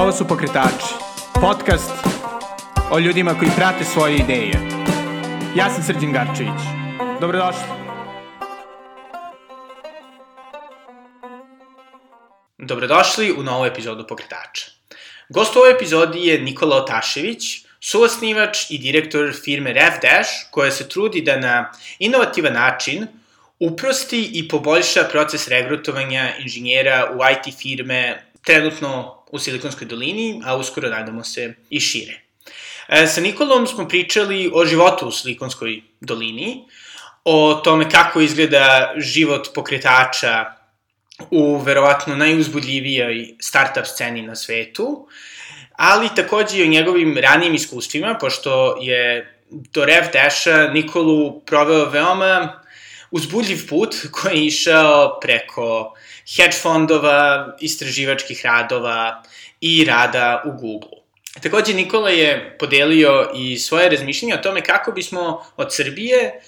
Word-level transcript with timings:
Ovo 0.00 0.12
su 0.12 0.28
Pokretači, 0.28 0.94
podcast 1.40 1.90
o 2.90 2.98
ljudima 2.98 3.38
koji 3.38 3.50
prate 3.56 3.84
svoje 3.84 4.16
ideje. 4.16 4.52
Ja 5.56 5.70
sam 5.70 5.82
Srđan 5.82 6.12
Garčević. 6.12 6.60
Dobrodošli. 7.20 7.62
Dobrodošli 12.58 13.32
u 13.32 13.42
novu 13.42 13.64
epizodu 13.64 14.06
Pokretača. 14.06 14.70
Gost 15.28 15.56
u 15.56 15.58
ovoj 15.58 15.72
epizodi 15.72 16.26
je 16.26 16.40
Nikola 16.40 16.76
Otašević, 16.76 17.42
suosnivač 17.80 18.70
i 18.70 18.78
direktor 18.78 19.32
firme 19.44 19.72
RevDash, 19.72 20.30
koja 20.50 20.70
se 20.70 20.88
trudi 20.88 21.20
da 21.20 21.36
na 21.36 21.72
inovativan 21.98 22.52
način 22.52 23.06
uprosti 23.58 24.30
i 24.32 24.48
poboljša 24.48 25.04
proces 25.04 25.48
regrutovanja 25.48 26.32
inženjera 26.38 27.10
u 27.14 27.18
IT 27.32 27.54
firme 27.58 28.26
trenutno 28.42 29.19
u 29.32 29.38
Silikonskoj 29.38 29.86
dolini, 29.86 30.42
a 30.44 30.56
uskoro 30.56 30.88
nadamo 30.88 31.24
se 31.24 31.54
i 31.70 31.80
šire. 31.80 32.20
E, 32.88 33.06
sa 33.06 33.20
Nikolom 33.20 33.66
smo 33.66 33.88
pričali 33.88 34.50
o 34.54 34.64
životu 34.66 35.06
u 35.06 35.12
Silikonskoj 35.12 35.82
dolini, 36.00 36.64
o 37.24 37.60
tome 37.64 37.90
kako 37.90 38.20
izgleda 38.20 38.92
život 38.96 39.48
pokretača 39.54 40.44
u 41.30 41.56
verovatno 41.56 42.16
najuzbudljivijoj 42.16 43.34
startup 43.40 43.86
sceni 43.86 44.22
na 44.22 44.36
svetu, 44.36 45.06
ali 45.76 46.08
takođe 46.16 46.58
i 46.58 46.62
o 46.62 46.66
njegovim 46.66 47.18
ranijim 47.18 47.54
iskustvima, 47.54 48.16
pošto 48.20 48.76
je 48.80 49.34
do 49.50 49.84
Rev 49.84 50.04
Dasha 50.12 50.70
Nikolu 50.72 51.40
proveo 51.40 51.84
veoma 51.84 52.62
uzbudljiv 53.10 53.68
put 53.68 53.94
koji 54.12 54.38
je 54.38 54.46
išao 54.46 55.18
preko 55.20 55.94
hedge 56.36 56.56
fondova, 56.62 57.56
istraživačkih 57.60 58.44
radova 58.44 59.22
i 59.60 59.84
rada 59.84 60.42
u 60.46 60.52
Google. 60.52 61.00
Takođe, 61.42 61.74
Nikola 61.74 62.10
je 62.10 62.56
podelio 62.58 63.30
i 63.34 63.58
svoje 63.58 63.90
razmišljenje 63.90 64.34
o 64.34 64.42
tome 64.42 64.60
kako 64.60 64.92
bismo 64.92 65.44
od 65.56 65.74
Srbije 65.74 66.40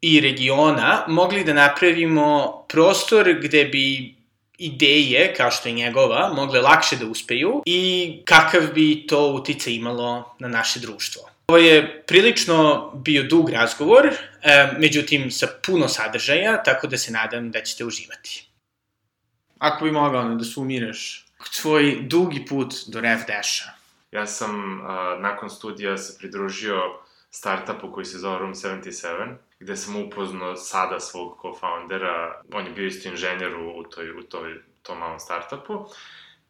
i 0.00 0.20
regiona 0.20 1.04
mogli 1.08 1.44
da 1.44 1.52
napravimo 1.52 2.64
prostor 2.68 3.34
gde 3.40 3.64
bi 3.64 4.14
ideje, 4.58 5.34
kao 5.34 5.50
što 5.50 5.68
je 5.68 5.74
njegova, 5.74 6.32
mogle 6.32 6.60
lakše 6.60 6.96
da 6.96 7.06
uspeju 7.06 7.62
i 7.66 8.12
kakav 8.24 8.62
bi 8.74 9.06
to 9.06 9.26
utice 9.26 9.74
imalo 9.74 10.34
na 10.38 10.48
naše 10.48 10.80
društvo. 10.80 11.22
Ovo 11.46 11.58
je 11.58 12.02
prilično 12.06 12.90
bio 12.94 13.22
dug 13.22 13.50
razgovor, 13.50 14.06
e, 14.42 14.68
međutim 14.78 15.30
sa 15.30 15.48
puno 15.66 15.88
sadržaja, 15.88 16.62
tako 16.62 16.86
da 16.86 16.98
se 16.98 17.12
nadam 17.12 17.50
da 17.50 17.62
ćete 17.62 17.84
uživati. 17.84 18.47
Ako 19.58 19.84
bi 19.84 19.90
mogao 19.90 20.34
da 20.34 20.44
sumiraš 20.44 21.26
tvoj 21.60 21.98
dugi 22.02 22.44
put 22.48 22.74
do 22.86 23.00
RevDash-a. 23.00 23.70
Ja 24.10 24.26
sam 24.26 24.80
uh, 24.80 24.86
nakon 25.20 25.50
studija 25.50 25.98
se 25.98 26.18
pridružio 26.18 26.82
startupu 27.30 27.92
koji 27.92 28.04
se 28.04 28.18
zove 28.18 28.38
Room 28.38 28.54
77, 28.54 29.34
gde 29.60 29.76
sam 29.76 29.96
upoznao 29.96 30.56
sada 30.56 31.00
svog 31.00 31.38
co-foundera, 31.42 32.32
on 32.52 32.66
je 32.66 32.72
bio 32.72 32.86
isto 32.86 33.08
inženjer 33.08 33.54
u, 33.54 33.78
u, 33.78 33.84
toj, 33.84 34.10
u 34.10 34.22
toj, 34.22 34.60
tom 34.82 34.98
malom 34.98 35.18
startupu. 35.18 35.86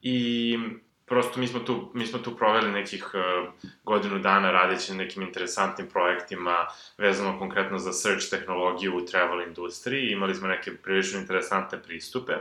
I 0.03 0.59
prosto 1.07 1.41
mi 1.41 1.47
smo 1.47 1.61
tu, 1.61 1.91
mi 1.95 2.07
smo 2.07 2.19
tu 2.19 2.37
proveli 2.37 2.73
nekih 2.73 3.05
godinu 3.85 4.19
dana 4.19 4.51
radeći 4.51 4.93
na 4.93 4.99
nekim 4.99 5.23
interesantnim 5.23 5.89
projektima 5.89 6.67
vezano 6.99 7.39
konkretno 7.39 7.79
za 7.79 7.93
search 7.93 8.31
tehnologiju 8.31 8.97
u 8.97 9.07
travel 9.07 9.43
industriji. 9.43 10.11
Imali 10.11 10.35
smo 10.35 10.49
neke 10.49 10.77
prilično 10.77 11.21
interesantne 11.21 11.83
pristupe 11.83 12.33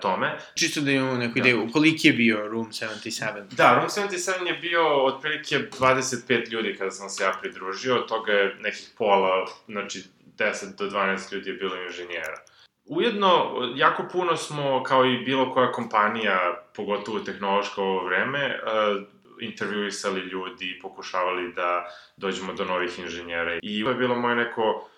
tome. 0.00 0.38
Čisto 0.54 0.80
da 0.80 0.90
imamo 0.90 1.16
neku 1.16 1.34
da. 1.34 1.40
ideju, 1.40 1.68
koliki 1.72 2.08
je 2.08 2.12
bio 2.12 2.48
Room 2.48 2.66
77? 2.66 3.42
Da, 3.50 3.74
Room 3.74 3.88
77 3.88 4.46
je 4.46 4.54
bio 4.54 5.04
otprilike 5.04 5.58
25 5.80 6.50
ljudi 6.50 6.76
kada 6.78 6.90
sam 6.90 7.08
se 7.08 7.24
ja 7.24 7.32
pridružio, 7.40 7.96
od 7.96 8.08
toga 8.08 8.32
je 8.32 8.56
nekih 8.60 8.90
pola, 8.98 9.46
znači 9.68 10.04
10 10.38 10.76
do 10.78 10.90
12 10.90 11.32
ljudi 11.34 11.50
je 11.50 11.56
bilo 11.56 11.82
inženjera. 11.82 12.44
Ujedno, 12.84 13.52
jako 13.76 14.08
puno 14.12 14.36
smo, 14.36 14.82
kao 14.82 15.06
i 15.06 15.18
bilo 15.18 15.52
koja 15.52 15.72
kompanija, 15.72 16.64
pogotovo 16.76 17.20
tehnološka 17.20 17.82
ovo 17.82 18.04
vreme, 18.04 18.58
uh, 18.62 19.02
intervjuisali 19.40 20.20
ljudi, 20.20 20.78
pokušavali 20.82 21.52
da 21.52 21.84
dođemo 22.16 22.52
do 22.52 22.64
novih 22.64 22.98
inženjera. 22.98 23.58
I 23.62 23.84
to 23.84 23.88
je 23.88 23.94
bilo 23.96 24.14
moje 24.14 24.36
neko 24.36 24.89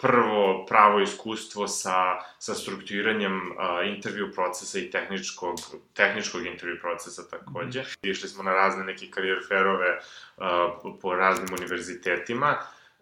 prvo 0.00 0.66
pravo 0.68 1.00
iskustvo 1.00 1.68
sa, 1.68 2.20
sa 2.38 2.54
strukturiranjem 2.54 3.36
uh, 3.36 3.88
intervju 3.94 4.32
procesa 4.32 4.78
i 4.78 4.90
tehničkog, 4.90 5.56
tehničkog 5.94 6.46
intervju 6.46 6.80
procesa 6.80 7.28
takođe. 7.30 7.80
Mm 7.80 7.84
-hmm. 7.84 8.10
Išli 8.10 8.28
smo 8.28 8.42
na 8.42 8.52
razne 8.52 8.84
neke 8.84 9.10
karijer 9.10 9.38
ferove 9.48 9.98
uh, 10.36 10.44
po 11.02 11.14
raznim 11.14 11.48
univerzitetima 11.58 12.56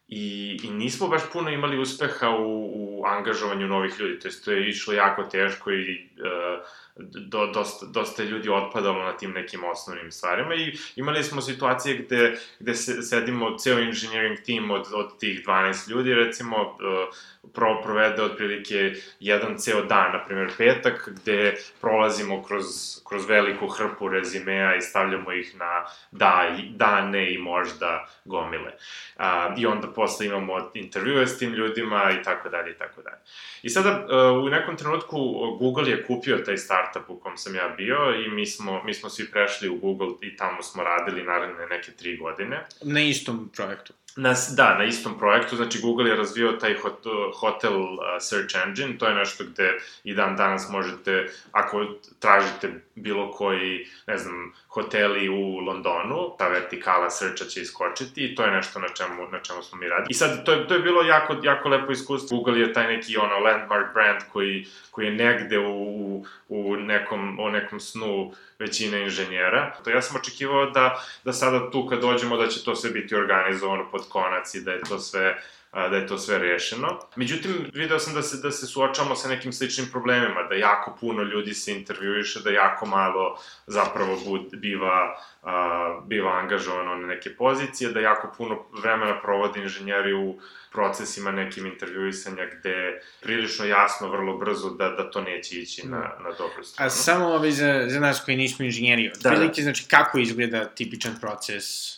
I, 0.08 0.56
I 0.62 0.70
nismo 0.70 1.08
baš 1.08 1.22
puno 1.32 1.50
imali 1.50 1.78
uspeha 1.78 2.30
u, 2.30 2.70
u 2.74 3.04
angažovanju 3.06 3.66
novih 3.66 4.00
ljudi, 4.00 4.18
to 4.18 4.28
je, 4.28 4.42
to 4.44 4.52
je 4.52 4.68
išlo 4.68 4.94
jako 4.94 5.22
teško 5.22 5.72
i 5.72 6.08
uh, 6.18 6.66
do, 6.96 7.46
dosta, 7.46 7.86
dosta 7.86 8.22
ljudi 8.22 8.48
otpadalo 8.48 9.04
na 9.04 9.16
tim 9.16 9.30
nekim 9.30 9.64
osnovnim 9.64 10.12
stvarima 10.12 10.54
i 10.54 10.72
imali 10.96 11.22
smo 11.22 11.40
situacije 11.40 11.96
gde, 11.96 12.38
gde 12.58 12.74
se, 12.74 13.02
sedimo 13.02 13.58
ceo 13.58 13.78
engineering 13.78 14.38
team 14.46 14.70
od, 14.70 14.86
od 14.94 15.18
tih 15.18 15.46
12 15.46 15.90
ljudi, 15.90 16.14
recimo, 16.14 16.56
uh, 16.60 17.14
pro, 17.54 17.82
provede 17.82 18.22
otprilike 18.22 18.92
jedan 19.20 19.58
ceo 19.58 19.82
dan, 19.82 20.12
na 20.12 20.24
primjer 20.24 20.50
petak, 20.58 21.08
gde 21.08 21.54
prolazimo 21.80 22.42
kroz, 22.42 22.64
kroz 23.08 23.28
veliku 23.28 23.68
hrpu 23.68 24.08
rezimea 24.08 24.76
i 24.76 24.80
stavljamo 24.80 25.32
ih 25.32 25.56
na 25.58 25.84
da, 26.10 26.56
da, 26.70 27.00
ne 27.00 27.34
i 27.34 27.38
možda 27.38 28.08
gomile. 28.24 28.72
A, 29.16 29.54
I 29.56 29.66
onda 29.66 29.88
posle 29.88 30.26
imamo 30.26 30.70
intervjue 30.74 31.26
s 31.26 31.38
tim 31.38 31.52
ljudima 31.52 32.10
i 32.20 32.22
tako 32.22 32.48
dalje 32.48 32.70
i 32.70 32.78
tako 32.78 33.02
dalje. 33.02 33.20
I 33.62 33.68
sada, 33.70 34.06
u 34.44 34.48
nekom 34.48 34.76
trenutku 34.76 35.18
Google 35.58 35.90
je 35.90 36.06
kupio 36.06 36.38
taj 36.38 36.56
startup 36.90 37.10
u 37.10 37.20
kom 37.20 37.36
sam 37.36 37.54
ja 37.54 37.68
bio 37.76 37.96
i 38.26 38.28
mi 38.28 38.46
smo, 38.46 38.82
mi 38.84 38.94
smo 38.94 39.10
svi 39.10 39.30
prešli 39.30 39.68
u 39.68 39.76
Google 39.76 40.08
i 40.22 40.36
tamo 40.36 40.62
smo 40.62 40.82
radili 40.82 41.22
naredne 41.22 41.66
neke 41.66 41.92
tri 41.92 42.16
godine. 42.16 42.66
Na 42.82 43.00
istom 43.00 43.50
projektu. 43.56 43.92
Na, 44.16 44.34
da, 44.56 44.78
na 44.78 44.84
istom 44.84 45.18
projektu, 45.18 45.56
znači 45.56 45.80
Google 45.80 46.10
je 46.10 46.16
razvio 46.16 46.52
taj 46.52 46.74
hot, 46.74 47.06
hotel 47.40 47.82
uh, 47.82 47.98
search 48.20 48.56
engine, 48.66 48.98
to 48.98 49.06
je 49.06 49.14
nešto 49.14 49.44
gde 49.44 49.78
i 50.04 50.14
dan 50.14 50.36
danas 50.36 50.68
možete, 50.70 51.28
ako 51.52 51.86
tražite 52.18 52.70
bilo 52.94 53.32
koji, 53.32 53.86
ne 54.06 54.18
znam, 54.18 54.52
hoteli 54.68 55.28
u 55.28 55.58
Londonu, 55.58 56.36
ta 56.38 56.48
vertikala 56.48 57.10
searcha 57.10 57.44
će 57.44 57.60
iskočiti 57.60 58.24
i 58.24 58.34
to 58.34 58.44
je 58.44 58.50
nešto 58.50 58.78
na 58.80 58.88
čemu, 58.88 59.28
na 59.32 59.40
čemu 59.40 59.62
smo 59.62 59.78
mi 59.78 59.88
radili. 59.88 60.06
I 60.10 60.14
sad, 60.14 60.44
to 60.44 60.52
je, 60.52 60.68
to 60.68 60.74
je 60.74 60.80
bilo 60.80 61.02
jako, 61.02 61.36
jako 61.42 61.68
lepo 61.68 61.92
iskustvo. 61.92 62.36
Google 62.36 62.60
je 62.60 62.72
taj 62.72 62.96
neki 62.96 63.16
ono 63.16 63.38
landmark 63.38 63.94
brand 63.94 64.20
koji, 64.32 64.66
koji 64.90 65.06
je 65.06 65.12
negde 65.12 65.58
u, 65.58 66.24
u, 66.48 66.76
nekom, 66.76 67.40
u 67.40 67.50
nekom 67.50 67.80
snu 67.80 68.32
većine 68.58 69.02
inženjera. 69.02 69.76
To 69.84 69.90
ja 69.90 70.02
sam 70.02 70.16
očekivao 70.16 70.70
da, 70.70 71.02
da 71.24 71.32
sada 71.32 71.70
tu 71.70 71.86
kad 71.86 72.00
dođemo 72.00 72.36
da 72.36 72.48
će 72.48 72.64
to 72.64 72.76
sve 72.76 72.90
biti 72.90 73.14
organizovano 73.14 73.90
pod 73.90 74.08
konac 74.08 74.54
i 74.54 74.60
da 74.60 74.72
je 74.72 74.80
to 74.80 74.98
sve 74.98 75.42
da 75.76 75.96
je 75.96 76.06
to 76.06 76.18
sve 76.18 76.38
rešeno. 76.38 76.98
Međutim, 77.16 77.70
video 77.74 77.98
sam 77.98 78.14
da 78.14 78.22
se, 78.22 78.36
da 78.42 78.50
se 78.50 78.66
suočamo 78.66 79.16
sa 79.16 79.28
nekim 79.28 79.52
sličnim 79.52 79.86
problemima, 79.92 80.42
da 80.42 80.54
jako 80.54 80.96
puno 81.00 81.22
ljudi 81.22 81.54
se 81.54 81.72
intervjuiše, 81.72 82.40
da 82.40 82.50
jako 82.50 82.86
malo 82.86 83.38
zapravo 83.66 84.18
bud, 84.26 84.42
biva, 84.52 85.16
a, 85.42 86.00
biva 86.06 86.32
angažovano 86.32 86.94
na 86.96 87.06
neke 87.06 87.36
pozicije, 87.36 87.90
da 87.90 88.00
jako 88.00 88.32
puno 88.36 88.62
vremena 88.82 89.20
provode 89.20 89.60
inženjeri 89.60 90.12
u 90.12 90.38
procesima 90.72 91.30
nekim 91.30 91.66
intervjuisanja 91.66 92.46
gde 92.58 93.00
prilično 93.22 93.64
jasno, 93.64 94.08
vrlo 94.08 94.36
brzo 94.38 94.70
da, 94.70 94.88
da 94.88 95.10
to 95.10 95.20
neće 95.20 95.60
ići 95.60 95.86
na, 95.86 95.98
na 95.98 96.30
dobru 96.38 96.64
stranu. 96.64 96.86
A 96.86 96.90
samo 96.90 97.26
ovaj 97.26 97.50
za, 97.50 97.84
za 97.88 98.00
nas 98.00 98.24
koji 98.24 98.36
nismo 98.36 98.64
inženjeri, 98.64 99.10
da, 99.20 99.30
prilike, 99.30 99.62
znači 99.62 99.84
kako 99.88 100.18
izgleda 100.18 100.64
tipičan 100.64 101.14
proces 101.20 101.96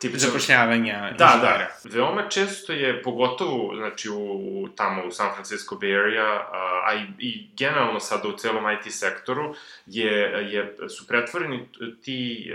Tip 0.00 0.16
zapošljavanja 0.16 1.12
da, 1.18 1.24
inženjera. 1.24 1.70
Da, 1.84 1.90
veoma 1.90 2.28
često 2.28 2.72
je, 2.72 3.02
pogotovo, 3.02 3.76
znači, 3.76 4.10
u, 4.10 4.68
tamo 4.76 5.02
u 5.06 5.10
San 5.10 5.34
Francisco 5.34 5.74
Bay 5.74 6.04
Area, 6.04 6.24
a, 6.24 6.82
a 6.86 6.94
i, 6.94 7.06
i 7.18 7.48
generalno 7.56 8.00
sada 8.00 8.28
u 8.28 8.36
celom 8.36 8.64
IT 8.70 8.92
sektoru, 8.92 9.54
je, 9.86 10.12
je, 10.52 10.76
su 10.88 11.06
pretvoreni 11.06 11.68
ti, 12.02 12.50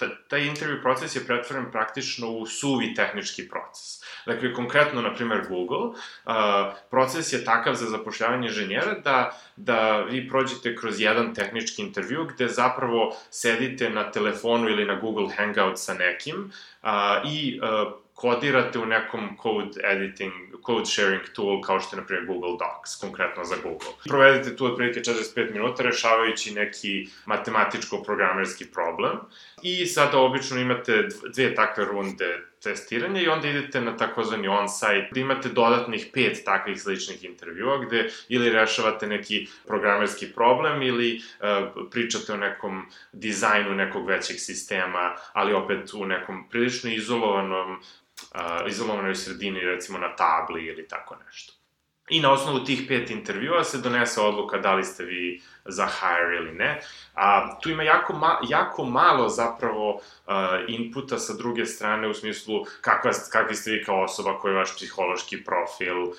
e, 0.00 0.06
taj 0.28 0.46
intervju 0.46 0.82
proces 0.82 1.16
je 1.16 1.24
pretvoren 1.26 1.70
praktično 1.72 2.30
u 2.30 2.46
suvi 2.46 2.94
tehnički 2.94 3.48
proces. 3.48 4.02
Dakle, 4.26 4.52
konkretno, 4.54 5.02
na 5.02 5.14
primer, 5.14 5.46
Google, 5.48 6.00
a, 6.24 6.74
proces 6.90 7.32
je 7.32 7.44
takav 7.44 7.74
za 7.74 7.86
zapošljavanje 7.86 8.48
inženjera 8.48 8.94
da, 9.04 9.40
da 9.56 10.00
vi 10.00 10.28
prođete 10.28 10.76
kroz 10.76 11.00
jedan 11.00 11.34
tehnički 11.34 11.82
intervju 11.82 12.24
gde 12.24 12.48
zapravo 12.48 13.16
sedite 13.30 13.90
na 13.90 14.10
telefonu 14.10 14.68
ili 14.68 14.84
na 14.84 14.94
Google 14.94 15.28
Hangout 15.36 15.78
sa 15.78 15.94
nekim 15.94 16.52
a, 16.82 17.22
i 17.24 17.60
a, 17.62 17.92
kodirate 18.14 18.78
u 18.78 18.86
nekom 18.86 19.36
code 19.42 19.80
editing, 19.84 20.32
code 20.66 20.86
sharing 20.86 21.22
tool 21.34 21.60
kao 21.62 21.80
što 21.80 21.96
je, 21.96 22.00
na 22.00 22.06
primjer, 22.06 22.26
Google 22.26 22.50
Docs, 22.50 22.96
konkretno 23.00 23.44
za 23.44 23.56
Google. 23.62 23.92
Provedete 24.08 24.56
tu 24.56 24.66
otprilike 24.66 25.00
45 25.00 25.52
minuta 25.52 25.82
rešavajući 25.82 26.54
neki 26.54 27.08
matematičko-programerski 27.26 28.64
problem 28.72 29.18
i 29.62 29.86
sada 29.86 30.18
obično 30.18 30.60
imate 30.60 31.08
dve 31.34 31.54
takve 31.54 31.84
runde 31.84 32.47
testiranja 32.62 33.20
i 33.20 33.28
onda 33.28 33.48
idete 33.48 33.80
na 33.80 33.96
takozvani 33.96 34.48
on-site 34.48 35.08
gde 35.10 35.20
imate 35.20 35.48
dodatnih 35.48 36.06
pet 36.12 36.44
takvih 36.44 36.82
sličnih 36.82 37.24
intervjua 37.24 37.84
gde 37.84 38.10
ili 38.28 38.50
rešavate 38.50 39.06
neki 39.06 39.46
programerski 39.66 40.32
problem 40.32 40.82
ili 40.82 41.20
uh, 41.40 41.88
pričate 41.90 42.32
o 42.32 42.36
nekom 42.36 42.86
dizajnu 43.12 43.74
nekog 43.74 44.08
većeg 44.08 44.36
sistema, 44.38 45.14
ali 45.32 45.52
opet 45.52 45.94
u 45.94 46.06
nekom 46.06 46.48
prilično 46.50 46.90
izolovanom 46.90 47.72
uh, 47.72 48.40
izolovanoj 48.68 49.14
sredini, 49.14 49.60
recimo 49.60 49.98
na 49.98 50.16
tabli 50.16 50.66
ili 50.66 50.88
tako 50.88 51.16
nešto. 51.26 51.52
I 52.08 52.20
na 52.20 52.32
osnovu 52.32 52.64
tih 52.64 52.84
pet 52.88 53.10
intervjua 53.10 53.64
se 53.64 53.78
donese 53.78 54.20
odluka 54.20 54.58
da 54.58 54.74
li 54.74 54.84
ste 54.84 55.04
vi 55.04 55.42
za 55.64 55.86
hire 55.86 56.36
ili 56.36 56.52
ne. 56.52 56.80
A, 57.14 57.58
tu 57.60 57.70
ima 57.70 57.82
jako, 57.82 58.12
ma, 58.12 58.38
jako 58.48 58.84
malo 58.84 59.28
zapravo 59.28 59.94
uh, 59.94 60.34
inputa 60.68 61.18
sa 61.18 61.34
druge 61.34 61.66
strane 61.66 62.08
u 62.08 62.14
smislu 62.14 62.64
kakva, 62.80 63.10
kakvi 63.32 63.54
ste 63.54 63.70
vi 63.70 63.84
kao 63.84 64.02
osoba, 64.02 64.38
koji 64.38 64.52
je 64.52 64.58
vaš 64.58 64.76
psihološki 64.76 65.44
profil 65.44 66.02
uh, 66.02 66.12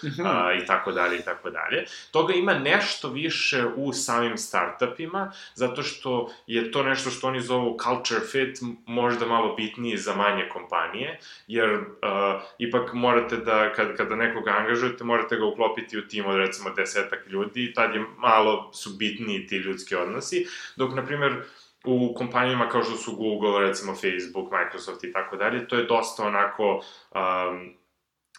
i 0.64 0.66
tako 0.66 0.92
dalje 0.92 1.18
i 1.18 1.22
tako 1.22 1.50
dalje. 1.50 1.86
Toga 2.12 2.34
ima 2.34 2.54
nešto 2.54 3.10
više 3.10 3.66
u 3.76 3.94
samim 3.94 4.38
startupima, 4.38 5.32
zato 5.56 5.84
što 5.84 6.32
je 6.48 6.72
to 6.72 6.84
nešto 6.84 7.10
što 7.10 7.28
oni 7.28 7.42
zovu 7.42 7.78
culture 7.84 8.22
fit 8.32 8.58
možda 8.86 9.26
malo 9.26 9.56
bitnije 9.56 9.98
za 9.98 10.16
manje 10.16 10.50
kompanije, 10.54 11.20
jer 11.48 11.74
uh, 11.76 11.84
ipak 12.58 12.94
morate 12.94 13.38
da, 13.38 13.74
kad, 13.74 13.98
kada 13.98 14.16
nekoga 14.16 14.52
angažujete, 14.52 15.04
morate 15.04 15.36
ga 15.36 15.46
uklopiti 15.46 15.98
u 15.98 16.08
tim 16.08 16.26
od 16.26 16.36
recimo 16.36 16.70
desetak 16.70 17.28
ljudi 17.28 17.64
i 17.64 17.74
tad 17.74 17.96
je 17.96 18.06
malo 18.18 18.70
su 18.74 18.90
bitniji 18.98 19.39
ti 19.48 19.58
ljudski 19.58 19.96
odnosi, 19.96 20.46
dok, 20.76 20.96
na 20.96 21.06
primer, 21.06 21.44
u 21.86 22.14
kompanijama 22.14 22.70
kao 22.70 22.84
što 22.84 22.96
su 22.96 23.16
Google, 23.16 23.68
recimo 23.68 23.94
Facebook, 23.94 24.52
Microsoft 24.52 25.04
i 25.04 25.12
tako 25.12 25.36
dalje, 25.36 25.68
to 25.68 25.76
je 25.76 25.84
dosta 25.84 26.24
onako 26.24 26.84
um, 27.16 27.74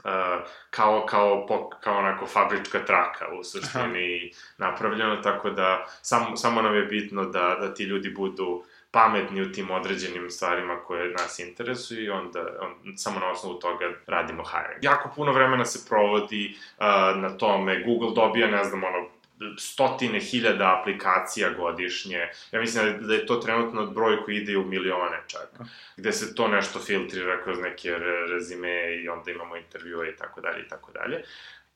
uh, 0.05 0.49
kao, 0.71 1.07
kao, 1.07 1.47
kao 1.81 1.99
onako 1.99 2.27
fabrička 2.27 2.85
traka 2.85 3.27
u 3.41 3.45
suštini 3.45 4.33
Aha. 4.33 4.71
napravljeno, 4.71 5.17
tako 5.17 5.51
da 5.51 5.87
samo, 6.03 6.37
samo 6.37 6.63
nam 6.63 6.77
je 6.77 6.83
bitno 6.83 7.25
da, 7.25 7.57
da 7.61 7.75
ti 7.75 7.85
ljudi 7.85 8.11
budu 8.11 8.65
pametni 8.91 9.43
u 9.43 9.53
tim 9.53 9.71
određenim 9.71 10.31
stvarima 10.31 10.77
koje 10.77 11.11
nas 11.11 11.39
interesuju 11.39 12.05
i 12.05 12.11
onda 12.11 12.41
on, 12.61 12.97
samo 12.97 13.21
na 13.21 13.31
osnovu 13.31 13.59
toga 13.59 13.93
radimo 14.07 14.45
hiring. 14.45 14.85
Jako 14.85 15.11
puno 15.17 15.33
vremena 15.33 15.65
se 15.65 15.89
provodi 15.89 16.57
uh, 16.79 16.85
na 17.23 17.37
tome, 17.39 17.83
Google 17.85 18.15
dobija, 18.15 18.47
ne 18.51 18.65
znam, 18.65 18.85
ono, 18.85 19.09
stotine 19.59 20.21
hiljada 20.21 20.79
aplikacija 20.81 21.51
godišnje. 21.51 22.29
Ja 22.53 22.61
mislim 22.61 23.07
da 23.07 23.15
je 23.15 23.27
to 23.27 23.37
trenutno 23.37 23.87
broj 23.87 24.25
koji 24.25 24.37
ide 24.37 24.57
u 24.57 24.65
milione 24.65 25.23
čak. 25.27 25.49
Gde 25.97 26.13
se 26.13 26.35
to 26.35 26.49
nešto 26.49 26.79
filtrira 26.79 27.43
kroz 27.45 27.59
neke 27.59 27.91
rezime 28.29 28.97
i 28.97 29.09
onda 29.09 29.31
imamo 29.31 29.57
intervjue 29.57 30.11
i 30.11 30.17
tako 30.17 30.41
dalje 30.41 30.61
i 30.61 30.69
tako 30.69 30.93
dalje. 30.93 31.25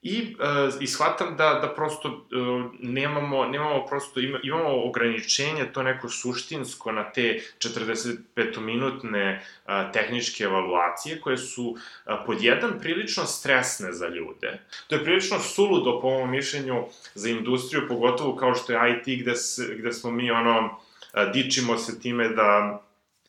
I, 0.05 0.37
uh, 0.39 0.83
i 0.83 0.87
shvatam 0.87 1.37
da, 1.37 1.55
da 1.62 1.75
prosto 1.75 2.09
uh, 2.09 2.65
nemamo, 2.81 3.45
nemamo 3.45 3.87
prosto, 3.87 4.21
ima, 4.21 4.39
imamo 4.43 4.85
ograničenje, 4.85 5.73
to 5.73 5.83
neko 5.83 6.09
suštinsko 6.09 6.93
na 6.93 7.12
te 7.12 7.41
45-minutne 7.59 9.41
uh, 9.41 9.73
tehničke 9.93 10.45
evaluacije 10.45 11.21
koje 11.21 11.39
su 11.39 11.65
uh, 11.71 11.79
pod 12.27 12.43
jedan 12.43 12.81
prilično 12.81 13.25
stresne 13.25 13.93
za 13.93 14.09
ljude. 14.09 14.61
To 14.87 14.95
je 14.95 15.05
prilično 15.05 15.39
suludo 15.39 16.01
po 16.01 16.11
mojom 16.11 16.31
mišljenju 16.31 16.85
za 17.15 17.29
industriju, 17.29 17.89
pogotovo 17.89 18.37
kao 18.37 18.55
što 18.55 18.73
je 18.73 18.93
IT 18.93 19.21
gde, 19.23 19.35
se, 19.35 19.75
gde 19.79 19.93
smo 19.93 20.11
mi 20.11 20.31
ono, 20.31 20.65
uh, 20.65 21.33
dičimo 21.33 21.79
se 21.79 22.01
time 22.01 22.29
da 22.29 22.81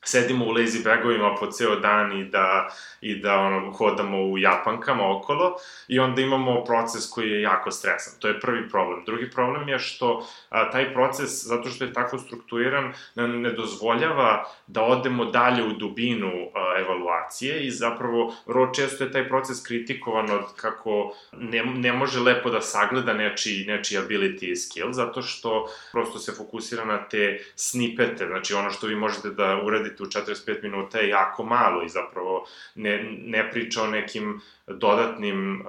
sedimo 0.06 0.46
u 0.46 0.54
lazy 0.54 0.84
bagovima 0.84 1.36
po 1.40 1.52
ceo 1.52 1.75
dan 1.75 2.19
i 2.19 2.25
da, 2.25 2.69
i 3.02 3.16
da 3.16 3.36
ono, 3.36 3.72
hodamo 3.72 4.22
u 4.22 4.38
japankama 4.38 5.18
okolo 5.18 5.56
i 5.88 6.00
onda 6.00 6.22
imamo 6.22 6.63
proces 6.63 7.10
koji 7.10 7.30
je 7.30 7.42
jako 7.42 7.72
stresan. 7.72 8.13
To 8.19 8.28
je 8.28 8.40
prvi 8.40 8.69
problem. 8.69 9.04
Drugi 9.06 9.31
problem 9.31 9.69
je 9.69 9.80
što 9.80 10.28
a, 10.50 10.72
taj 10.72 10.94
proces, 10.94 11.46
zato 11.46 11.69
što 11.69 11.84
je 11.84 11.94
tako 11.94 12.18
strukturiran, 12.18 12.94
nam 13.16 13.42
ne 13.42 13.52
dozvoljava 13.52 14.44
da 14.68 14.84
odemo 14.84 15.25
dalje 15.25 15.63
u 15.63 15.74
dubinu 15.74 16.31
a, 16.54 16.80
evaluacije 16.80 17.66
i 17.66 17.72
zapravo 17.72 18.34
vrlo 18.46 18.74
često 18.74 19.04
je 19.04 19.12
taj 19.12 19.28
proces 19.28 19.63
kritikovan 19.68 20.31
od 20.31 20.56
kako 20.56 21.16
ne, 21.31 21.66
ne 21.66 21.94
može 21.94 22.19
lepo 22.19 22.50
da 22.50 22.62
sagleda 22.62 23.13
nečiji, 23.13 23.66
nečiji 23.66 24.00
ability 24.00 24.51
i 24.51 24.56
skill, 24.56 24.92
zato 24.92 25.22
što 25.22 25.68
prosto 25.92 26.19
se 26.19 26.31
fokusira 26.31 26.86
na 26.86 27.08
te 27.10 27.40
snipete, 27.56 28.28
znači 28.28 28.54
ono 28.54 28.72
što 28.72 28.88
vi 28.88 28.96
možete 28.96 29.30
da 29.30 29.62
uradite 29.63 29.94
radite 29.95 30.03
u 30.03 30.24
45 30.24 30.63
minuta 30.63 31.00
je 31.00 31.09
jako 31.09 31.44
malo 31.44 31.83
i 31.83 31.89
zapravo 31.89 32.47
ne, 32.75 33.03
ne 33.25 33.51
priča 33.51 33.83
o 33.83 33.88
nekim 33.88 34.42
dodatnim 34.68 35.62
uh, 35.62 35.68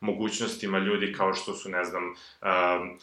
mogućnostima 0.00 0.78
ljudi 0.78 1.12
kao 1.12 1.34
što 1.34 1.54
su, 1.54 1.68
ne 1.68 1.84
znam, 1.84 2.10
uh, 2.10 2.48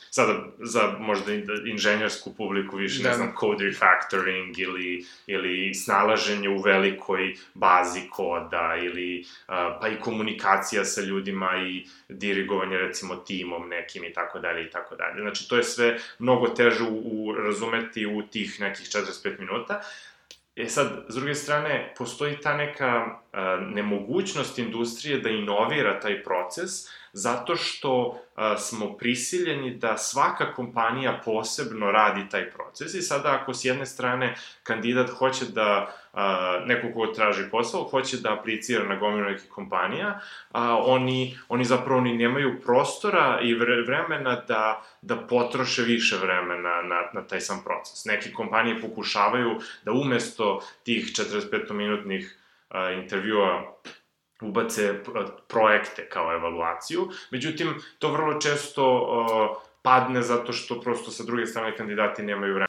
sada 0.10 0.46
za 0.60 0.96
možda 1.00 1.32
inženjersku 1.66 2.36
publiku 2.36 2.78
više, 2.78 3.04
da. 3.04 3.10
ne 3.10 3.16
znam, 3.16 3.34
code 3.40 3.66
refactoring 3.66 4.60
ili, 4.60 5.06
ili 5.28 5.74
snalaženje 5.74 6.50
u 6.50 6.62
velikoj 6.62 7.36
bazi 7.54 8.02
koda 8.10 8.76
ili 8.84 9.20
uh, 9.20 9.54
pa 9.82 9.88
i 9.88 10.00
komunikacija 10.02 10.86
sa 10.86 11.02
ljudima 11.02 11.50
i 11.68 11.86
dirigovanje 12.10 12.78
recimo 12.78 13.16
timom 13.16 13.70
nekim 13.70 14.04
i 14.04 14.14
tako 14.14 14.40
dalje 14.40 14.66
i 14.66 14.70
tako 14.70 14.96
dalje. 14.96 15.22
Znači 15.22 15.50
to 15.50 15.58
je 15.58 15.64
sve 15.64 15.98
mnogo 16.20 16.48
teže 16.48 16.84
u, 16.84 17.02
u 17.04 17.34
razumeti 17.34 18.06
u 18.06 18.22
tih 18.22 18.62
nekih 18.62 18.86
45 18.86 19.40
minuta. 19.40 19.82
E 20.60 20.70
sad, 20.70 20.88
s 21.08 21.16
druge 21.16 21.36
strane, 21.36 21.94
postoji 21.98 22.38
ta 22.42 22.58
neka 22.58 23.20
a, 23.34 23.58
nemogućnost 23.62 24.60
industrije 24.60 25.20
da 25.20 25.30
inovira 25.30 26.00
taj 26.00 26.24
proces, 26.24 26.72
zato 27.14 27.56
što 27.56 28.22
a, 28.36 28.58
smo 28.58 28.98
prisiljeni 28.98 29.76
da 29.76 29.98
svaka 29.98 30.54
kompanija 30.54 31.22
posebno 31.26 31.92
radi 31.92 32.30
taj 32.30 32.52
proces 32.52 32.94
i 32.94 33.02
sada 33.02 33.40
ako 33.42 33.54
s 33.54 33.66
jedne 33.66 33.86
strane 33.86 34.36
kandidat 34.64 35.10
hoće 35.10 35.46
da 35.46 35.96
a, 36.20 36.60
neko 36.66 36.88
ko 36.94 37.08
traži 37.08 37.44
posao, 37.52 37.84
hoće 37.84 38.18
da 38.18 38.34
aplicira 38.34 38.84
na 38.84 38.96
gomilu 38.96 39.30
nekih 39.30 39.50
kompanija, 39.50 40.20
a, 40.52 40.78
oni, 40.78 41.38
oni 41.50 41.66
zapravo 41.66 42.02
ni 42.02 42.18
nemaju 42.18 42.62
prostora 42.66 43.40
i 43.44 43.54
vremena 43.88 44.36
da, 44.48 44.84
da 45.02 45.16
potroše 45.16 45.82
više 45.82 46.18
vremena 46.18 46.82
na, 46.82 47.02
na 47.14 47.28
taj 47.28 47.42
sam 47.42 47.64
proces. 47.64 48.06
Neke 48.06 48.34
kompanije 48.34 48.82
pokušavaju 48.82 49.60
da 49.86 49.92
umesto 49.92 50.62
tih 50.84 51.06
45-minutnih 51.06 52.36
intervjua 53.02 53.76
ubace 54.42 55.04
projekte 55.48 56.10
kao 56.10 56.34
evaluaciju, 56.34 57.10
međutim, 57.32 57.74
to 58.00 58.12
vrlo 58.12 58.42
često 58.42 59.08
padne 59.82 60.22
zato 60.22 60.54
što 60.54 60.82
prosto 60.82 61.12
sa 61.12 61.24
druge 61.24 61.46
strane 61.46 61.78
kandidati 61.78 62.24
nemaju 62.24 62.54
vremena. 62.54 62.69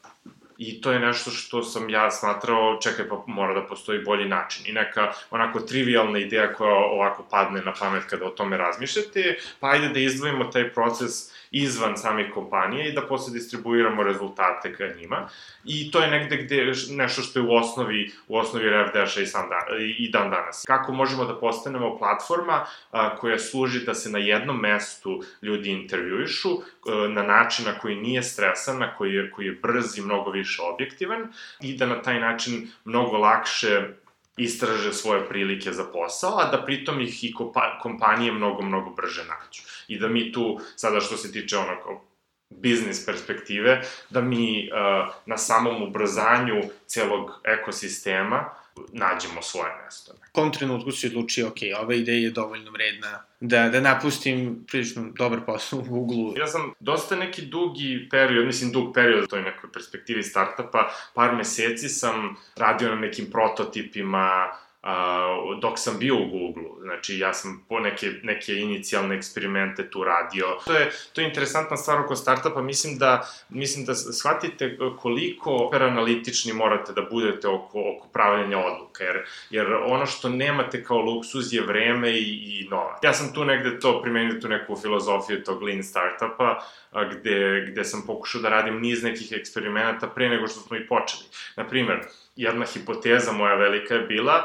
I 0.61 0.81
to 0.81 0.93
je 0.93 0.99
nešto 1.00 1.31
što 1.31 1.62
sam 1.62 1.90
ja 1.90 2.11
smatrao, 2.11 2.79
čekaj, 2.83 3.09
pa 3.09 3.23
mora 3.26 3.55
da 3.55 3.67
postoji 3.67 4.05
bolji 4.05 4.29
način. 4.29 4.67
I 4.67 4.73
neka 4.73 5.12
onako 5.31 5.61
trivialna 5.61 6.19
ideja 6.19 6.52
koja 6.52 6.75
ovako 6.75 7.26
padne 7.31 7.62
na 7.62 7.73
pamet 7.81 8.05
kada 8.11 8.26
o 8.26 8.31
tome 8.31 8.57
razmišljate, 8.57 9.37
pa 9.61 9.71
ajde 9.71 9.88
da 9.88 10.00
izdvojimo 10.00 10.45
taj 10.45 10.71
proces 10.73 11.33
izvan 11.50 11.97
samih 11.97 12.26
kompanije 12.35 12.88
i 12.88 12.92
da 12.92 13.02
posle 13.07 13.33
distribuiramo 13.33 14.02
rezultate 14.02 14.75
ka 14.75 14.87
njima. 15.00 15.28
I 15.64 15.90
to 15.90 16.00
je 16.00 16.11
negde 16.11 16.37
gde 16.37 16.73
nešto 16.90 17.23
što 17.23 17.38
je 17.38 17.47
u 17.47 17.54
osnovi, 17.54 18.12
u 18.28 18.37
osnovi 18.37 18.71
RevDash-a 18.71 19.21
i, 19.21 19.26
sam 19.26 19.49
dan, 19.49 19.80
i 19.99 20.11
dan 20.11 20.30
danas. 20.30 20.64
Kako 20.66 20.92
možemo 20.92 21.25
da 21.25 21.40
postanemo 21.40 21.99
platforma 21.99 22.66
a, 22.90 23.16
koja 23.16 23.38
služi 23.38 23.85
da 23.85 23.95
se 23.95 24.11
na 24.11 24.19
jednom 24.19 24.61
mestu 24.61 25.23
ljudi 25.42 25.71
intervjuišu 25.71 26.49
a, 26.50 27.09
na 27.09 27.23
način 27.23 27.64
na 27.64 27.78
koji 27.78 27.97
nije 27.97 28.23
stresan, 28.23 28.78
na 28.78 28.95
koji 28.95 29.14
je, 29.14 29.30
koji 29.30 29.47
je 29.47 29.59
brz 29.62 29.99
i 29.99 30.02
mnogo 30.02 30.30
više 30.30 30.62
objektivan 30.62 31.33
i 31.61 31.76
da 31.76 31.87
na 31.87 32.02
taj 32.02 32.21
način 32.21 32.69
mnogo 32.85 33.19
lakše 33.19 33.88
istraže 34.37 34.93
svoje 34.93 35.29
prilike 35.29 35.73
za 35.73 35.85
posao, 35.85 36.39
a 36.39 36.51
da 36.51 36.65
pritom 36.65 37.01
ih 37.01 37.25
i 37.25 37.35
kompanije 37.83 38.33
mnogo, 38.33 38.63
mnogo 38.63 38.91
brže 38.91 39.25
nađu. 39.25 39.63
I 39.89 39.99
da 39.99 40.09
mi 40.09 40.33
tu, 40.33 40.61
sada 40.77 41.01
što 41.01 41.17
se 41.17 41.33
tiče 41.33 41.59
onako 41.59 42.05
biznis 42.51 43.07
perspektive, 43.07 43.83
da 44.11 44.21
mi 44.21 44.69
uh, 44.69 45.15
na 45.27 45.37
samom 45.37 45.83
ubrzanju 45.83 46.63
celog 46.87 47.31
ekosistema 47.45 48.51
nađemo 48.93 49.43
svoje 49.43 49.73
mesto. 49.85 50.12
U 50.12 50.33
kom 50.33 50.53
trenutku 50.53 50.93
si 50.93 51.07
odlučio, 51.07 51.49
ok, 51.49 51.57
ova 51.83 51.95
ideja 51.95 52.19
je 52.19 52.31
dovoljno 52.31 52.71
vredna 52.71 53.25
da, 53.41 53.69
da 53.69 53.81
napustim 53.81 54.65
prilično 54.67 55.11
dobar 55.19 55.41
posao 55.47 55.79
u 55.79 55.83
Google-u? 55.83 56.39
Ja 56.39 56.47
sam 56.47 56.73
dosta 56.81 57.17
neki 57.17 57.43
dugi 57.43 58.09
period, 58.11 58.47
mislim 58.47 58.73
dug 58.73 58.95
period 58.95 59.25
u 59.25 59.27
toj 59.27 59.43
nekoj 59.43 59.73
perspektivi 59.73 60.23
startupa, 60.23 60.91
par 61.15 61.35
meseci 61.35 61.89
sam 61.89 62.37
radio 62.57 62.89
na 62.89 62.95
nekim 62.95 63.31
prototipima 63.31 64.53
a, 64.83 65.27
dok 65.61 65.79
sam 65.79 65.99
bio 65.99 66.17
u 66.17 66.27
Google. 66.27 66.83
Znači, 66.83 67.19
ja 67.19 67.35
sam 67.35 67.65
po 67.69 67.81
neke, 67.81 68.07
neke 68.23 68.55
inicijalne 68.55 69.17
eksperimente 69.17 69.91
tu 69.91 70.05
radio. 70.05 70.47
To 70.65 70.73
je, 70.73 70.91
to 71.13 71.21
je 71.21 71.27
interesantna 71.27 71.77
stvar 71.77 72.01
oko 72.01 72.17
startupa. 72.17 72.63
Mislim 72.63 72.99
da, 72.99 73.29
mislim 73.49 73.85
da 73.85 73.95
shvatite 73.95 74.79
koliko 74.99 75.71
analitični 75.73 76.53
morate 76.53 76.93
da 76.93 77.03
budete 77.03 77.49
oko, 77.49 77.81
oko 77.97 78.09
pravljanja 78.09 78.59
odluka. 78.59 79.05
Jer, 79.05 79.27
jer 79.51 79.73
ono 79.73 80.07
što 80.07 80.29
nemate 80.29 80.85
kao 80.85 80.99
luksuz 80.99 81.53
je 81.53 81.63
vreme 81.63 82.11
i, 82.11 82.61
i 82.61 82.69
novac. 82.71 82.99
Ja 83.03 83.13
sam 83.13 83.35
tu 83.35 83.45
negde 83.45 83.79
to 83.79 84.03
primenio 84.03 84.41
tu 84.41 84.49
neku 84.49 84.77
filozofiju 84.77 85.45
tog 85.45 85.63
lean 85.63 85.83
startupa, 85.83 86.65
a, 86.91 87.05
gde, 87.05 87.67
gde 87.71 87.85
sam 87.85 88.03
pokušao 88.07 88.43
da 88.43 88.49
radim 88.49 88.81
niz 88.81 89.03
nekih 89.03 89.33
eksperimenata 89.33 90.09
pre 90.09 90.29
nego 90.29 90.49
što 90.49 90.61
smo 90.61 90.77
i 90.77 90.87
počeli. 90.87 91.25
Naprimer, 91.57 92.01
jedna 92.43 92.67
hipoteza 92.75 93.33
moja 93.33 93.55
velika 93.55 93.95
je 93.95 94.01
bila 94.01 94.43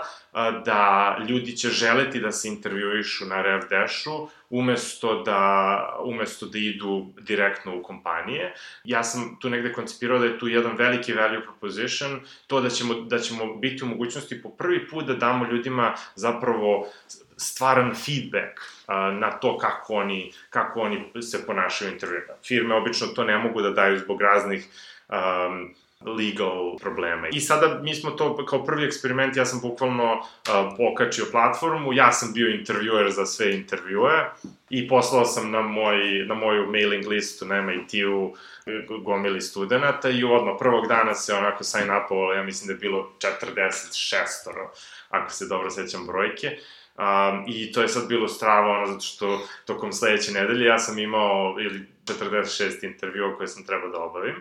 da 0.66 1.18
ljudi 1.30 1.58
će 1.58 1.70
želeti 1.70 2.20
da 2.20 2.32
se 2.32 2.48
intervjuišu 2.48 3.26
na 3.26 3.42
RevDash-u 3.42 4.30
umesto 4.50 5.24
da, 5.24 6.00
umesto 6.04 6.46
da 6.46 6.58
idu 6.58 7.14
direktno 7.22 7.78
u 7.78 7.84
kompanije. 7.84 8.54
Ja 8.84 9.04
sam 9.04 9.38
tu 9.40 9.50
negde 9.50 9.74
koncipirao 9.74 10.20
da 10.20 10.26
je 10.26 10.40
tu 10.40 10.48
jedan 10.48 10.76
veliki 10.78 11.14
value 11.14 11.44
proposition, 11.44 12.20
to 12.48 12.62
da 12.62 12.70
ćemo, 12.70 12.94
da 12.94 13.20
ćemo 13.20 13.56
biti 13.56 13.84
u 13.84 13.88
mogućnosti 13.88 14.42
po 14.42 14.50
prvi 14.50 14.88
put 14.88 15.06
da 15.06 15.14
damo 15.14 15.46
ljudima 15.52 15.94
zapravo 16.16 16.88
stvaran 17.38 17.94
feedback 17.96 18.60
na 19.20 19.32
to 19.32 19.58
kako 19.58 19.94
oni, 19.94 20.32
kako 20.50 20.80
oni 20.80 21.22
se 21.22 21.46
ponašaju 21.46 21.92
u 21.92 21.94
intervjuima. 21.94 22.34
Firme 22.48 22.76
obično 22.76 23.08
to 23.08 23.24
ne 23.24 23.38
mogu 23.38 23.62
da 23.62 23.70
daju 23.70 24.00
zbog 24.00 24.22
raznih 24.22 24.68
um, 25.10 25.76
legal 26.06 26.78
probleme. 26.82 27.30
I 27.32 27.40
sada 27.40 27.80
mi 27.84 27.96
smo 27.96 28.12
to, 28.12 28.46
kao 28.46 28.66
prvi 28.66 28.86
eksperiment, 28.86 29.36
ja 29.36 29.46
sam 29.46 29.60
bukvalno 29.62 30.14
uh, 30.14 30.24
pokačio 30.78 31.26
platformu, 31.32 31.94
ja 31.94 32.12
sam 32.12 32.34
bio 32.34 32.50
intervjuer 32.50 33.12
za 33.12 33.26
sve 33.26 33.56
intervjue 33.56 34.32
i 34.70 34.88
poslao 34.88 35.26
sam 35.26 35.52
na, 35.52 35.62
moj, 35.62 36.26
na 36.28 36.36
moju 36.36 36.72
mailing 36.72 37.08
listu 37.08 37.46
na 37.46 37.62
MIT-u 37.62 38.36
gomili 39.04 39.42
studenta 39.42 40.10
i 40.10 40.24
odmah 40.24 40.56
prvog 40.60 40.88
dana 40.88 41.14
se 41.14 41.34
onako 41.34 41.64
sign 41.64 41.90
upovalo, 42.06 42.34
ja 42.34 42.44
mislim 42.44 42.68
da 42.68 42.74
je 42.74 42.90
bilo 42.90 43.12
46 43.20 44.68
ako 45.10 45.32
se 45.32 45.48
dobro 45.48 45.70
sećam 45.70 46.08
brojke. 46.08 46.58
Um, 46.98 47.44
I 47.48 47.72
to 47.72 47.82
je 47.82 47.88
sad 47.88 48.08
bilo 48.08 48.28
strava, 48.28 48.78
ono, 48.78 48.86
zato 48.88 49.02
što 49.02 49.48
tokom 49.66 49.94
sledeće 49.94 50.32
nedelje 50.32 50.66
ja 50.66 50.80
sam 50.80 51.00
imao 51.00 51.56
ili 51.60 51.86
46 52.06 52.86
intervjua 52.86 53.38
koje 53.38 53.48
sam 53.48 53.66
trebao 53.66 53.90
da 53.90 54.00
obavim. 54.00 54.36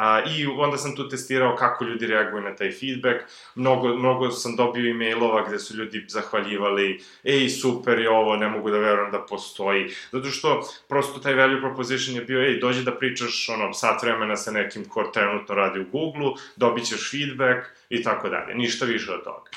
A, 0.00 0.22
I 0.24 0.46
onda 0.46 0.76
sam 0.76 0.96
tu 0.96 1.08
testirao 1.08 1.56
kako 1.56 1.84
ljudi 1.84 2.06
reaguju 2.06 2.42
na 2.42 2.56
taj 2.56 2.70
feedback. 2.72 3.20
Mnogo, 3.54 3.88
mnogo 3.96 4.30
sam 4.30 4.56
dobio 4.56 4.90
e-mailova 4.90 5.48
gde 5.48 5.58
su 5.58 5.76
ljudi 5.76 6.04
zahvaljivali, 6.08 7.00
ej, 7.24 7.48
super 7.48 7.98
je 7.98 8.10
ovo, 8.10 8.36
ne 8.36 8.48
mogu 8.48 8.70
da 8.70 8.78
verujem 8.78 9.12
da 9.12 9.18
postoji. 9.18 9.90
Zato 10.12 10.28
što 10.28 10.62
prosto 10.88 11.20
taj 11.20 11.34
value 11.34 11.60
proposition 11.60 12.16
je 12.16 12.24
bio, 12.24 12.40
ej, 12.40 12.58
dođi 12.58 12.84
da 12.84 12.96
pričaš 12.96 13.48
ono, 13.48 13.72
sat 13.72 14.02
vremena 14.02 14.36
sa 14.36 14.50
nekim 14.50 14.88
ko 14.88 15.04
trenutno 15.14 15.54
radi 15.54 15.80
u 15.80 15.90
Google-u, 15.92 16.34
dobit 16.56 16.84
ćeš 16.84 17.10
feedback 17.10 17.66
i 17.90 18.02
tako 18.02 18.28
dalje. 18.28 18.54
Ništa 18.54 18.84
više 18.84 19.12
od 19.12 19.24
toga. 19.24 19.50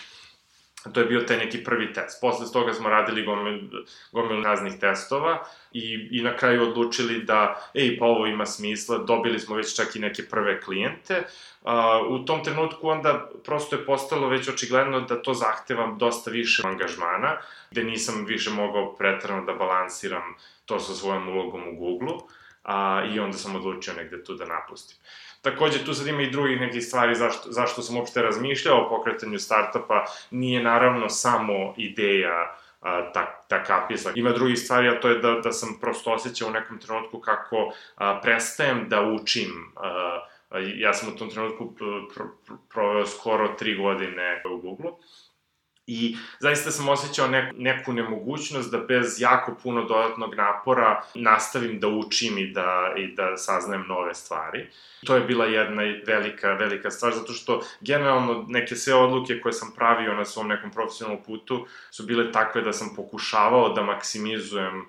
To 0.92 1.00
je 1.00 1.06
bio 1.06 1.22
taj 1.22 1.38
neki 1.38 1.64
prvi 1.64 1.94
test. 1.94 2.22
Posle 2.22 2.46
toga 2.54 2.74
smo 2.74 2.90
radili 2.90 3.24
gomil, 3.26 3.60
gomil 4.12 4.44
raznih 4.44 4.80
testova 4.80 5.46
i, 5.72 6.08
i 6.12 6.22
na 6.22 6.38
kraju 6.38 6.64
odlučili 6.64 7.24
da, 7.24 7.70
ej, 7.74 7.98
pa 8.00 8.06
ovo 8.06 8.28
ima 8.28 8.46
smisla, 8.46 8.98
dobili 8.98 9.40
smo 9.40 9.56
već 9.56 9.76
čak 9.76 9.96
i 9.96 10.00
neke 10.00 10.24
prve 10.24 10.62
klijente. 10.62 11.24
Uh, 11.62 11.70
u 12.10 12.26
tom 12.26 12.44
trenutku 12.44 12.90
onda 12.90 13.30
prosto 13.44 13.76
je 13.76 13.86
postalo 13.86 14.28
već 14.28 14.50
očigledno 14.50 15.02
da 15.02 15.22
to 15.22 15.34
zahteva 15.34 15.96
dosta 16.00 16.32
više 16.32 16.62
angažmana, 16.66 17.38
gde 17.72 17.84
nisam 17.84 18.26
više 18.26 18.50
mogao 18.50 18.96
pretrano 18.96 19.46
da 19.46 19.54
balansiram 19.54 20.36
to 20.66 20.80
sa 20.80 20.94
svojom 20.94 21.30
ulogom 21.30 21.68
u 21.68 21.76
Google-u, 21.76 22.28
a, 22.64 23.04
i 23.14 23.20
onda 23.20 23.38
sam 23.38 23.56
odlučio 23.56 23.94
negde 23.94 24.24
tu 24.24 24.34
da 24.34 24.46
napustim. 24.46 24.98
Takođe, 25.42 25.86
tu 25.86 25.94
sad 25.94 26.08
ima 26.08 26.22
i 26.22 26.32
drugih 26.32 26.60
nekih 26.60 26.84
stvari 26.84 27.16
zašto, 27.16 27.52
zašto 27.52 27.82
sam 27.82 27.98
uopšte 27.98 28.22
razmišljao 28.22 28.78
o 28.78 28.90
pokretanju 28.90 29.40
startupa. 29.40 30.06
Nije 30.32 30.64
naravno 30.64 31.10
samo 31.10 31.74
ideja 31.78 32.56
a, 32.82 33.12
ta, 33.14 33.44
ta 33.48 33.64
kapisa. 33.64 34.12
Ima 34.16 34.32
drugih 34.32 34.60
stvari, 34.60 34.88
a 34.88 35.00
to 35.00 35.10
je 35.10 35.20
da, 35.20 35.32
da 35.32 35.52
sam 35.52 35.78
prosto 35.82 36.12
osjećao 36.12 36.48
u 36.48 36.52
nekom 36.52 36.80
trenutku 36.80 37.20
kako 37.20 37.74
a, 37.96 38.20
prestajem 38.24 38.90
da 38.90 39.02
učim 39.02 39.74
a, 39.76 40.20
ja 40.76 40.94
sam 40.94 41.14
u 41.14 41.18
tom 41.18 41.30
trenutku 41.30 41.76
pr 41.76 41.84
pr 42.16 42.54
proveo 42.74 43.06
skoro 43.06 43.48
tri 43.48 43.76
godine 43.76 44.44
u 44.52 44.58
Google-u 44.58 45.00
I 45.88 46.18
zaista 46.40 46.72
sam 46.72 46.90
osjećao 46.90 47.28
neku, 47.28 47.56
neku 47.58 47.94
nemogućnost 47.94 48.72
da 48.72 48.78
bez 48.78 49.22
jako 49.22 49.56
puno 49.64 49.84
dodatnog 49.84 50.36
napora 50.36 51.04
nastavim 51.16 51.80
da 51.80 51.88
učim 51.88 52.38
i 52.38 52.48
da, 52.48 52.94
i 52.98 53.08
da 53.08 53.38
saznajem 53.38 53.86
nove 53.88 54.14
stvari. 54.14 54.68
To 55.06 55.16
je 55.16 55.22
bila 55.22 55.46
jedna 55.46 55.82
velika, 56.08 56.54
velika 56.54 56.92
stvar, 56.92 57.14
zato 57.14 57.34
što 57.34 57.62
generalno 57.82 58.46
neke 58.48 58.76
sve 58.76 58.94
odluke 58.94 59.40
koje 59.42 59.54
sam 59.54 59.72
pravio 59.76 60.14
na 60.14 60.26
svom 60.26 60.48
nekom 60.48 60.72
profesionalnom 60.72 61.24
putu 61.24 61.68
su 61.92 62.04
bile 62.04 62.32
takve 62.32 62.62
da 62.62 62.74
sam 62.74 62.96
pokušavao 62.96 63.74
da 63.74 63.84
maksimizujem 63.84 64.86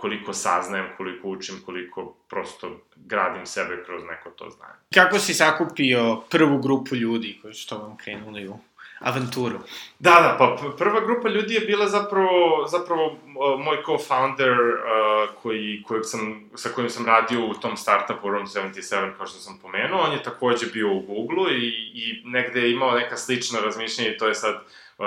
koliko 0.00 0.32
saznajem, 0.32 0.86
koliko 0.96 1.28
učim, 1.28 1.54
koliko 1.66 2.16
prosto 2.28 2.80
gradim 2.96 3.46
sebe 3.46 3.82
kroz 3.86 4.02
neko 4.04 4.30
to 4.30 4.50
znanje. 4.50 4.74
Kako 4.94 5.18
si 5.18 5.34
sakupio 5.34 6.22
prvu 6.30 6.58
grupu 6.58 6.96
ljudi 6.96 7.38
koji 7.42 7.54
su 7.54 7.68
to 7.68 7.78
vam 7.78 7.96
krenuli 7.96 8.48
u 8.48 8.58
avanturu. 9.04 9.58
Da, 9.98 10.10
da, 10.10 10.36
pa 10.38 10.56
prva 10.78 11.00
grupa 11.00 11.28
ljudi 11.28 11.54
je 11.54 11.60
bila 11.60 11.88
zapravo, 11.88 12.66
zapravo 12.70 13.18
moj 13.58 13.82
co-founder 13.86 14.50
uh, 14.50 15.42
koji, 15.42 15.82
kojeg 15.86 16.02
sam, 16.06 16.50
sa 16.54 16.68
kojim 16.68 16.90
sam 16.90 17.06
radio 17.06 17.46
u 17.46 17.54
tom 17.54 17.76
startupu 17.76 18.30
Room 18.30 18.46
77, 18.46 19.16
kao 19.16 19.26
što 19.26 19.38
sam 19.38 19.58
pomenuo. 19.62 20.00
On 20.00 20.12
je 20.12 20.22
takođe 20.22 20.66
bio 20.72 20.92
u 20.92 21.00
Google-u 21.00 21.50
i, 21.50 21.68
i 21.94 22.22
negde 22.24 22.60
je 22.60 22.72
imao 22.72 22.90
neka 22.90 23.16
slična 23.16 23.60
razmišljenja 23.60 24.10
i 24.10 24.18
to 24.18 24.28
je 24.28 24.34
sad, 24.34 24.54
uh, 24.98 25.06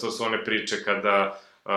to 0.00 0.10
su 0.10 0.24
one 0.24 0.44
priče 0.44 0.84
kada 0.84 1.38
uh, 1.64 1.70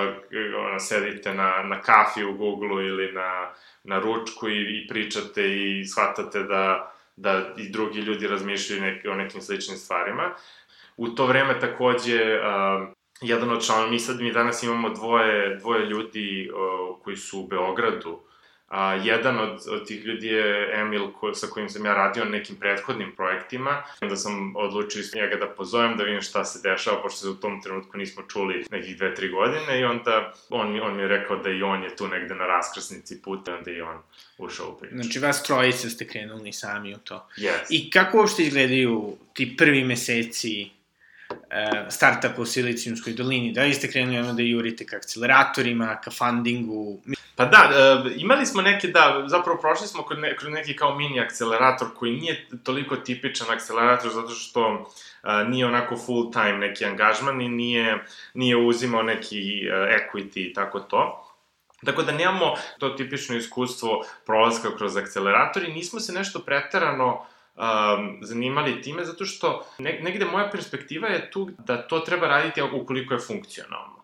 ona, 0.67 0.79
sedite 0.79 1.33
na, 1.33 1.63
na 1.63 1.81
kafi 1.81 2.23
u 2.23 2.33
Google-u 2.33 2.81
ili 2.81 3.11
na, 3.11 3.51
na 3.83 3.99
ručku 3.99 4.49
i, 4.49 4.61
i 4.61 4.87
pričate 4.87 5.41
i 5.55 5.85
shvatate 5.85 6.43
da 6.43 6.93
da 7.17 7.53
i 7.57 7.69
drugi 7.69 7.99
ljudi 7.99 8.27
razmišljaju 8.27 8.81
nek, 8.81 9.05
o 9.11 9.15
nekim 9.15 9.41
sličnim 9.41 9.77
stvarima. 9.77 10.35
U 10.97 11.07
to 11.07 11.25
vreme 11.25 11.59
takođe, 11.59 12.39
uh, 12.39 12.87
jedan 13.21 13.49
od 13.49 13.65
članova, 13.65 13.89
mi 13.89 13.99
sad, 13.99 14.21
mi 14.21 14.31
danas 14.31 14.63
imamo 14.63 14.89
dvoje, 14.89 15.55
dvoje 15.55 15.85
ljudi 15.85 16.49
uh, 16.49 17.03
koji 17.03 17.17
su 17.17 17.39
u 17.39 17.47
Beogradu, 17.47 18.19
A, 18.67 18.93
jedan 18.93 19.39
od, 19.39 19.59
od 19.71 19.87
tih 19.87 20.05
ljudi 20.05 20.27
je 20.27 20.79
Emil 20.79 21.11
ko, 21.11 21.33
sa 21.33 21.47
kojim 21.47 21.69
sam 21.69 21.85
ja 21.85 21.93
radio 21.93 22.25
na 22.25 22.31
nekim 22.31 22.55
prethodnim 22.55 23.15
projektima. 23.15 23.83
Onda 24.01 24.15
sam 24.15 24.55
odlučio 24.55 25.03
njega 25.15 25.35
da 25.35 25.47
pozovem 25.47 25.97
da 25.97 26.03
vidim 26.03 26.21
šta 26.21 26.45
se 26.45 26.69
dešava, 26.69 27.01
pošto 27.01 27.19
se 27.19 27.29
u 27.29 27.35
tom 27.35 27.61
trenutku 27.61 27.97
nismo 27.97 28.23
čuli 28.23 28.65
nekih 28.71 28.97
dve, 28.97 29.15
tri 29.15 29.29
godine 29.29 29.79
i 29.79 29.83
onda 29.83 30.33
on, 30.49 30.79
on 30.81 30.95
mi 30.95 31.01
je 31.01 31.07
rekao 31.07 31.37
da 31.37 31.49
i 31.49 31.63
on 31.63 31.83
je 31.83 31.95
tu 31.95 32.07
negde 32.07 32.35
na 32.35 32.47
raskrsnici 32.47 33.21
puta, 33.21 33.55
onda 33.55 33.71
i 33.71 33.81
on 33.81 33.97
ušao 34.37 34.69
u 34.69 34.79
priču. 34.79 34.95
Znači 34.95 35.19
vas 35.19 35.43
trojice 35.43 35.89
ste 35.89 36.07
krenuli 36.07 36.53
sami 36.53 36.93
u 36.93 36.97
to. 36.97 37.27
Yes. 37.37 37.65
I 37.69 37.89
kako 37.89 38.17
uopšte 38.17 38.43
izgledaju 38.43 39.17
ti 39.33 39.55
prvi 39.57 39.83
meseci 39.83 40.76
startupa 41.89 42.41
u 42.41 42.45
Silicijumskoj 42.45 43.13
dolini? 43.13 43.51
Da 43.51 43.63
li 43.63 43.73
ste 43.73 43.91
krenuli 43.91 44.17
ono 44.17 44.33
da 44.33 44.41
jurite 44.41 44.85
ka 44.85 44.95
akceleratorima, 44.95 45.95
ka 46.03 46.11
fundingu? 46.11 46.99
Pa 47.35 47.45
da, 47.45 47.69
uh, 47.69 48.11
imali 48.15 48.45
smo 48.45 48.61
neke, 48.61 48.87
da, 48.87 49.23
zapravo 49.27 49.59
prošli 49.61 49.87
smo 49.87 50.03
kod, 50.03 50.19
ne, 50.19 50.35
neki 50.49 50.75
kao 50.75 50.95
mini 50.95 51.19
akcelerator 51.19 51.87
koji 51.95 52.11
nije 52.11 52.47
toliko 52.63 52.95
tipičan 52.95 53.47
akcelerator 53.49 54.11
zato 54.11 54.29
što 54.29 54.73
uh, 54.73 55.49
nije 55.49 55.65
onako 55.65 55.97
full 55.97 56.31
time 56.31 56.57
neki 56.57 56.85
angažman 56.85 57.41
i 57.41 57.49
nije, 57.49 58.05
nije 58.33 58.57
uzimao 58.57 59.03
neki 59.03 59.61
uh, 59.69 59.73
equity 59.73 60.49
i 60.49 60.53
tako 60.53 60.79
to. 60.79 61.23
Tako 61.85 62.03
da 62.03 62.11
nemamo 62.11 62.53
to 62.79 62.89
tipično 62.89 63.37
iskustvo 63.37 64.05
prolaska 64.25 64.77
kroz 64.77 64.97
akcelerator 64.97 65.63
i 65.63 65.73
nismo 65.73 65.99
se 65.99 66.13
nešto 66.13 66.39
pretarano 66.39 67.25
um, 67.57 68.17
zanimali 68.21 68.81
time, 68.81 69.05
zato 69.05 69.25
što 69.25 69.67
ne, 69.79 69.99
negde 70.03 70.25
moja 70.25 70.49
perspektiva 70.49 71.07
je 71.07 71.31
tu 71.31 71.49
da 71.65 71.87
to 71.87 71.99
treba 71.99 72.27
raditi 72.27 72.61
ukoliko 72.61 73.13
je 73.13 73.19
funkcionalno. 73.19 74.03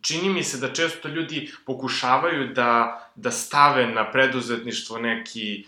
Čini 0.00 0.28
mi 0.28 0.42
se 0.42 0.58
da 0.58 0.72
često 0.72 1.08
ljudi 1.08 1.52
pokušavaju 1.66 2.48
da, 2.48 3.00
da 3.14 3.30
stave 3.30 3.86
na 3.86 4.10
preduzetništvo 4.10 4.98
neki 4.98 5.66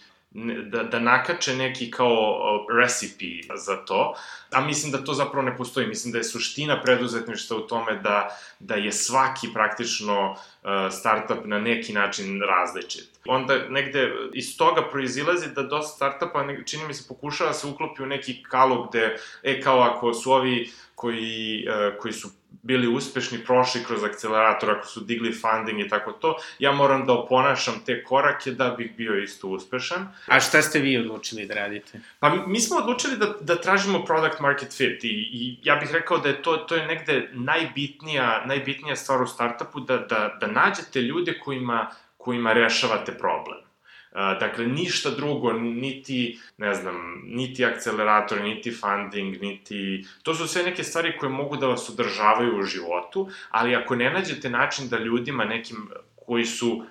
da, 0.64 0.82
da 0.82 0.98
nakače 0.98 1.56
neki 1.56 1.90
kao 1.90 2.66
recipe 2.80 3.54
za 3.54 3.76
to, 3.76 4.14
a 4.50 4.60
mislim 4.60 4.92
da 4.92 5.04
to 5.04 5.14
zapravo 5.14 5.42
ne 5.42 5.56
postoji. 5.56 5.86
Mislim 5.86 6.12
da 6.12 6.18
je 6.18 6.24
suština 6.24 6.82
preduzetništva 6.82 7.56
u 7.56 7.60
tome 7.60 8.00
da, 8.02 8.38
da 8.58 8.74
je 8.74 8.92
svaki 8.92 9.48
praktično 9.54 10.36
startup 10.90 11.44
na 11.44 11.58
neki 11.58 11.92
način 11.92 12.40
različit 12.42 13.15
onda 13.28 13.68
negde 13.68 14.12
iz 14.32 14.56
toga 14.56 14.88
proizilazi 14.90 15.54
da 15.54 15.62
dosta 15.62 15.96
startupa, 15.96 16.44
čini 16.66 16.86
mi 16.86 16.94
se, 16.94 17.08
pokušava 17.08 17.52
se 17.52 17.66
uklopi 17.66 18.02
u 18.02 18.06
neki 18.06 18.42
kalu 18.42 18.88
gde, 18.88 19.16
e, 19.42 19.60
kao 19.60 19.80
ako 19.80 20.14
su 20.14 20.32
ovi 20.32 20.70
koji, 20.94 21.66
uh, 21.68 22.00
koji 22.00 22.12
su 22.12 22.28
bili 22.62 22.88
uspešni, 22.88 23.38
prošli 23.44 23.84
kroz 23.84 24.04
akcelerator, 24.04 24.70
ako 24.70 24.86
su 24.86 25.00
digli 25.00 25.32
funding 25.32 25.80
i 25.80 25.88
tako 25.88 26.12
to, 26.12 26.36
ja 26.58 26.72
moram 26.72 27.06
da 27.06 27.12
oponašam 27.12 27.74
te 27.86 28.04
korake 28.04 28.50
da 28.50 28.70
bih 28.70 28.92
bio 28.96 29.18
isto 29.22 29.48
uspešan. 29.48 30.08
A 30.26 30.40
šta 30.40 30.62
ste 30.62 30.78
vi 30.78 30.98
odlučili 30.98 31.46
da 31.46 31.54
radite? 31.54 32.00
Pa 32.20 32.34
mi 32.46 32.60
smo 32.60 32.76
odlučili 32.76 33.16
da, 33.16 33.34
da 33.40 33.60
tražimo 33.60 34.04
product 34.04 34.40
market 34.40 34.76
fit 34.76 35.04
i, 35.04 35.08
i 35.08 35.58
ja 35.62 35.76
bih 35.76 35.92
rekao 35.92 36.18
da 36.18 36.28
je 36.28 36.42
to, 36.42 36.56
to 36.56 36.74
je 36.74 36.86
negde 36.86 37.30
najbitnija, 37.32 38.44
najbitnija 38.46 38.96
stvar 38.96 39.22
u 39.22 39.26
startupu, 39.26 39.80
da, 39.80 39.98
da, 39.98 40.36
da 40.40 40.46
nađete 40.46 41.00
ljude 41.00 41.38
kojima, 41.38 41.90
kojima 42.26 42.52
rešavate 42.52 43.14
problem. 43.18 43.62
Dakle, 44.40 44.66
ništa 44.66 45.10
drugo, 45.10 45.52
niti, 45.52 46.38
ne 46.58 46.74
znam, 46.74 47.22
niti 47.24 47.64
akcelerator, 47.64 48.40
niti 48.40 48.72
funding, 48.72 49.36
niti... 49.42 50.04
To 50.22 50.34
su 50.34 50.48
sve 50.48 50.62
neke 50.62 50.84
stvari 50.84 51.12
koje 51.18 51.30
mogu 51.30 51.56
da 51.56 51.66
vas 51.66 51.90
održavaju 51.90 52.58
u 52.58 52.62
životu, 52.62 53.28
ali 53.50 53.76
ako 53.76 53.96
ne 53.96 54.10
nađete 54.10 54.50
način 54.50 54.88
da 54.88 54.98
ljudima 54.98 55.44
nekim 55.44 55.90
koji 56.26 56.44
su 56.44 56.84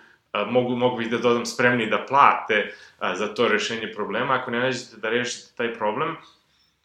mogu, 0.47 0.75
mogu 0.75 0.97
bih 0.97 1.09
da 1.09 1.17
dodam 1.17 1.45
spremni 1.45 1.89
da 1.89 2.05
plate 2.07 2.73
za 3.13 3.27
to 3.33 3.47
rešenje 3.47 3.91
problema, 3.95 4.33
ako 4.33 4.51
ne 4.51 4.59
nađete 4.59 4.97
da 4.97 5.09
rešite 5.09 5.55
taj 5.57 5.73
problem, 5.73 6.15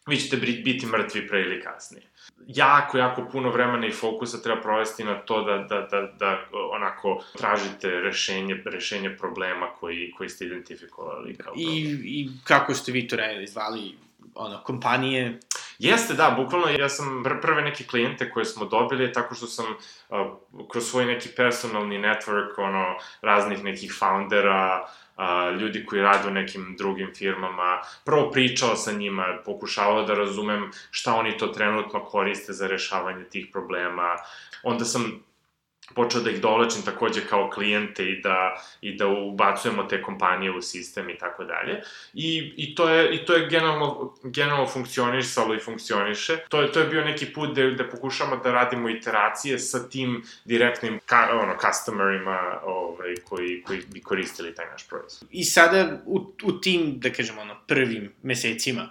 vi 0.07 0.17
ćete 0.17 0.37
biti 0.37 0.85
mrtvi 0.85 1.27
pre 1.27 1.41
ili 1.41 1.61
kasnije 1.61 2.11
jako, 2.47 2.97
jako 2.97 3.27
puno 3.31 3.49
vremena 3.49 3.87
i 3.87 3.91
fokusa 3.91 4.41
treba 4.41 4.61
provesti 4.61 5.03
na 5.03 5.19
to 5.19 5.43
da, 5.43 5.57
da, 5.57 5.87
da, 5.91 6.01
da 6.19 6.37
onako 6.71 7.23
tražite 7.37 7.89
rešenje, 7.89 8.61
rešenje 8.65 9.17
problema 9.17 9.67
koji, 9.79 10.11
koji 10.17 10.29
ste 10.29 10.45
identifikovali 10.45 11.37
kao 11.37 11.53
I, 11.55 11.99
I 12.03 12.29
kako 12.43 12.73
ste 12.73 12.91
vi 12.91 13.07
to 13.07 13.15
radili? 13.15 13.47
Ono, 14.35 14.63
kompanije? 14.63 15.39
Jeste, 15.79 16.13
da, 16.13 16.35
bukvalno 16.37 16.69
ja 16.69 16.89
sam 16.89 17.23
prve 17.41 17.61
neke 17.61 17.83
klijente 17.83 18.29
koje 18.31 18.45
smo 18.45 18.65
dobili 18.65 19.13
tako 19.13 19.35
što 19.35 19.47
sam 19.47 19.65
uh, 19.65 20.17
kroz 20.71 20.89
svoj 20.89 21.05
neki 21.05 21.29
personalni 21.29 21.97
network, 21.97 22.53
ono, 22.57 22.95
raznih 23.21 23.63
nekih 23.63 23.93
foundera, 23.99 24.85
a, 25.17 25.49
ljudi 25.49 25.85
koji 25.85 26.01
rade 26.01 26.27
u 26.27 26.31
nekim 26.31 26.75
drugim 26.77 27.11
firmama, 27.15 27.81
prvo 28.05 28.31
pričao 28.31 28.75
sa 28.75 28.91
njima, 28.91 29.25
pokušavao 29.45 30.03
da 30.03 30.13
razumem 30.13 30.71
šta 30.91 31.15
oni 31.15 31.37
to 31.37 31.47
trenutno 31.47 32.05
koriste 32.05 32.53
za 32.53 32.67
rešavanje 32.67 33.23
tih 33.23 33.47
problema. 33.51 34.15
Onda 34.63 34.85
sam 34.85 35.23
počeo 35.95 36.21
da 36.21 36.29
ih 36.29 36.41
dovlačim 36.41 36.81
takođe 36.81 37.21
kao 37.29 37.49
klijente 37.49 38.05
i 38.05 38.21
da, 38.21 38.61
i 38.81 38.95
da 38.97 39.07
ubacujemo 39.07 39.83
te 39.83 40.01
kompanije 40.01 40.51
u 40.51 40.61
sistem 40.61 41.09
i 41.09 41.17
tako 41.17 41.43
dalje. 41.43 41.81
I, 42.13 42.53
i 42.57 42.75
to 42.75 42.89
je, 42.89 43.15
i 43.15 43.25
to 43.25 43.33
je 43.33 43.49
generalno, 43.49 44.13
generalno 44.23 44.67
funkcionisalo 44.67 45.55
i 45.55 45.59
funkcioniše. 45.59 46.37
To 46.49 46.61
je, 46.61 46.71
to 46.71 46.79
je 46.79 46.87
bio 46.87 47.05
neki 47.05 47.25
put 47.33 47.51
gde, 47.51 47.71
gde 47.71 47.89
pokušamo 47.89 48.37
da 48.37 48.51
radimo 48.51 48.89
iteracije 48.89 49.59
sa 49.59 49.89
tim 49.89 50.23
direktnim 50.45 50.99
ka, 51.05 51.29
ono, 51.31 51.55
customerima 51.61 52.59
ovaj, 52.63 53.15
koji, 53.29 53.63
koji 53.67 53.81
bi 53.87 54.01
koristili 54.01 54.55
taj 54.55 54.65
naš 54.71 54.87
proizvod. 54.87 55.29
I 55.31 55.43
sada 55.43 56.01
u, 56.05 56.33
u 56.43 56.51
tim, 56.51 56.99
da 56.99 57.09
kažemo, 57.09 57.41
ono, 57.41 57.55
prvim 57.67 58.13
mesecima, 58.23 58.89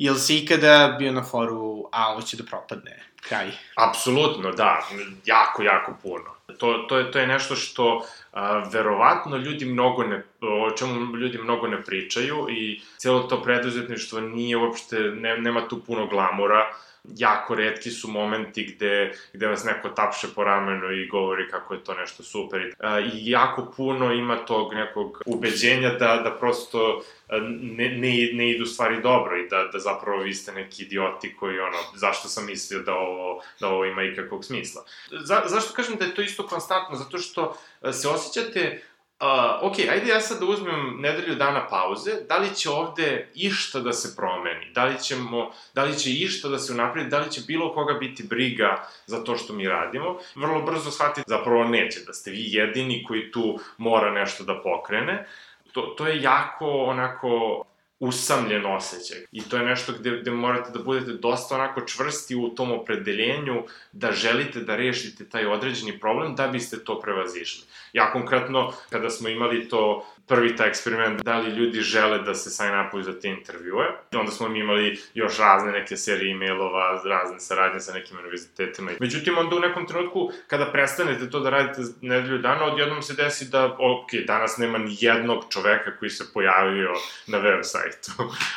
jel 0.00 0.16
si 0.16 0.38
ikada 0.38 0.96
bio 0.98 1.12
na 1.12 1.22
foru, 1.22 1.88
a 1.92 2.12
ovo 2.12 2.22
će 2.22 2.36
da 2.36 2.44
propadne? 2.44 3.10
kraj. 3.28 3.50
Apsolutno, 3.74 4.50
da. 4.50 4.88
Jako, 5.24 5.62
jako 5.62 5.94
puno. 6.02 6.30
To, 6.58 6.72
to, 6.88 6.98
je, 6.98 7.10
to 7.12 7.18
je 7.18 7.26
nešto 7.26 7.56
što 7.56 8.04
a, 8.32 8.62
verovatno 8.72 9.36
ljudi 9.36 9.64
mnogo 9.64 10.04
ne, 10.04 10.22
o 10.40 10.70
čemu 10.70 11.16
ljudi 11.16 11.38
mnogo 11.38 11.66
ne 11.68 11.82
pričaju 11.82 12.46
i 12.50 12.80
celo 12.96 13.20
to 13.22 13.42
preduzetništvo 13.42 14.20
nije 14.20 14.56
uopšte, 14.56 14.96
ne, 14.98 15.38
nema 15.38 15.68
tu 15.68 15.84
puno 15.84 16.06
glamura 16.06 16.66
jako 17.04 17.54
redki 17.54 17.90
su 17.90 18.08
momenti 18.08 18.64
gde, 18.64 19.12
gde 19.32 19.46
vas 19.46 19.64
neko 19.64 19.88
tapše 19.88 20.26
po 20.34 20.44
ramenu 20.44 20.92
i 20.92 21.08
govori 21.08 21.48
kako 21.50 21.74
je 21.74 21.84
to 21.84 21.94
nešto 21.94 22.22
super. 22.22 22.74
I 23.12 23.30
jako 23.30 23.72
puno 23.76 24.12
ima 24.12 24.36
tog 24.36 24.74
nekog 24.74 25.22
ubeđenja 25.26 25.90
da, 25.90 26.20
da 26.24 26.36
prosto 26.40 27.02
ne, 27.48 27.88
ne, 27.88 28.30
ne 28.32 28.50
idu 28.50 28.66
stvari 28.66 29.02
dobro 29.02 29.36
i 29.38 29.48
da, 29.48 29.68
da 29.72 29.78
zapravo 29.78 30.22
vi 30.22 30.34
ste 30.34 30.52
neki 30.52 30.82
idioti 30.82 31.36
koji, 31.36 31.60
ono, 31.60 31.78
zašto 31.94 32.28
sam 32.28 32.46
mislio 32.46 32.80
da 32.82 32.94
ovo, 32.94 33.42
da 33.60 33.68
ovo 33.68 33.84
ima 33.84 34.02
ikakvog 34.02 34.44
smisla. 34.44 34.84
Za, 35.10 35.42
zašto 35.46 35.74
kažem 35.74 35.96
da 35.96 36.04
je 36.04 36.14
to 36.14 36.22
isto 36.22 36.46
konstantno? 36.46 36.96
Zato 36.96 37.18
što 37.18 37.56
se 37.92 38.08
osjećate 38.08 38.82
Uh, 39.20 39.26
ok, 39.70 39.78
ajde 39.78 40.08
ja 40.10 40.20
sad 40.20 40.40
da 40.40 40.46
uzmem 40.46 40.96
nedelju 40.98 41.34
dana 41.34 41.66
pauze, 41.68 42.10
da 42.28 42.38
li 42.38 42.54
će 42.54 42.70
ovde 42.70 43.30
išta 43.34 43.80
da 43.80 43.92
se 43.92 44.16
promeni, 44.16 44.72
da 44.72 44.84
li, 44.84 44.98
ćemo, 44.98 45.50
da 45.74 45.84
li 45.84 45.98
će 45.98 46.10
išta 46.10 46.48
da 46.48 46.58
se 46.58 46.72
unapredi, 46.72 47.10
da 47.10 47.18
li 47.18 47.30
će 47.30 47.40
bilo 47.46 47.74
koga 47.74 47.94
biti 47.94 48.22
briga 48.22 48.88
za 49.06 49.24
to 49.24 49.36
što 49.36 49.52
mi 49.52 49.68
radimo, 49.68 50.18
vrlo 50.34 50.62
brzo 50.62 50.90
shvatite 50.90 51.24
zapravo 51.26 51.64
neće, 51.64 52.00
da 52.06 52.12
ste 52.12 52.30
vi 52.30 52.44
jedini 52.44 53.04
koji 53.04 53.30
tu 53.30 53.58
mora 53.78 54.10
nešto 54.10 54.44
da 54.44 54.60
pokrene. 54.62 55.26
To, 55.72 55.82
to 55.82 56.06
je 56.06 56.22
jako 56.22 56.84
onako 56.84 57.64
usamljen 58.00 58.66
osjećaj. 58.66 59.18
I 59.32 59.42
to 59.42 59.56
je 59.56 59.64
nešto 59.64 59.92
gde, 59.92 60.20
gde 60.20 60.30
morate 60.30 60.70
da 60.70 60.82
budete 60.82 61.12
dosta 61.12 61.54
onako 61.54 61.80
čvrsti 61.80 62.36
u 62.36 62.48
tom 62.48 62.72
opredeljenju 62.72 63.64
da 63.92 64.12
želite 64.12 64.60
da 64.60 64.76
rešite 64.76 65.28
taj 65.28 65.46
određeni 65.46 65.98
problem 65.98 66.34
da 66.34 66.48
biste 66.48 66.84
to 66.84 67.00
prevazišli. 67.00 67.64
Ja 67.92 68.12
konkretno, 68.12 68.72
kada 68.90 69.10
smo 69.10 69.28
imali 69.28 69.68
to 69.68 70.06
prvi 70.30 70.56
taj 70.56 70.68
eksperiment, 70.68 71.22
da 71.24 71.38
li 71.38 71.50
ljudi 71.50 71.80
žele 71.80 72.18
da 72.18 72.34
se 72.34 72.50
sign 72.50 72.86
upuju 72.86 73.02
za 73.02 73.20
te 73.20 73.28
intervjue. 73.28 73.86
Onda 74.14 74.32
smo 74.32 74.48
mi 74.48 74.58
imali 74.58 75.00
još 75.14 75.38
razne 75.38 75.72
neke 75.72 75.96
serije 75.96 76.32
e-mailova, 76.32 77.02
razne 77.04 77.40
saradnje 77.40 77.80
sa 77.80 77.92
nekim 77.92 78.18
univerzitetima. 78.18 78.90
Međutim, 79.00 79.38
onda 79.38 79.56
u 79.56 79.60
nekom 79.60 79.86
trenutku, 79.86 80.32
kada 80.46 80.72
prestanete 80.72 81.30
to 81.30 81.40
da 81.40 81.50
radite 81.50 81.82
nedelju 82.00 82.38
dana, 82.38 82.64
odjednom 82.64 83.02
se 83.02 83.14
desi 83.14 83.48
da, 83.50 83.64
ok, 83.66 84.26
danas 84.26 84.56
nema 84.58 84.78
ni 84.78 84.96
jednog 85.00 85.44
čoveka 85.52 85.96
koji 85.98 86.10
se 86.10 86.24
pojavio 86.34 86.92
na 87.26 87.38
web 87.38 87.60
sajtu. 87.62 88.10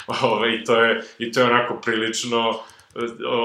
Ove, 0.22 0.56
i, 0.56 0.64
to 0.64 0.84
je, 0.84 1.04
I 1.18 1.32
to 1.32 1.40
je 1.40 1.46
onako 1.46 1.82
prilično 1.82 2.64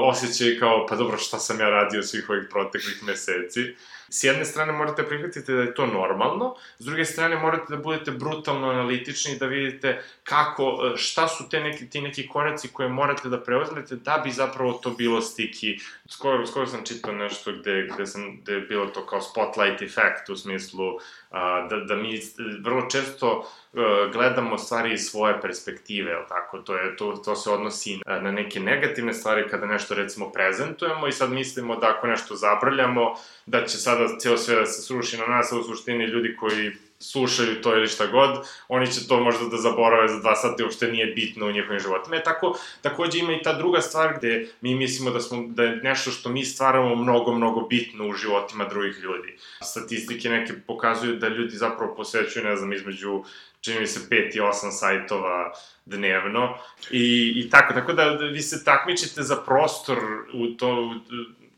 osjećaj 0.03 0.59
kao, 0.59 0.85
pa 0.89 0.95
dobro, 0.95 1.17
šta 1.17 1.39
sam 1.39 1.59
ja 1.59 1.69
radio 1.69 2.03
svih 2.03 2.29
ovih 2.29 2.43
proteklih 2.49 3.03
meseci. 3.03 3.75
S 4.09 4.23
jedne 4.23 4.45
strane 4.45 4.73
morate 4.73 5.03
prihvatiti 5.03 5.53
da 5.53 5.61
je 5.61 5.73
to 5.73 5.85
normalno, 5.85 6.55
s 6.79 6.85
druge 6.85 7.05
strane 7.05 7.37
morate 7.37 7.65
da 7.69 7.77
budete 7.77 8.11
brutalno 8.11 8.69
analitični 8.69 9.31
i 9.31 9.37
da 9.37 9.45
vidite 9.45 10.01
kako, 10.23 10.93
šta 10.95 11.27
su 11.27 11.49
te 11.49 11.59
neki, 11.59 11.89
ti 11.89 12.01
neki 12.01 12.27
koraci 12.27 12.67
koje 12.67 12.89
morate 12.89 13.29
da 13.29 13.43
preuzmete 13.43 13.95
da 13.95 14.21
bi 14.23 14.31
zapravo 14.31 14.73
to 14.73 14.89
bilo 14.89 15.21
stiki. 15.21 15.79
Skoro, 16.09 16.47
skoro 16.47 16.67
sam 16.67 16.85
čitao 16.85 17.13
nešto 17.13 17.51
gde, 17.51 17.87
gde, 17.93 18.05
sam, 18.05 18.41
gde 18.41 18.53
je 18.53 18.61
bilo 18.61 18.85
to 18.85 19.05
kao 19.05 19.21
spotlight 19.21 19.81
effect 19.81 20.29
u 20.29 20.35
smislu 20.35 20.99
a, 21.29 21.67
da, 21.69 21.77
da 21.77 21.95
mi 21.95 22.19
vrlo 22.61 22.89
često 22.89 23.45
a, 23.73 24.09
gledamo 24.13 24.57
stvari 24.57 24.93
iz 24.93 25.01
svoje 25.01 25.41
perspektive, 25.41 26.13
ali 26.13 26.25
tako, 26.29 26.57
to, 26.57 26.75
je, 26.75 26.95
to, 26.95 27.11
to 27.25 27.35
se 27.35 27.49
odnosi 27.49 27.99
na 28.05 28.31
neke 28.31 28.59
negativne 28.59 29.13
stvari 29.13 29.49
kada 29.49 29.65
nešto 29.65 29.95
recimo 29.95 30.31
prezentujemo 30.31 31.07
i 31.07 31.11
sad 31.11 31.31
mislimo 31.31 31.75
da 31.75 31.87
ako 31.89 32.07
nešto 32.07 32.35
zabrljamo, 32.35 33.13
da 33.45 33.65
će 33.65 33.77
sada 33.77 34.17
ceo 34.19 34.37
sve 34.37 34.55
da 34.55 34.65
se 34.65 34.81
sruši 34.81 35.17
na 35.17 35.25
nas, 35.25 35.51
a 35.51 35.59
u 35.59 35.63
suštini 35.63 36.05
ljudi 36.05 36.35
koji 36.39 36.71
slušaju 37.01 37.61
to 37.61 37.75
ili 37.75 37.87
šta 37.87 38.07
god, 38.07 38.47
oni 38.67 38.91
će 38.91 39.07
to 39.07 39.19
možda 39.19 39.45
da 39.45 39.57
zaborave 39.57 40.07
za 40.07 40.19
dva 40.19 40.35
sata 40.35 40.55
i 40.59 40.63
uopšte 40.63 40.91
nije 40.91 41.05
bitno 41.05 41.45
u 41.45 41.51
njihovim 41.51 41.79
životima. 41.79 42.15
E 42.15 42.23
tako, 42.23 42.59
takođe 42.81 43.19
ima 43.19 43.33
i 43.33 43.41
ta 43.41 43.53
druga 43.53 43.81
stvar 43.81 44.17
gde 44.17 44.47
mi 44.61 44.75
mislimo 44.75 45.11
da, 45.11 45.19
smo, 45.19 45.43
da 45.47 45.63
je 45.63 45.75
nešto 45.75 46.11
što 46.11 46.29
mi 46.29 46.45
stvaramo 46.45 46.95
mnogo, 46.95 47.33
mnogo 47.33 47.61
bitno 47.61 48.07
u 48.07 48.13
životima 48.13 48.65
drugih 48.65 48.99
ljudi. 49.03 49.37
Statistike 49.63 50.29
neke 50.29 50.53
pokazuju 50.67 51.15
da 51.15 51.27
ljudi 51.27 51.55
zapravo 51.55 51.95
posvećuju, 51.95 52.45
ne 52.45 52.55
znam, 52.55 52.73
između 52.73 53.23
čini 53.61 53.79
mi 53.79 53.87
se 53.87 53.99
5 54.09 54.35
i 54.35 54.39
8 54.39 54.71
sajtova 54.71 55.53
dnevno 55.85 56.57
i, 56.91 57.33
i 57.35 57.49
tako, 57.49 57.73
tako 57.73 57.93
da, 57.93 58.09
vi 58.09 58.41
se 58.41 58.63
takmičite 58.63 59.23
za 59.23 59.35
prostor 59.35 59.97
u 60.33 60.47
to, 60.47 60.95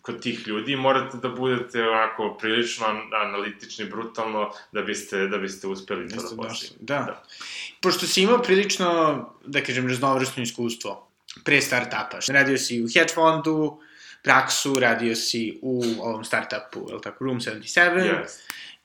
kod 0.01 0.21
tih 0.21 0.47
ljudi 0.47 0.75
morate 0.75 1.17
da 1.17 1.29
budete 1.29 1.83
onako 1.83 2.37
prilično 2.39 2.85
analitični, 3.25 3.85
brutalno 3.85 4.51
da 4.71 4.81
biste, 4.81 5.27
da 5.27 5.37
biste 5.37 5.67
uspeli 5.67 6.09
to 6.09 6.15
da 6.15 6.21
postignete. 6.21 6.83
Da. 6.85 6.95
da. 6.95 7.23
Pošto 7.81 8.07
si 8.07 8.21
imao 8.21 8.41
prilično, 8.41 8.89
da 9.45 9.63
kažem, 9.63 9.87
raznovrsno 9.87 10.43
iskustvo 10.43 11.07
pre 11.43 11.61
startupa, 11.61 12.19
radio 12.27 12.57
si 12.57 12.81
u 12.83 12.87
hedge 12.87 13.13
fondu, 13.13 13.79
praksu, 14.23 14.75
radio 14.79 15.15
si 15.15 15.59
u 15.61 15.83
ovom 15.99 16.23
startupu, 16.23 16.89
je 16.89 16.95
li 16.95 17.01
tako, 17.01 17.25
Room 17.25 17.39
77, 17.39 17.63
yes. 17.95 18.39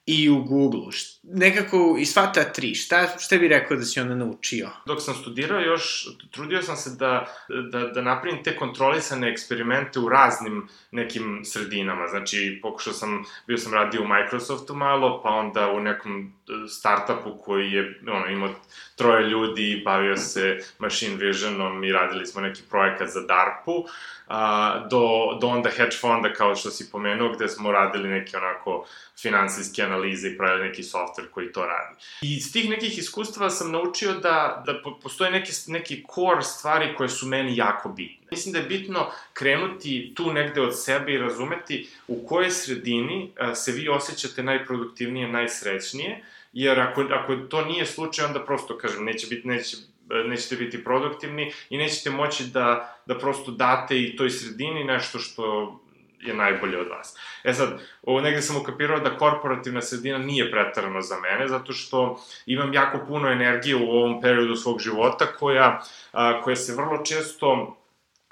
I 0.07 0.31
u 0.31 0.45
Google-u. 0.45 0.91
Nekako, 1.23 1.97
i 1.99 2.07
sva 2.07 2.33
ta 2.33 2.45
tri, 2.45 2.75
šta, 2.75 3.19
šta 3.19 3.37
bi 3.37 3.49
rekao 3.49 3.77
da 3.77 3.85
si 3.85 4.01
onda 4.01 4.15
naučio? 4.15 4.71
Dok 4.87 5.03
sam 5.03 5.15
studirao 5.15 5.61
još, 5.61 6.09
trudio 6.31 6.63
sam 6.63 6.77
se 6.77 6.91
da, 6.91 7.27
da, 7.73 7.81
da 7.81 8.03
napravim 8.03 8.43
te 8.43 8.57
kontrolisane 8.57 9.31
eksperimente 9.31 9.99
u 9.99 10.09
raznim 10.09 10.69
nekim 10.91 11.41
sredinama. 11.45 12.07
Znači, 12.07 12.59
pokušao 12.63 12.93
sam, 12.93 13.25
bio 13.47 13.59
sam 13.59 13.75
radio 13.75 14.03
u 14.03 14.09
Microsoftu 14.09 14.75
malo, 14.75 15.21
pa 15.23 15.29
onda 15.29 15.71
u 15.71 15.81
nekom 15.81 16.21
e, 16.23 16.69
startupu 16.69 17.39
koji 17.45 17.73
je 17.73 18.01
ono, 18.09 18.27
imao 18.27 18.55
troje 18.97 19.29
ljudi, 19.29 19.83
bavio 19.85 20.17
se 20.17 20.59
machine 20.79 21.17
visionom 21.17 21.85
i 21.85 21.93
radili 21.93 22.27
smo 22.27 22.41
neki 22.41 22.63
projekat 22.71 23.09
za 23.09 23.21
DARPu, 23.21 23.85
a, 24.27 24.79
do, 24.91 25.39
do 25.41 25.47
onda 25.47 25.71
hedge 25.71 25.97
fonda, 26.01 26.33
kao 26.33 26.57
što 26.57 26.71
si 26.71 26.91
pomenuo, 26.91 27.33
gde 27.33 27.49
smo 27.49 27.73
radili 27.73 28.09
neke 28.09 28.37
onako 28.37 28.87
finansijske 29.23 29.83
analize 29.83 30.29
i 30.29 30.39
pravili 30.39 30.69
neki 30.69 30.83
software 30.83 31.31
koji 31.31 31.53
to 31.53 31.67
radi. 31.67 31.97
I 32.23 32.37
iz 32.37 32.53
tih 32.53 32.71
nekih 32.71 32.99
iskustava 32.99 33.51
sam 33.51 33.73
naučio 33.73 34.13
da, 34.13 34.63
da 34.67 34.83
postoje 35.03 35.31
neke, 35.31 35.53
neki 35.67 36.05
core 36.15 36.43
stvari 36.43 36.95
koje 36.97 37.09
su 37.09 37.27
meni 37.27 37.57
jako 37.57 37.89
bitne. 37.89 38.27
Mislim 38.31 38.53
da 38.53 38.59
je 38.59 38.65
bitno 38.65 39.11
krenuti 39.33 40.13
tu 40.17 40.33
negde 40.33 40.61
od 40.61 40.85
sebe 40.85 41.13
i 41.13 41.19
razumeti 41.19 41.89
u 42.09 42.27
kojoj 42.27 42.51
sredini 42.51 43.33
a, 43.39 43.55
se 43.55 43.73
vi 43.73 43.89
osjećate 43.89 44.43
najproduktivnije, 44.43 45.29
najsrećnije, 45.29 46.25
jer 46.53 46.81
ako, 46.81 47.03
ako 47.03 47.37
to 47.37 47.65
nije 47.65 47.87
slučaj, 47.87 48.25
onda 48.25 48.45
prosto, 48.45 48.79
kažem, 48.79 49.05
neće 49.05 49.27
biti, 49.27 49.49
neće, 49.49 49.77
nećete 50.09 50.57
biti 50.57 50.85
produktivni 50.85 51.53
i 51.71 51.79
nećete 51.79 52.11
moći 52.11 52.45
da, 52.45 52.97
da 53.07 53.19
prosto 53.19 53.51
date 53.51 54.03
i 54.03 54.17
toj 54.17 54.31
sredini 54.31 54.85
nešto 54.85 55.19
što 55.19 55.77
je 56.21 56.35
najbolje 56.35 56.79
od 56.79 56.89
vas. 56.89 57.17
E 57.45 57.53
sad, 57.53 57.81
ovo 58.03 58.21
negde 58.21 58.43
sam 58.43 58.57
ukapirao 58.57 59.01
da 59.01 59.17
korporativna 59.17 59.83
sredina 59.83 60.19
nije 60.19 60.51
pretarano 60.51 61.01
za 61.01 61.17
mene, 61.21 61.49
zato 61.49 61.73
što 61.73 62.23
imam 62.47 62.75
jako 62.75 62.99
puno 63.09 63.29
energije 63.29 63.77
u 63.77 63.91
ovom 63.91 64.21
periodu 64.21 64.57
svog 64.57 64.81
života 64.81 65.27
koja, 65.27 65.83
a, 66.13 66.43
koja 66.43 66.57
se 66.57 66.75
vrlo 66.75 67.05
često 67.05 67.77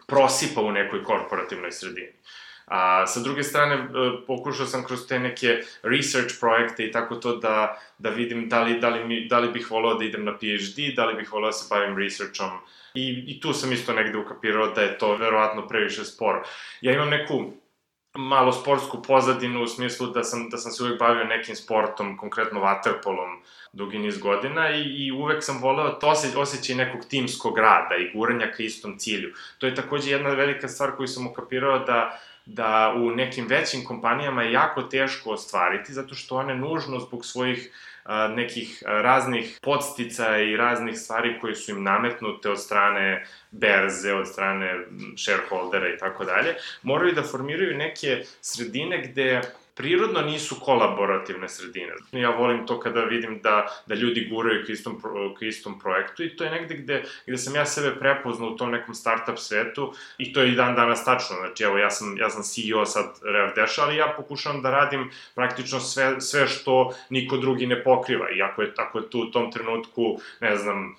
prosipa 0.07 0.61
u 0.61 0.73
nekoj 0.73 1.05
korporativnoj 1.05 1.73
sredini. 1.73 2.13
A, 2.67 3.07
sa 3.07 3.21
druge 3.21 3.43
strane, 3.43 3.75
e, 3.75 3.89
pokušao 4.27 4.67
sam 4.67 4.85
kroz 4.85 5.07
te 5.07 5.19
neke 5.19 5.59
research 5.83 6.41
projekte 6.41 6.85
i 6.85 6.93
tako 6.93 7.17
to 7.17 7.37
da, 7.37 7.81
da 7.99 8.11
vidim 8.11 8.49
da 8.49 8.63
li, 8.63 8.81
da, 8.81 8.89
li 8.89 9.05
mi, 9.05 9.27
da 9.29 9.39
li 9.39 9.49
bih 9.49 9.71
volao 9.71 9.95
da 9.95 10.05
idem 10.05 10.25
na 10.25 10.33
PhD, 10.33 10.95
da 10.97 11.07
li 11.07 11.15
bih 11.15 11.33
volao 11.33 11.49
da 11.49 11.53
se 11.53 11.67
bavim 11.71 11.99
researchom 11.99 12.51
I, 12.95 13.25
I 13.27 13.41
tu 13.41 13.53
sam 13.53 13.73
isto 13.73 13.93
negde 13.93 14.19
ukapirao 14.19 14.67
da 14.67 14.83
je 14.83 14.99
to 14.99 15.17
verovatno 15.17 15.69
previše 15.69 16.05
sporo. 16.05 16.43
Ja 16.81 16.93
imam 16.93 17.09
neku 17.11 17.53
malo 18.15 18.53
sportsku 18.53 19.03
pozadinu 19.03 19.63
u 19.63 19.67
smislu 19.67 20.07
da 20.07 20.25
sam, 20.25 20.51
da 20.51 20.59
sam 20.59 20.73
se 20.73 20.83
uvek 20.83 20.99
bavio 20.99 21.25
nekim 21.25 21.57
sportom, 21.57 22.17
konkretno 22.17 22.61
waterpolom, 22.61 23.41
dugi 23.73 23.99
niz 23.99 24.19
godina 24.19 24.71
i, 24.71 24.83
i 24.83 25.13
uvek 25.13 25.45
sam 25.45 25.59
voleo 25.63 25.89
to 25.89 26.09
osje, 26.09 26.31
osjećaj 26.37 26.77
nekog 26.77 27.01
timskog 27.09 27.59
rada 27.59 27.97
i 27.97 28.19
guranja 28.19 28.51
ka 28.57 28.63
istom 28.63 28.99
cilju. 28.99 29.33
To 29.59 29.67
je 29.67 29.75
takođe 29.75 30.11
jedna 30.11 30.31
velika 30.31 30.69
stvar 30.69 30.97
koju 30.97 31.07
sam 31.07 31.27
ukapirao 31.27 31.79
da 31.79 32.21
da 32.47 32.95
u 32.97 33.11
nekim 33.11 33.47
većim 33.47 33.85
kompanijama 33.85 34.43
je 34.43 34.53
jako 34.53 34.83
teško 34.83 35.31
ostvariti, 35.31 35.93
zato 35.93 36.15
što 36.15 36.37
one 36.37 36.55
nužno 36.55 37.01
zbog 37.01 37.25
svojih 37.25 37.71
nekih 38.35 38.83
raznih 38.87 39.59
podstica 39.63 40.39
i 40.39 40.57
raznih 40.57 40.99
stvari 40.99 41.39
koje 41.41 41.55
su 41.55 41.71
im 41.71 41.83
nametnute 41.83 42.51
od 42.51 42.63
strane 42.63 43.27
berze, 43.51 44.15
od 44.15 44.29
strane 44.29 44.85
shareholdera 45.17 45.89
i 45.89 45.99
tako 45.99 46.25
dalje, 46.25 46.55
moraju 46.83 47.15
da 47.15 47.23
formiraju 47.23 47.77
neke 47.77 48.23
sredine 48.41 49.03
gde 49.03 49.41
prirodno 49.75 50.21
nisu 50.21 50.57
kolaborativne 50.61 51.49
sredine. 51.49 51.93
Ja 52.13 52.31
volim 52.31 52.67
to 52.67 52.81
kada 52.81 53.05
vidim 53.05 53.41
da, 53.43 53.67
da 53.87 53.95
ljudi 53.95 54.29
guraju 54.31 54.65
ka 54.67 54.73
istom, 54.73 55.01
ka 55.39 55.47
istom 55.47 55.79
projektu 55.81 56.23
i 56.23 56.37
to 56.37 56.45
je 56.45 56.51
negde 56.51 56.75
gde, 56.75 57.03
gde 57.27 57.39
sam 57.39 57.55
ja 57.55 57.67
sebe 57.67 57.95
prepoznao 57.99 58.49
u 58.49 58.57
tom 58.57 58.71
nekom 58.71 58.95
startup 58.95 59.39
svetu 59.39 59.93
i 60.19 60.33
to 60.33 60.41
je 60.41 60.53
i 60.53 60.55
dan 60.55 60.75
danas 60.75 61.05
tačno. 61.05 61.37
Znači, 61.37 61.65
evo, 61.65 61.79
ja 61.79 61.91
sam, 61.91 62.17
ja 62.19 62.31
sam 62.31 62.43
CEO 62.43 62.87
sad 62.87 63.21
RevDash, 63.25 63.81
ali 63.81 63.97
ja 63.97 64.15
pokušavam 64.17 64.63
da 64.63 64.71
radim 64.71 65.11
praktično 65.35 65.81
sve, 65.81 66.21
sve 66.21 66.47
što 66.47 66.95
niko 67.11 67.37
drugi 67.37 67.67
ne 67.67 67.85
pokriva. 67.85 68.31
I 68.31 68.43
ako 68.43 68.63
je, 68.63 68.73
ako 68.77 68.99
je 68.99 69.11
tu 69.11 69.21
u 69.21 69.31
tom 69.31 69.53
trenutku, 69.53 70.21
ne 70.41 70.57
znam, 70.57 70.97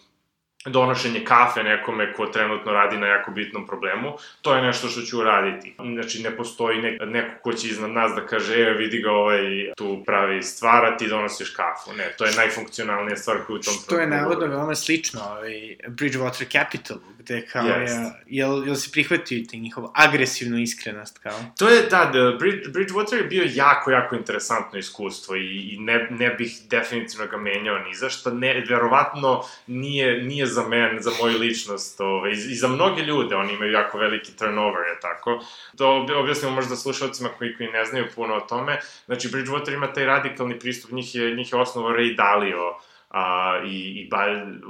donošenje 0.66 1.24
kafe 1.26 1.64
nekome 1.64 2.14
ko 2.14 2.26
trenutno 2.26 2.72
radi 2.72 2.98
na 2.98 3.08
jako 3.08 3.32
bitnom 3.32 3.68
problemu, 3.68 4.14
to 4.42 4.56
je 4.56 4.62
nešto 4.62 4.88
što 4.88 5.02
ću 5.02 5.20
uraditi. 5.20 5.76
Znači, 5.94 6.24
ne 6.24 6.38
postoji 6.38 6.82
nek, 6.82 7.02
neko 7.06 7.36
ko 7.42 7.54
će 7.54 7.68
iznad 7.68 7.92
nas 7.92 8.12
da 8.16 8.28
kaže, 8.28 8.62
e, 8.62 8.74
vidi 8.74 9.02
ga 9.02 9.12
ovaj 9.12 9.42
tu 9.78 10.04
pravi 10.06 10.44
stvar, 10.44 10.86
a 10.86 10.98
ti 10.98 11.08
donosiš 11.08 11.50
kafu. 11.50 11.94
Ne, 11.98 12.14
to 12.18 12.26
je 12.26 12.36
najfunkcionalnija 12.36 13.18
stvar 13.18 13.38
koju 13.48 13.56
u 13.56 13.62
tom 13.62 13.74
Što 13.74 14.00
je 14.00 14.08
navodno 14.08 14.46
veoma 14.46 14.76
slično, 14.76 15.22
ovaj, 15.22 15.76
Bridgewater 15.88 16.52
Capital, 16.52 16.98
gde 17.26 17.46
kao 17.46 17.64
yes. 17.64 17.90
je, 17.90 18.12
jel, 18.28 18.66
jel 18.66 18.76
si 18.76 18.92
prihvatio 18.92 19.44
ti 19.50 19.60
njihovu 19.60 19.92
agresivnu 19.96 20.60
iskrenost, 20.60 21.18
kao? 21.18 21.40
To 21.58 21.70
je, 21.70 21.82
da, 21.82 22.12
da 22.14 22.38
Bridge, 22.40 22.70
Bridgewater 22.70 23.16
je 23.16 23.24
bio 23.24 23.44
jako, 23.54 23.92
jako 23.92 24.16
interesantno 24.16 24.80
iskustvo 24.80 25.36
i, 25.36 25.74
i 25.74 25.78
ne, 25.80 26.08
ne 26.10 26.30
bih 26.30 26.58
definitivno 26.70 27.28
ga 27.28 27.38
menjao 27.38 27.80
ni 27.80 27.96
za 27.96 28.10
što, 28.10 28.32
ne, 28.32 28.64
verovatno 28.70 29.44
nije, 29.68 30.24
nije 30.24 30.46
za 30.56 30.64
men, 30.68 31.02
za 31.02 31.12
moju 31.22 31.40
ličnost, 31.40 32.02
ovaj, 32.02 32.32
i, 32.32 32.34
i 32.34 32.56
za 32.56 32.68
mnoge 32.68 33.02
ljude, 33.02 33.36
oni 33.36 33.54
imaju 33.54 33.72
jako 33.72 33.98
veliki 33.98 34.38
turnover, 34.38 34.88
je 34.88 35.00
tako? 35.00 35.40
To 35.78 36.06
objasnimo 36.22 36.56
možda 36.56 36.76
slušalcima 36.76 37.30
koji, 37.38 37.56
koji 37.58 37.70
ne 37.70 37.86
znaju 37.86 38.06
puno 38.16 38.36
o 38.36 38.48
tome. 38.50 38.80
Znači, 39.06 39.28
Bridgewater 39.28 39.74
ima 39.74 39.94
taj 39.94 40.06
radikalni 40.06 40.60
pristup, 40.60 40.92
njih 40.92 41.16
je, 41.16 41.36
njih 41.36 41.54
je 41.54 41.60
osnovao 41.60 41.92
Ray 41.92 42.16
Dalio, 42.16 42.78
a, 43.10 43.60
i, 43.66 43.78
i 44.02 44.08
ba, 44.10 44.26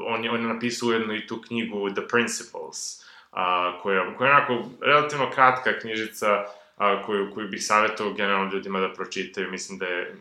on, 0.08 0.24
je, 0.24 0.32
on 0.32 0.42
je 0.42 0.54
napisao 0.54 0.90
ujedno 0.90 1.16
i 1.16 1.28
tu 1.28 1.42
knjigu 1.48 1.90
The 1.90 2.08
Principles, 2.08 3.02
a, 3.32 3.74
koja, 3.82 4.16
koja 4.18 4.30
je 4.30 4.36
onako 4.36 4.70
relativno 4.82 5.30
kratka 5.30 5.80
knjižica 5.80 6.46
a, 6.78 7.02
koju, 7.02 7.32
koju 7.34 7.48
bih 7.48 7.66
savjetao 7.66 8.14
generalno 8.14 8.54
ljudima 8.54 8.80
da 8.80 8.94
pročitaju, 8.94 9.52
mislim 9.52 9.80
da 9.80 9.86
je 9.86 10.16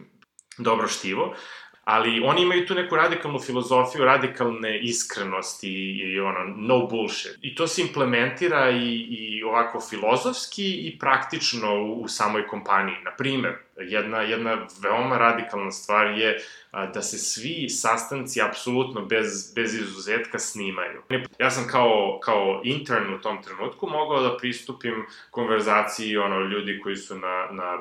dobro 0.59 0.89
štivo 0.89 1.35
ali 1.85 2.21
oni 2.25 2.43
imaju 2.43 2.67
tu 2.67 2.75
neku 2.75 2.97
radikalnu 2.97 3.39
filozofiju, 3.39 4.05
radikalne 4.05 4.79
iskrenosti 4.79 5.69
i, 5.69 6.13
i 6.13 6.21
ono, 6.21 6.45
no 6.57 6.87
bullshit. 6.87 7.39
I 7.43 7.55
to 7.55 7.67
se 7.67 7.83
implementira 7.83 8.71
i, 8.71 9.07
i 9.11 9.43
ovako 9.43 9.81
filozofski 9.81 10.73
i 10.73 10.99
praktično 10.99 11.75
u, 11.75 12.03
u 12.03 12.09
samoj 12.09 12.47
kompaniji. 12.47 12.97
Na 13.05 13.11
primer, 13.19 13.57
jedna, 13.77 14.23
jedna 14.23 14.67
veoma 14.83 15.19
radikalna 15.19 15.71
stvar 15.71 16.19
je 16.19 16.39
a, 16.71 16.87
da 16.87 17.03
se 17.03 17.19
svi 17.19 17.69
sastanci 17.69 18.43
apsolutno 18.43 19.05
bez, 19.05 19.53
bez 19.55 19.75
izuzetka 19.75 20.39
snimaju. 20.39 21.03
Ja 21.39 21.51
sam 21.51 21.69
kao, 21.71 22.19
kao 22.23 22.61
intern 22.65 23.15
u 23.15 23.21
tom 23.21 23.43
trenutku 23.43 23.87
mogao 23.87 24.23
da 24.23 24.37
pristupim 24.37 25.07
konverzaciji 25.31 26.17
ono, 26.17 26.41
ljudi 26.41 26.81
koji 26.83 26.97
su 26.97 27.19
na, 27.19 27.49
na, 27.51 27.79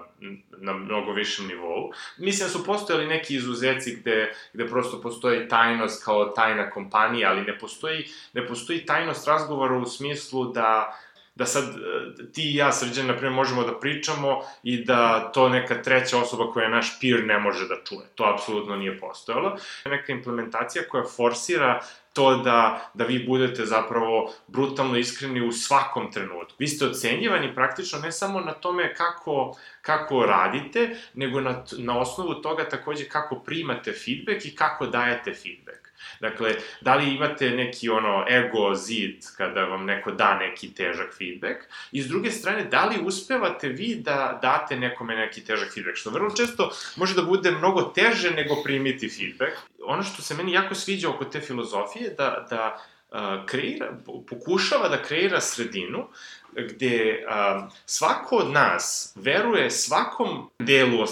na 0.57 0.73
mnogo 0.73 1.11
višem 1.11 1.47
nivou. 1.47 1.91
Mislim 2.17 2.47
da 2.47 2.51
su 2.51 2.65
postojali 2.65 3.07
neki 3.07 3.35
izuzeci 3.35 3.95
gde, 3.95 4.33
gde 4.53 4.67
prosto 4.67 5.01
postoji 5.01 5.47
tajnost 5.47 6.05
kao 6.05 6.25
tajna 6.25 6.69
kompanija, 6.69 7.29
ali 7.29 7.41
ne 7.41 7.59
postoji, 7.59 8.05
ne 8.33 8.47
postoji 8.47 8.85
tajnost 8.85 9.27
razgovora 9.27 9.77
u 9.77 9.85
smislu 9.85 10.45
da 10.45 10.99
da 11.35 11.45
sad 11.45 11.63
e, 11.63 12.31
ti 12.31 12.41
i 12.51 12.55
ja, 12.55 12.71
Srđan, 12.71 13.07
na 13.07 13.13
primjer, 13.13 13.33
možemo 13.33 13.63
da 13.63 13.79
pričamo 13.79 14.41
i 14.63 14.85
da 14.85 15.31
to 15.31 15.49
neka 15.49 15.81
treća 15.81 16.17
osoba 16.17 16.51
koja 16.51 16.63
je 16.63 16.69
naš 16.69 16.99
peer 17.01 17.25
ne 17.25 17.39
može 17.39 17.67
da 17.67 17.75
čuje. 17.85 18.07
To 18.15 18.23
apsolutno 18.33 18.75
nije 18.75 18.99
postojalo. 18.99 19.57
Neka 19.85 20.11
implementacija 20.11 20.83
koja 20.89 21.03
forsira 21.03 21.79
to 22.13 22.35
da, 22.37 22.91
da 22.93 23.03
vi 23.03 23.25
budete 23.27 23.65
zapravo 23.65 24.33
brutalno 24.47 24.97
iskreni 24.97 25.47
u 25.47 25.51
svakom 25.51 26.11
trenutku. 26.11 26.55
Vi 26.59 26.67
ste 26.67 26.85
ocenjivani 26.85 27.55
praktično 27.55 27.99
ne 27.99 28.11
samo 28.11 28.39
na 28.39 28.53
tome 28.53 28.95
kako, 28.95 29.57
kako 29.81 30.25
radite, 30.25 30.95
nego 31.13 31.41
na, 31.41 31.63
na 31.77 31.99
osnovu 31.99 32.33
toga 32.33 32.69
takođe 32.69 33.05
kako 33.09 33.39
primate 33.39 33.91
feedback 33.91 34.45
i 34.45 34.55
kako 34.55 34.87
dajete 34.87 35.33
feedback. 35.33 35.82
Dakle, 36.19 36.55
da 36.81 36.95
li 36.95 37.13
imate 37.13 37.49
neki 37.49 37.89
ono 37.89 38.25
ego 38.29 38.75
zid 38.75 39.25
kada 39.37 39.65
vam 39.65 39.85
neko 39.85 40.11
da 40.11 40.37
neki 40.37 40.73
težak 40.73 41.13
feedback 41.17 41.63
i 41.91 42.01
s 42.01 42.07
druge 42.07 42.31
strane, 42.31 42.63
da 42.63 42.85
li 42.85 42.99
uspevate 43.03 43.67
vi 43.67 43.95
da 43.95 44.39
date 44.41 44.75
nekome 44.75 45.15
neki 45.15 45.45
težak 45.45 45.73
feedback, 45.73 45.97
što 45.97 46.09
vrlo 46.09 46.35
često 46.35 46.71
može 46.95 47.15
da 47.15 47.21
bude 47.21 47.51
mnogo 47.51 47.81
teže 47.81 48.31
nego 48.31 48.55
primiti 48.63 49.09
feedback. 49.09 49.57
Ono 49.85 50.03
što 50.03 50.21
se 50.21 50.35
meni 50.35 50.51
jako 50.51 50.75
sviđa 50.75 51.09
oko 51.09 51.25
te 51.25 51.41
filozofije 51.41 52.09
da, 52.09 52.47
da 52.49 52.85
uh, 53.13 53.45
kreira, 53.45 53.93
pokušava 54.29 54.89
da 54.89 55.03
kreira 55.03 55.41
sredinu 55.41 56.07
gde 56.55 57.25
uh, 57.27 57.63
svako 57.85 58.35
od 58.35 58.51
nas 58.51 59.13
veruje 59.15 59.71
svakom 59.71 60.49
delu 60.59 61.03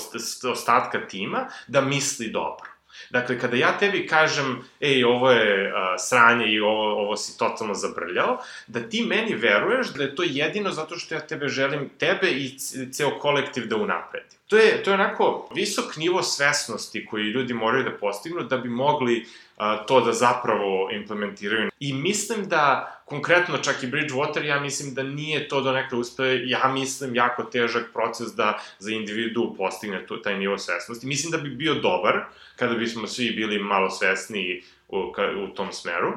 ostatka 0.51 1.07
tima 1.07 1.47
da 1.67 1.81
misli 1.81 2.27
dobro. 2.27 2.70
Dakle, 3.09 3.39
kada 3.39 3.57
ja 3.57 3.77
tebi 3.77 4.07
kažem, 4.07 4.63
ej, 4.79 5.03
ovo 5.03 5.31
je 5.31 5.71
a, 5.75 5.97
sranje 5.97 6.45
i 6.47 6.59
ovo, 6.59 7.01
ovo 7.01 7.17
si 7.17 7.37
totalno 7.37 7.73
zabrljao, 7.73 8.37
da 8.67 8.89
ti 8.89 9.05
meni 9.05 9.35
veruješ 9.35 9.93
da 9.93 10.03
je 10.03 10.15
to 10.15 10.23
jedino 10.23 10.71
zato 10.71 10.97
što 10.97 11.15
ja 11.15 11.19
tebe 11.19 11.47
želim, 11.47 11.89
tebe 11.97 12.31
i 12.31 12.57
ceo 12.91 13.19
kolektiv 13.19 13.67
da 13.67 13.75
unapredim. 13.75 14.40
To 14.51 14.57
je, 14.57 14.83
to 14.83 14.89
je 14.89 14.93
onako 14.93 15.49
visok 15.55 15.97
nivo 15.97 16.23
svesnosti 16.23 17.05
koji 17.05 17.23
ljudi 17.23 17.53
moraju 17.53 17.83
da 17.83 17.97
postignu 17.97 18.43
da 18.43 18.57
bi 18.57 18.69
mogli 18.69 19.25
a, 19.57 19.85
to 19.85 20.01
da 20.01 20.13
zapravo 20.13 20.89
implementiraju. 20.93 21.69
I 21.79 21.93
mislim 21.93 22.49
da, 22.49 22.95
konkretno 23.05 23.57
čak 23.57 23.83
i 23.83 23.87
Bridgewater, 23.87 24.43
ja 24.45 24.59
mislim 24.59 24.93
da 24.93 25.03
nije 25.03 25.47
to 25.47 25.61
do 25.61 25.71
nekada 25.71 25.97
uspe, 25.97 26.23
ja 26.45 26.67
mislim 26.73 27.15
jako 27.15 27.43
težak 27.43 27.83
proces 27.93 28.27
da 28.35 28.59
za 28.79 28.91
individu 28.91 29.55
postigne 29.57 30.05
to, 30.05 30.17
taj 30.17 30.39
nivo 30.39 30.57
svesnosti. 30.57 31.07
Mislim 31.07 31.31
da 31.31 31.37
bi 31.37 31.49
bio 31.49 31.73
dobar 31.73 32.25
kada 32.55 32.75
bismo 32.75 33.07
svi 33.07 33.31
bili 33.31 33.59
malo 33.59 33.89
svesni 33.89 34.63
u, 34.87 35.13
u 35.43 35.47
tom 35.55 35.71
smeru. 35.71 36.13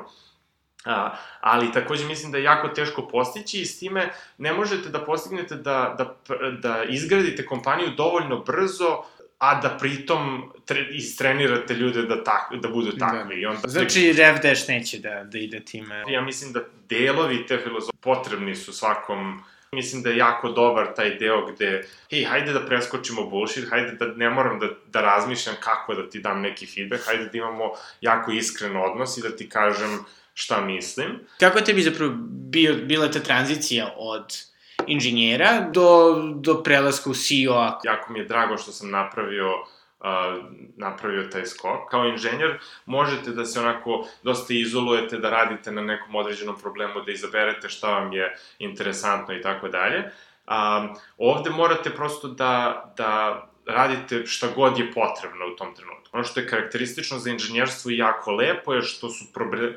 A, 0.85 1.17
ali 1.41 1.73
takođe 1.73 2.07
mislim 2.07 2.33
da 2.33 2.39
je 2.39 2.45
jako 2.45 2.69
teško 2.69 3.09
postići 3.09 3.61
i 3.61 3.65
s 3.65 3.79
time 3.79 4.11
ne 4.39 4.53
možete 4.53 4.89
da 4.89 5.05
postignete 5.05 5.55
da, 5.55 5.95
da, 5.99 6.17
da 6.51 6.85
izgradite 6.85 7.47
kompaniju 7.47 7.89
dovoljno 7.97 8.39
brzo 8.39 9.05
a 9.39 9.61
da 9.61 9.77
pritom 9.81 10.53
tre, 10.65 10.87
istrenirate 10.91 11.75
ljude 11.75 12.03
da, 12.03 12.25
tak, 12.25 12.55
da 12.63 12.69
budu 12.69 12.93
da. 12.93 13.07
takvi. 13.07 13.35
Da. 13.35 13.41
I 13.41 13.47
onda, 13.47 13.69
znači, 13.69 14.13
RevDash 14.13 14.69
neće 14.69 14.99
da, 14.99 15.25
da 15.25 15.39
ide 15.39 15.61
time. 15.61 16.05
Ja 16.09 16.21
mislim 16.21 16.53
da 16.53 16.61
delovi 16.89 17.47
te 17.47 17.59
filozofije 17.59 18.01
potrebni 18.01 18.55
su 18.55 18.73
svakom 18.73 19.45
Mislim 19.75 20.03
da 20.03 20.11
je 20.11 20.17
jako 20.17 20.49
dobar 20.49 20.95
taj 20.97 21.15
deo 21.19 21.47
gde, 21.47 21.87
hej, 22.11 22.25
hajde 22.25 22.53
da 22.53 22.67
preskočimo 22.67 23.25
bullshit, 23.27 23.71
hajde 23.71 23.93
da 23.93 24.07
ne 24.07 24.31
moram 24.31 24.59
da, 24.59 24.69
da 24.87 25.01
razmišljam 25.01 25.57
kako 25.61 25.95
da 25.95 26.09
ti 26.11 26.21
dam 26.21 26.41
neki 26.41 26.67
feedback, 26.67 27.07
hajde 27.07 27.25
da 27.25 27.39
imamo 27.39 27.73
jako 28.01 28.33
iskren 28.33 28.77
odnos 28.77 29.19
i 29.19 29.23
da 29.23 29.37
ti 29.37 29.49
kažem 29.49 30.05
šta 30.35 30.61
mislim. 30.61 31.09
Kako 31.41 31.59
je 31.59 31.65
tebi 31.65 31.83
zapravo 31.83 32.13
bio, 32.29 32.75
bila 32.75 33.11
ta 33.11 33.21
tranzicija 33.21 33.95
od 33.97 34.37
inženjera 34.87 35.71
do, 35.73 36.21
do 36.35 36.63
prelaska 36.63 37.11
u 37.11 37.15
CEO-a? 37.15 37.81
Jako 37.85 38.13
mi 38.13 38.19
je 38.19 38.25
drago 38.25 38.57
što 38.57 38.73
sam 38.73 38.91
napravio 38.91 39.51
uh, 40.05 40.45
napravio 40.77 41.29
taj 41.33 41.47
skok. 41.47 41.91
Kao 41.91 42.07
inženjer 42.07 42.59
možete 42.87 43.31
da 43.31 43.45
se 43.45 43.61
onako 43.61 44.07
dosta 44.23 44.55
izolujete, 44.55 45.19
da 45.19 45.31
radite 45.31 45.73
na 45.73 45.83
nekom 45.83 46.15
određenom 46.15 46.57
problemu, 46.61 47.01
da 47.07 47.13
izaberete 47.13 47.69
šta 47.69 47.99
vam 47.99 48.13
je 48.13 48.37
interesantno 48.59 49.35
i 49.35 49.43
tako 49.43 49.69
dalje. 49.69 49.99
Um, 49.99 50.97
ovde 51.19 51.51
morate 51.51 51.91
prosto 51.91 52.29
da, 52.29 52.85
da 52.97 53.43
radite 53.67 54.27
šta 54.27 54.49
god 54.57 54.79
je 54.79 54.93
potrebno 54.93 55.47
u 55.53 55.57
tom 55.57 55.75
trenutku. 55.75 56.04
Ono 56.15 56.25
što 56.25 56.41
je 56.41 56.49
karakteristično 56.49 57.19
za 57.19 57.31
inženjerstvo 57.31 57.91
i 57.91 57.97
jako 57.97 58.33
lepo 58.33 58.75
je 58.75 58.83
što 58.83 59.09
su 59.09 59.25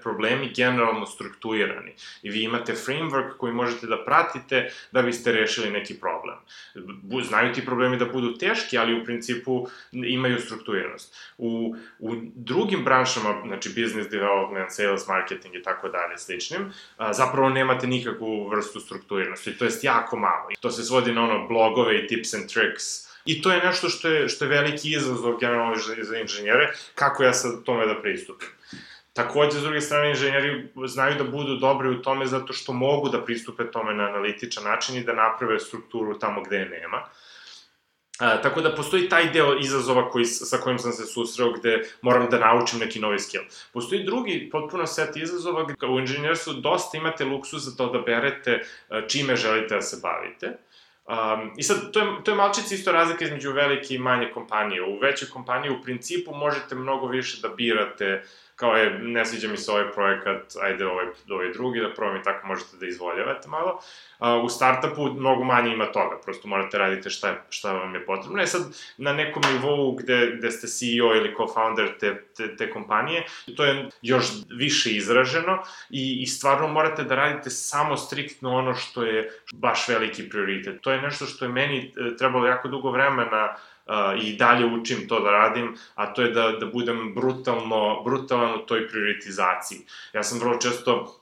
problemi 0.04 0.52
generalno 0.56 1.06
strukturirani 1.06 1.94
i 2.22 2.30
vi 2.30 2.44
imate 2.44 2.74
framework 2.74 3.38
koji 3.38 3.54
možete 3.54 3.88
da 3.88 4.04
pratite 4.06 4.72
da 4.92 5.02
biste 5.02 5.32
rešili 5.32 5.72
neki 5.72 6.00
problem. 6.00 6.36
Znaju 7.28 7.54
ti 7.54 7.66
problemi 7.66 7.98
da 7.98 8.06
budu 8.06 8.38
teški, 8.38 8.78
ali 8.78 9.02
u 9.02 9.06
principu 9.06 9.68
imaju 9.92 10.40
strukturiranost. 10.40 11.16
U, 11.38 11.76
u 12.00 12.16
drugim 12.36 12.84
branšama, 12.84 13.42
znači 13.48 13.70
business 13.70 14.10
development, 14.10 14.72
sales, 14.72 15.08
marketing 15.08 15.56
i 15.56 15.64
tako 15.64 15.90
dalje 15.90 16.18
sličnim, 16.18 16.72
zapravo 17.12 17.50
nemate 17.50 17.88
nikakvu 17.88 18.50
vrstu 18.50 18.80
strukturiranosti, 18.80 19.58
to 19.58 19.66
jest 19.66 19.84
jako 19.84 20.18
malo. 20.18 20.50
To 20.60 20.72
se 20.72 20.84
svodi 20.84 21.12
na 21.12 21.24
ono 21.24 21.48
blogove 21.48 22.00
i 22.00 22.08
tips 22.08 22.34
and 22.34 22.54
tricks, 22.54 23.07
I 23.28 23.42
to 23.42 23.52
je 23.52 23.62
nešto 23.66 23.90
što 23.90 24.08
je, 24.08 24.30
što 24.30 24.46
je 24.46 24.50
veliki 24.50 24.92
izazov 24.92 25.38
generalno 25.38 25.76
za 26.02 26.18
inženjere, 26.18 26.72
kako 26.96 27.24
ja 27.24 27.34
sad 27.34 27.64
tome 27.64 27.86
da 27.86 28.02
pristupim. 28.02 28.48
Takođe, 29.14 29.60
s 29.60 29.64
druge 29.64 29.82
strane, 29.82 30.10
inženjeri 30.10 30.68
znaju 30.86 31.16
da 31.18 31.24
budu 31.24 31.56
dobri 31.56 31.90
u 31.90 32.02
tome 32.02 32.26
zato 32.26 32.54
što 32.54 32.74
mogu 32.74 33.10
da 33.10 33.24
pristupe 33.26 33.72
tome 33.72 33.94
na 33.94 34.04
analitičan 34.04 34.64
način 34.64 34.96
i 34.98 35.04
da 35.04 35.14
naprave 35.14 35.60
strukturu 35.60 36.20
tamo 36.20 36.44
gde 36.44 36.58
je 36.58 36.70
nema. 36.70 37.02
A, 38.20 38.42
tako 38.42 38.62
da 38.62 38.76
postoji 38.76 39.10
taj 39.10 39.30
deo 39.30 39.58
izazova 39.60 40.10
koji, 40.10 40.26
sa 40.26 40.58
kojim 40.58 40.80
sam 40.80 40.92
se 40.92 41.06
susreo 41.06 41.52
gde 41.52 41.84
moram 42.02 42.30
da 42.30 42.40
naučim 42.40 42.80
neki 42.80 43.00
novi 43.00 43.20
skill. 43.20 43.44
Postoji 43.74 44.04
drugi 44.04 44.50
potpuno 44.52 44.88
set 44.88 45.18
izazova 45.18 45.64
gde 45.64 45.88
u 45.88 46.00
inženjerstvu 46.00 46.54
dosta 46.54 46.98
imate 46.98 47.26
luksus 47.26 47.64
za 47.64 47.76
to 47.78 47.90
da 47.92 48.00
berete 48.00 48.62
čime 49.08 49.36
želite 49.36 49.76
da 49.76 49.82
se 49.82 50.00
bavite. 50.02 50.58
Um, 51.08 51.54
I 51.58 51.64
sad, 51.64 51.92
to 51.92 52.00
je, 52.00 52.24
to 52.24 52.32
je 52.32 52.36
malčice 52.36 52.76
isto 52.76 52.92
razlika 52.92 53.26
između 53.26 53.52
velike 53.52 53.94
i 53.94 54.00
manje 54.00 54.32
kompanije. 54.34 54.84
U 54.84 55.00
većoj 55.00 55.30
kompaniji 55.30 55.72
u 55.72 55.82
principu 55.82 56.34
možete 56.36 56.76
mnogo 56.76 57.08
više 57.08 57.42
da 57.42 57.50
birate 57.50 58.24
kao 58.58 58.76
je, 58.76 59.00
ne 59.00 59.26
sviđa 59.26 59.48
mi 59.48 59.58
se 59.58 59.72
ovaj 59.72 59.92
projekat, 59.92 60.54
ajde 60.62 60.86
ovaj, 60.86 61.06
ovaj 61.30 61.52
drugi 61.54 61.80
da 61.80 61.94
probam 61.94 62.18
i 62.18 62.24
tako 62.24 62.48
možete 62.48 62.78
da 62.80 62.86
izvoljavate 62.88 63.48
malo. 63.48 63.80
Uh, 64.20 64.44
u 64.46 64.50
startupu 64.50 65.14
mnogo 65.14 65.44
manje 65.44 65.74
ima 65.74 65.86
toga, 65.86 66.20
prosto 66.24 66.48
morate 66.48 66.78
radite 66.78 67.10
šta, 67.10 67.36
šta 67.50 67.74
vam 67.74 67.96
je 67.96 68.06
potrebno. 68.06 68.42
E 68.42 68.48
sad, 68.48 68.62
na 68.98 69.14
nekom 69.14 69.44
nivou 69.54 69.96
gde, 69.96 70.32
gde 70.38 70.52
ste 70.52 70.68
CEO 70.68 71.16
ili 71.16 71.36
co-founder 71.38 72.00
te, 72.00 72.24
te, 72.38 72.56
te 72.56 72.70
kompanije, 72.72 73.26
to 73.58 73.66
je 73.66 73.90
još 74.02 74.26
više 74.50 74.92
izraženo 74.92 75.64
i, 75.90 76.22
i 76.22 76.26
stvarno 76.26 76.68
morate 76.68 77.04
da 77.04 77.16
radite 77.16 77.50
samo 77.50 77.98
striktno 77.98 78.56
ono 78.56 78.76
što 78.76 79.04
je 79.04 79.30
baš 79.54 79.88
veliki 79.88 80.30
prioritet. 80.30 80.82
To 80.82 80.92
je 80.92 81.02
nešto 81.02 81.26
što 81.26 81.46
je 81.46 81.50
meni 81.50 81.94
e, 81.98 82.16
trebalo 82.18 82.48
jako 82.48 82.68
dugo 82.68 82.92
vremena 82.92 83.56
i 84.22 84.36
dalje 84.38 84.66
učim 84.66 85.08
to 85.08 85.20
da 85.20 85.32
radim, 85.32 85.76
a 85.96 86.14
to 86.14 86.22
je 86.22 86.32
da, 86.32 86.52
da 86.52 86.66
budem 86.66 87.14
brutalno, 87.16 88.04
brutalan 88.04 88.60
u 88.60 88.66
toj 88.66 88.88
prioritizaciji. 88.88 89.80
Ja 90.14 90.24
sam 90.24 90.40
vrlo 90.40 90.58
često 90.58 91.18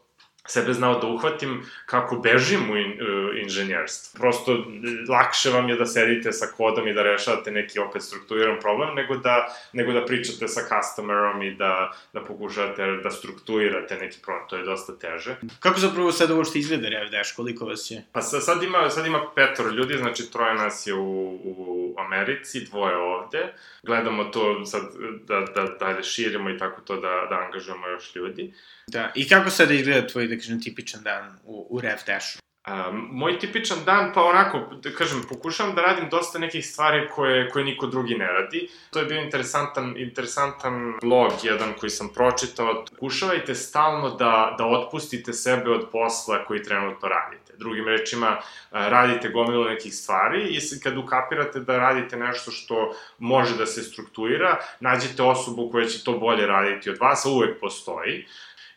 sebe 0.47 0.73
znao 0.73 0.99
da 0.99 1.07
uhvatim 1.07 1.65
kako 1.85 2.15
bežim 2.15 2.71
u 2.71 2.77
in, 2.77 2.91
uh, 2.91 3.41
inženjerstvu. 3.43 4.19
Prosto 4.19 4.65
lakše 5.09 5.49
vam 5.49 5.69
je 5.69 5.75
da 5.75 5.85
sedite 5.85 6.31
sa 6.31 6.45
kodom 6.57 6.87
i 6.87 6.93
da 6.93 7.03
rešavate 7.03 7.51
neki 7.51 7.79
opet 7.79 8.03
strukturiran 8.03 8.59
problem, 8.61 8.95
nego 8.95 9.17
da, 9.17 9.55
nego 9.73 9.91
da 9.91 10.05
pričate 10.05 10.47
sa 10.47 10.61
customerom 10.61 11.41
i 11.41 11.55
da, 11.55 11.91
da 12.13 12.23
pokušate 12.23 12.85
da 13.03 13.11
strukturirate 13.11 13.97
neki 13.97 14.17
problem. 14.21 14.47
To 14.49 14.55
je 14.55 14.63
dosta 14.63 14.97
teže. 14.97 15.35
Kako 15.59 15.79
zapravo 15.79 16.11
sad 16.11 16.31
uopšte 16.31 16.59
izgleda 16.59 16.89
RevDash? 16.89 17.35
Koliko 17.35 17.65
vas 17.65 17.91
je? 17.91 18.05
Pa 18.11 18.21
sad 18.21 18.63
ima, 18.63 18.89
sad 18.89 19.05
ima 19.05 19.21
petoro 19.35 19.69
ljudi, 19.69 19.97
znači 19.97 20.31
troje 20.31 20.53
nas 20.53 20.87
je 20.87 20.93
u, 20.93 21.39
u 21.43 21.84
Americi, 21.97 22.65
dvoje 22.65 22.95
ovde. 22.95 23.53
Gledamo 23.83 24.23
to 24.23 24.65
sad 24.65 24.83
da, 25.27 25.39
da 25.55 25.75
dalje 25.79 26.03
širimo 26.03 26.49
i 26.49 26.57
tako 26.57 26.81
to 26.81 26.95
da, 26.95 27.27
da 27.29 27.35
angažujemo 27.45 27.87
još 27.87 28.15
ljudi. 28.15 28.53
Da, 28.87 29.11
i 29.15 29.29
kako 29.29 29.49
sada 29.49 29.73
izgleda 29.73 30.07
tvoj, 30.07 30.27
da 30.27 30.35
kažem, 30.35 30.61
tipičan 30.61 31.03
dan 31.03 31.37
u, 31.43 31.67
u 31.69 31.81
RevDashu? 31.81 32.44
Um, 32.67 33.09
moj 33.11 33.39
tipičan 33.39 33.77
dan, 33.85 34.11
pa 34.13 34.23
onako, 34.23 34.59
da 34.81 34.89
kažem, 34.91 35.21
pokušavam 35.29 35.75
da 35.75 35.81
radim 35.81 36.09
dosta 36.09 36.39
nekih 36.39 36.65
stvari 36.65 37.09
koje, 37.15 37.49
koje 37.49 37.65
niko 37.65 37.87
drugi 37.87 38.15
ne 38.15 38.27
radi. 38.27 38.69
To 38.89 38.99
je 38.99 39.05
bio 39.05 39.21
interesantan, 39.21 39.93
interesantan 39.97 40.93
blog 41.01 41.31
jedan 41.43 41.73
koji 41.79 41.89
sam 41.89 42.09
pročitao. 42.09 42.85
Pokušavajte 42.89 43.55
stalno 43.55 44.09
da, 44.09 44.55
da 44.57 44.65
otpustite 44.65 45.33
sebe 45.33 45.69
od 45.69 45.89
posla 45.91 46.45
koji 46.45 46.63
trenutno 46.63 47.09
radite. 47.09 47.53
Drugim 47.57 47.87
rečima, 47.87 48.37
radite 48.71 49.29
gomilu 49.29 49.63
nekih 49.63 49.93
stvari 49.93 50.43
i 50.49 50.79
kad 50.83 50.97
ukapirate 50.97 51.59
da 51.59 51.77
radite 51.77 52.17
nešto 52.17 52.51
što 52.51 52.95
može 53.19 53.57
da 53.57 53.65
se 53.65 53.83
strukturira, 53.83 54.57
nađite 54.79 55.23
osobu 55.23 55.69
koja 55.71 55.87
će 55.87 56.03
to 56.03 56.17
bolje 56.17 56.47
raditi 56.47 56.89
od 56.89 56.97
vas, 56.99 57.25
a 57.25 57.29
uvek 57.29 57.59
postoji. 57.59 58.25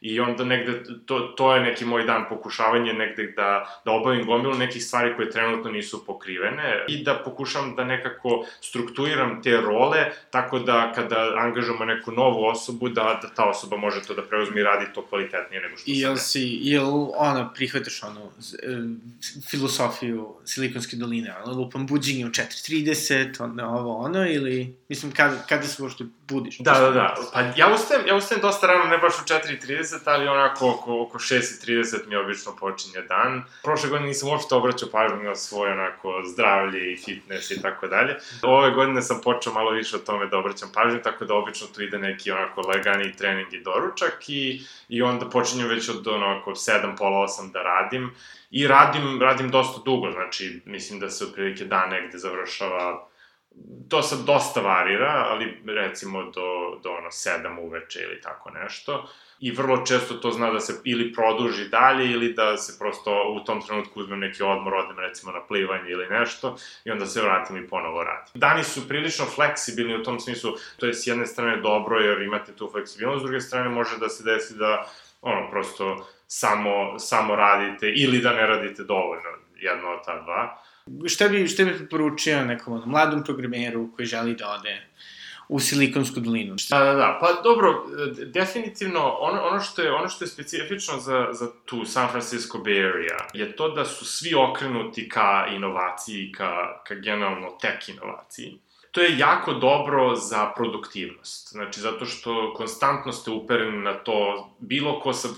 I 0.00 0.20
onda 0.20 0.44
negde, 0.44 0.82
to, 1.06 1.18
to 1.18 1.54
je 1.54 1.60
neki 1.60 1.84
moj 1.84 2.04
dan 2.04 2.24
pokušavanje 2.28 2.92
negde 2.92 3.32
da, 3.36 3.80
da 3.84 3.92
obavim 3.92 4.26
gomilu 4.26 4.54
nekih 4.54 4.84
stvari 4.84 5.16
koje 5.16 5.30
trenutno 5.30 5.70
nisu 5.70 6.06
pokrivene 6.06 6.84
i 6.88 7.04
da 7.04 7.14
pokušam 7.24 7.74
da 7.76 7.84
nekako 7.84 8.46
strukturiram 8.60 9.42
te 9.42 9.56
role 9.56 10.10
tako 10.30 10.58
da 10.58 10.92
kada 10.94 11.34
angažujemo 11.36 11.84
neku 11.84 12.12
novu 12.12 12.44
osobu, 12.44 12.88
da, 12.88 13.20
da 13.22 13.28
ta 13.34 13.44
osoba 13.44 13.76
može 13.76 14.02
to 14.02 14.14
da 14.14 14.22
preuzme 14.22 14.60
i 14.60 14.64
radi 14.64 14.86
to 14.94 15.06
kvalitetnije 15.06 15.62
nego 15.62 15.76
što 15.76 15.90
I 15.90 15.98
jel 15.98 16.16
si, 16.16 16.58
jel 16.60 16.88
ono, 17.16 17.50
prihvataš 17.54 18.02
ono, 18.02 18.20
e, 18.20 18.78
filosofiju 19.50 20.34
Silikonske 20.44 20.96
doline, 20.96 21.34
ono, 21.44 21.56
lupam 21.56 21.86
buđenje 21.86 22.26
u 22.26 22.28
4.30, 22.28 23.42
ono, 23.42 23.68
ovo, 23.68 23.96
ono, 23.96 24.26
ili, 24.30 24.76
mislim, 24.88 25.12
kada, 25.12 25.36
kada 25.48 25.66
se 25.66 25.82
uopšte 25.82 26.04
budiš? 26.28 26.58
Da, 26.58 26.72
da, 26.72 26.90
da, 26.90 27.16
pa 27.32 27.40
ja 27.40 27.74
ustajem, 27.74 28.06
ja 28.06 28.16
ustajem 28.16 28.42
dosta 28.42 28.66
rano, 28.66 28.84
ne 28.84 28.98
baš 28.98 29.12
u 29.14 29.24
4.30, 29.24 29.87
30, 29.88 30.00
ali 30.04 30.28
onako 30.28 30.70
oko, 30.70 31.02
oko 31.02 31.18
6.30 31.18 32.08
mi 32.08 32.16
obično 32.16 32.56
počinje 32.56 33.02
dan. 33.08 33.44
Prošle 33.62 33.90
godine 33.90 34.08
nisam 34.08 34.28
uopšte 34.28 34.54
obraćao 34.54 34.88
pažnju 34.92 35.22
na 35.22 35.34
svoje 35.34 35.72
onako 35.72 36.22
zdravlje 36.32 36.92
i 36.92 36.96
fitness 36.96 37.50
i 37.50 37.62
tako 37.62 37.86
dalje. 37.86 38.16
Ove 38.42 38.70
godine 38.70 39.02
sam 39.02 39.20
počeo 39.24 39.52
malo 39.52 39.70
više 39.70 39.96
o 39.96 39.98
tome 39.98 40.26
da 40.26 40.38
obraćam 40.38 40.70
pažnju, 40.74 41.00
tako 41.02 41.24
da 41.24 41.34
obično 41.34 41.66
tu 41.74 41.82
ide 41.82 41.98
neki 41.98 42.30
onako 42.30 42.60
lagani 42.60 43.16
trening 43.16 43.52
i 43.52 43.62
doručak 43.62 44.28
i, 44.28 44.60
i 44.88 45.02
onda 45.02 45.30
počinjem 45.30 45.68
već 45.68 45.88
od 45.88 46.06
onako 46.06 46.50
7, 46.50 46.96
pola 46.98 47.26
8 47.26 47.52
da 47.52 47.62
radim. 47.62 48.10
I 48.50 48.66
radim, 48.66 49.20
radim 49.20 49.50
dosta 49.50 49.80
dugo, 49.84 50.10
znači 50.10 50.62
mislim 50.64 51.00
da 51.00 51.10
se 51.10 51.24
otprilike 51.24 51.64
dan 51.64 51.90
negde 51.90 52.18
završava 52.18 53.08
to 53.88 54.02
sad 54.02 54.18
dosta 54.18 54.60
varira, 54.60 55.26
ali 55.28 55.62
recimo 55.66 56.22
do, 56.22 56.78
do 56.82 56.90
ono 56.90 57.08
7 57.08 57.58
uveče 57.60 58.00
ili 58.00 58.20
tako 58.20 58.50
nešto. 58.50 59.08
I 59.40 59.50
vrlo 59.50 59.86
često 59.86 60.14
to 60.14 60.30
zna 60.30 60.50
da 60.50 60.60
se 60.60 60.74
ili 60.84 61.12
produži 61.12 61.68
dalje 61.68 62.10
ili 62.10 62.32
da 62.32 62.56
se 62.56 62.78
prosto 62.78 63.34
u 63.36 63.44
tom 63.44 63.62
trenutku 63.66 64.00
uzmem 64.00 64.18
neki 64.20 64.42
odmor, 64.42 64.74
odem 64.74 64.98
recimo 64.98 65.32
na 65.32 65.40
plivanje 65.48 65.90
ili 65.90 66.06
nešto 66.10 66.56
i 66.84 66.90
onda 66.90 67.06
se 67.06 67.22
vratim 67.22 67.56
i 67.56 67.66
ponovo 67.66 68.04
radim. 68.04 68.32
Dani 68.34 68.64
su 68.64 68.88
prilično 68.88 69.24
fleksibilni 69.24 69.96
u 69.96 70.02
tom 70.02 70.20
smislu, 70.20 70.52
to 70.76 70.86
je 70.86 70.94
s 70.94 71.06
jedne 71.06 71.26
strane 71.26 71.56
dobro 71.56 72.00
jer 72.00 72.22
imate 72.22 72.52
tu 72.52 72.68
fleksibilnost, 72.72 73.20
s 73.20 73.22
druge 73.22 73.40
strane 73.40 73.68
može 73.68 73.98
da 73.98 74.08
se 74.08 74.24
desi 74.24 74.54
da 74.54 74.86
ono, 75.22 75.50
prosto 75.50 76.08
samo, 76.26 76.98
samo 76.98 77.36
radite 77.36 77.88
ili 77.88 78.20
da 78.20 78.32
ne 78.32 78.46
radite 78.46 78.84
dovoljno, 78.84 79.30
jedno 79.56 79.88
od 79.88 80.04
ta 80.04 80.22
dva. 80.22 80.62
Šta 81.06 81.28
bi, 81.28 81.48
šta 81.48 81.64
bi 81.64 81.76
preporučio 81.76 82.44
nekom 82.44 82.82
mladom 82.86 83.24
programeru 83.24 83.92
koji 83.96 84.06
želi 84.06 84.34
da 84.34 84.50
ode 84.50 84.86
u 85.48 85.60
Silikonsku 85.60 86.20
dolinu. 86.20 86.56
Da, 86.70 86.78
da, 86.78 86.92
da. 86.94 87.18
Pa 87.20 87.42
dobro, 87.42 87.86
definitivno 88.26 89.00
ono, 89.00 89.42
ono 89.42 89.60
što 89.60 89.82
je 89.82 89.92
ono 89.92 90.08
što 90.08 90.24
je 90.24 90.28
specifično 90.28 90.98
za 90.98 91.28
za 91.32 91.48
tu 91.64 91.84
San 91.84 92.08
Francisco 92.08 92.58
Bay 92.58 92.88
Area 92.88 93.18
je 93.34 93.56
to 93.56 93.68
da 93.68 93.84
su 93.84 94.04
svi 94.04 94.34
okrenuti 94.34 95.08
ka 95.08 95.46
inovaciji, 95.56 96.32
ka 96.32 96.82
ka 96.84 96.94
generalno 96.94 97.58
tech 97.60 97.88
inovaciji 97.88 98.58
to 98.92 99.00
je 99.00 99.18
jako 99.18 99.52
dobro 99.52 100.16
za 100.16 100.52
produktivnost. 100.56 101.48
Znači, 101.48 101.80
zato 101.80 102.04
što 102.04 102.54
konstantno 102.56 103.12
ste 103.12 103.30
upereni 103.30 103.78
na 103.78 103.94
to, 103.94 104.50
bilo 104.58 105.00
ko 105.00 105.12
sa, 105.12 105.28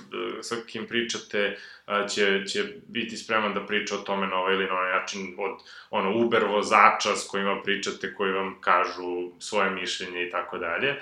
sa 0.41 0.57
kim 0.67 0.87
pričate 0.87 1.59
će, 2.09 2.47
će 2.47 2.65
biti 2.89 3.17
spreman 3.17 3.55
da 3.55 3.67
priča 3.67 3.95
o 3.95 3.99
tome 3.99 4.27
na 4.27 4.37
ovaj 4.37 4.55
ili 4.55 4.67
na 4.67 4.75
ovaj 4.75 4.93
način, 4.93 5.35
od 5.39 5.59
ono, 5.91 6.17
Uber 6.17 6.45
vozača 6.45 7.17
s 7.17 7.27
kojima 7.29 7.63
pričate, 7.65 8.15
koji 8.15 8.33
vam 8.33 8.61
kažu 8.61 9.31
svoje 9.39 9.71
mišljenje 9.71 10.23
i 10.27 10.31
tako 10.31 10.59
dalje. 10.59 10.97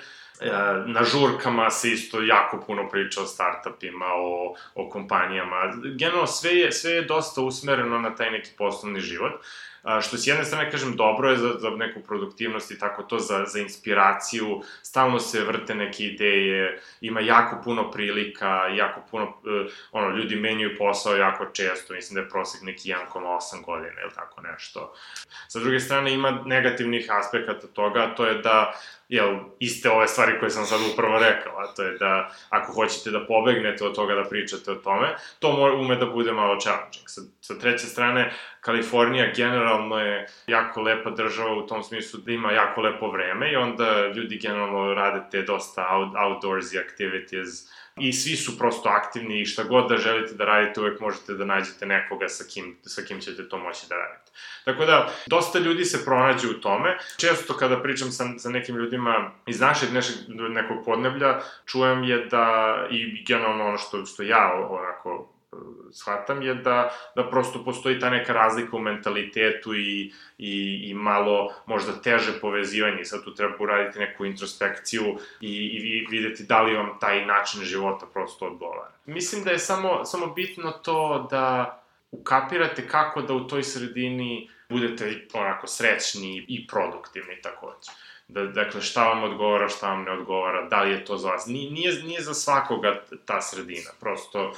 Na 0.85 1.03
žurkama 1.03 1.69
se 1.69 1.91
isto 1.91 2.21
jako 2.21 2.63
puno 2.67 2.89
priča 2.89 3.21
o 3.21 3.25
startupima, 3.25 4.05
o, 4.15 4.55
o 4.75 4.89
kompanijama. 4.89 5.73
Generalno, 5.99 6.27
sve 6.27 6.51
je, 6.51 6.71
sve 6.71 6.91
je 6.91 7.01
dosta 7.01 7.41
usmereno 7.41 7.99
na 7.99 8.15
taj 8.15 8.31
neki 8.31 8.49
poslovni 8.57 8.99
život. 8.99 9.33
A, 9.83 10.01
što 10.01 10.17
s 10.17 10.27
jedne 10.27 10.45
strane, 10.45 10.71
kažem, 10.71 10.95
dobro 10.95 11.29
je 11.29 11.37
za, 11.37 11.53
za 11.59 11.69
neku 11.69 11.99
produktivnost 11.99 12.71
i 12.71 12.79
tako 12.79 13.03
to, 13.03 13.19
za, 13.19 13.45
za 13.45 13.59
inspiraciju, 13.59 14.61
stalno 14.83 15.19
se 15.19 15.43
vrte 15.43 15.75
neke 15.75 16.03
ideje, 16.03 16.81
ima 17.01 17.19
jako 17.19 17.61
puno 17.63 17.91
prilika, 17.91 18.67
jako 18.67 19.01
puno, 19.11 19.25
uh, 19.25 19.71
ono, 19.91 20.15
ljudi 20.15 20.35
menjaju 20.35 20.77
posao 20.77 21.15
jako 21.15 21.45
često, 21.45 21.93
mislim 21.93 22.15
da 22.15 22.21
je 22.21 22.29
prosek 22.29 22.61
neki 22.61 22.89
1,8 22.89 23.65
godina 23.65 24.01
ili 24.01 24.11
tako 24.15 24.41
nešto. 24.41 24.93
Sa 25.47 25.59
druge 25.59 25.79
strane, 25.79 26.13
ima 26.13 26.43
negativnih 26.45 27.07
aspekata 27.09 27.67
toga, 27.67 28.15
to 28.15 28.25
je 28.25 28.33
da 28.33 28.73
jel, 29.09 29.39
iste 29.59 29.89
ove 29.89 30.07
stvari 30.07 30.39
koje 30.39 30.51
sam 30.51 30.65
sad 30.65 30.79
upravo 30.93 31.19
rekao, 31.19 31.57
a 31.57 31.73
to 31.75 31.83
je 31.83 31.97
da 31.97 32.31
ako 32.49 32.73
hoćete 32.73 33.11
da 33.11 33.25
pobegnete 33.25 33.85
od 33.85 33.95
toga 33.95 34.15
da 34.15 34.29
pričate 34.29 34.71
o 34.71 34.75
tome, 34.75 35.15
to 35.39 35.75
ume 35.79 35.95
da 35.95 36.05
bude 36.05 36.31
malo 36.31 36.59
challenging. 36.59 37.05
Sa, 37.07 37.21
sa 37.41 37.59
treće 37.59 37.85
strane, 37.87 38.33
Kalifornija 38.69 39.31
generalno 39.35 39.99
je 39.99 40.27
jako 40.47 40.81
lepa 40.81 41.09
država 41.09 41.55
u 41.55 41.67
tom 41.67 41.83
smislu 41.83 42.19
da 42.19 42.31
ima 42.31 42.51
jako 42.51 42.81
lepo 42.81 43.11
vreme 43.11 43.51
i 43.51 43.55
onda 43.55 44.07
ljudi 44.15 44.37
generalno 44.37 44.93
rade 44.93 45.21
te 45.31 45.41
dosta 45.41 45.87
out, 45.91 46.13
outdoorsy 46.13 46.79
activities, 46.79 47.69
i 47.99 48.13
svi 48.13 48.35
su 48.35 48.57
prosto 48.57 48.89
aktivni 48.89 49.41
i 49.41 49.45
šta 49.45 49.63
god 49.63 49.89
da 49.89 49.97
želite 49.97 50.33
da 50.33 50.45
radite, 50.45 50.81
uvek 50.81 50.99
možete 50.99 51.33
da 51.33 51.45
nađete 51.45 51.85
nekoga 51.85 52.27
sa 52.27 52.43
kim, 52.53 52.77
sa 52.83 53.01
kim 53.01 53.21
ćete 53.21 53.49
to 53.49 53.57
moći 53.57 53.85
da 53.89 53.95
radite. 53.95 54.31
Tako 54.65 54.85
da, 54.85 55.09
dosta 55.27 55.59
ljudi 55.59 55.85
se 55.85 56.05
pronađe 56.05 56.47
u 56.47 56.61
tome. 56.61 56.97
Često 57.17 57.53
kada 57.53 57.81
pričam 57.81 58.11
sa, 58.11 58.23
sa 58.37 58.49
nekim 58.49 58.75
ljudima 58.75 59.31
iz 59.47 59.59
našeg 59.59 59.93
nešeg, 59.93 60.15
nekog 60.27 60.85
podneblja, 60.85 61.39
čujem 61.65 62.03
je 62.03 62.25
da, 62.25 62.75
i 62.91 63.23
generalno 63.27 63.67
ono 63.67 63.77
što, 63.77 64.05
što 64.05 64.23
ja 64.23 64.67
onako 64.69 65.38
shvatam 65.91 66.41
je 66.41 66.53
da, 66.53 66.89
da 67.15 67.29
prosto 67.29 67.63
postoji 67.63 67.99
ta 67.99 68.09
neka 68.09 68.33
razlika 68.33 68.77
u 68.77 68.79
mentalitetu 68.79 69.75
i, 69.75 70.13
i, 70.37 70.81
i 70.89 70.93
malo 70.93 71.53
možda 71.65 72.01
teže 72.01 72.39
povezivanje. 72.41 73.05
Sad 73.05 73.23
tu 73.23 73.35
treba 73.35 73.53
uraditi 73.59 73.99
neku 73.99 74.25
introspekciju 74.25 75.03
i, 75.41 75.55
i 75.65 76.07
videti 76.09 76.43
da 76.43 76.61
li 76.61 76.75
vam 76.75 76.99
taj 76.99 77.25
način 77.25 77.61
života 77.61 78.05
prosto 78.13 78.45
odgovara. 78.45 78.91
Mislim 79.05 79.43
da 79.43 79.51
je 79.51 79.59
samo, 79.59 80.05
samo 80.05 80.27
bitno 80.27 80.71
to 80.71 81.27
da 81.31 81.75
ukapirate 82.11 82.87
kako 82.87 83.21
da 83.21 83.33
u 83.33 83.47
toj 83.47 83.63
sredini 83.63 84.49
budete 84.69 85.27
onako 85.33 85.67
srećni 85.67 86.45
i 86.47 86.67
produktivni 86.67 87.41
takođe. 87.41 87.91
Da, 88.27 88.45
dakle, 88.45 88.81
šta 88.81 89.07
vam 89.07 89.23
odgovara, 89.23 89.69
šta 89.69 89.89
vam 89.89 90.03
ne 90.03 90.11
odgovara, 90.11 90.67
da 90.67 90.81
li 90.81 90.91
je 90.91 91.05
to 91.05 91.17
za 91.17 91.29
vas. 91.29 91.45
Nije, 91.47 91.71
nije, 91.71 92.03
nije 92.03 92.21
za 92.21 92.33
svakoga 92.33 93.01
ta 93.25 93.41
sredina, 93.41 93.89
prosto 93.99 94.53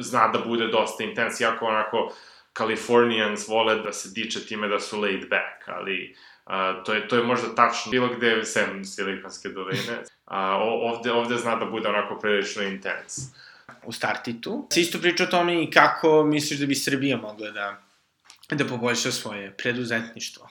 zna 0.00 0.28
da 0.28 0.38
bude 0.38 0.66
dosta 0.66 1.04
intens, 1.04 1.40
jako 1.40 1.66
onako 1.66 2.14
Californians 2.58 3.48
vole 3.48 3.76
da 3.82 3.92
se 3.92 4.08
diče 4.14 4.46
time 4.46 4.68
da 4.68 4.80
su 4.80 5.00
laid 5.00 5.28
back, 5.28 5.68
ali 5.68 6.16
uh, 6.46 6.84
to, 6.84 6.94
je, 6.94 7.08
to 7.08 7.16
je 7.16 7.22
možda 7.22 7.54
tačno 7.54 7.90
bilo 7.90 8.08
gde, 8.08 8.44
sem 8.44 8.84
Silikonske 8.84 9.48
doline, 9.48 9.98
uh, 10.26 10.36
ovde, 10.60 11.12
ovde 11.12 11.36
zna 11.36 11.56
da 11.56 11.66
bude 11.66 11.88
onako 11.88 12.18
prilično 12.18 12.62
intens. 12.62 13.18
U 13.84 13.92
Startitu 13.92 14.66
se 14.72 14.80
isto 14.80 14.98
priča 14.98 15.24
o 15.24 15.26
tome 15.26 15.62
i 15.62 15.70
kako 15.70 16.24
misliš 16.24 16.60
da 16.60 16.66
bi 16.66 16.74
Srbija 16.74 17.16
mogla 17.16 17.50
da, 17.50 17.82
da 18.50 18.66
poboljša 18.66 19.12
svoje 19.12 19.56
preduzetništvo. 19.56 20.48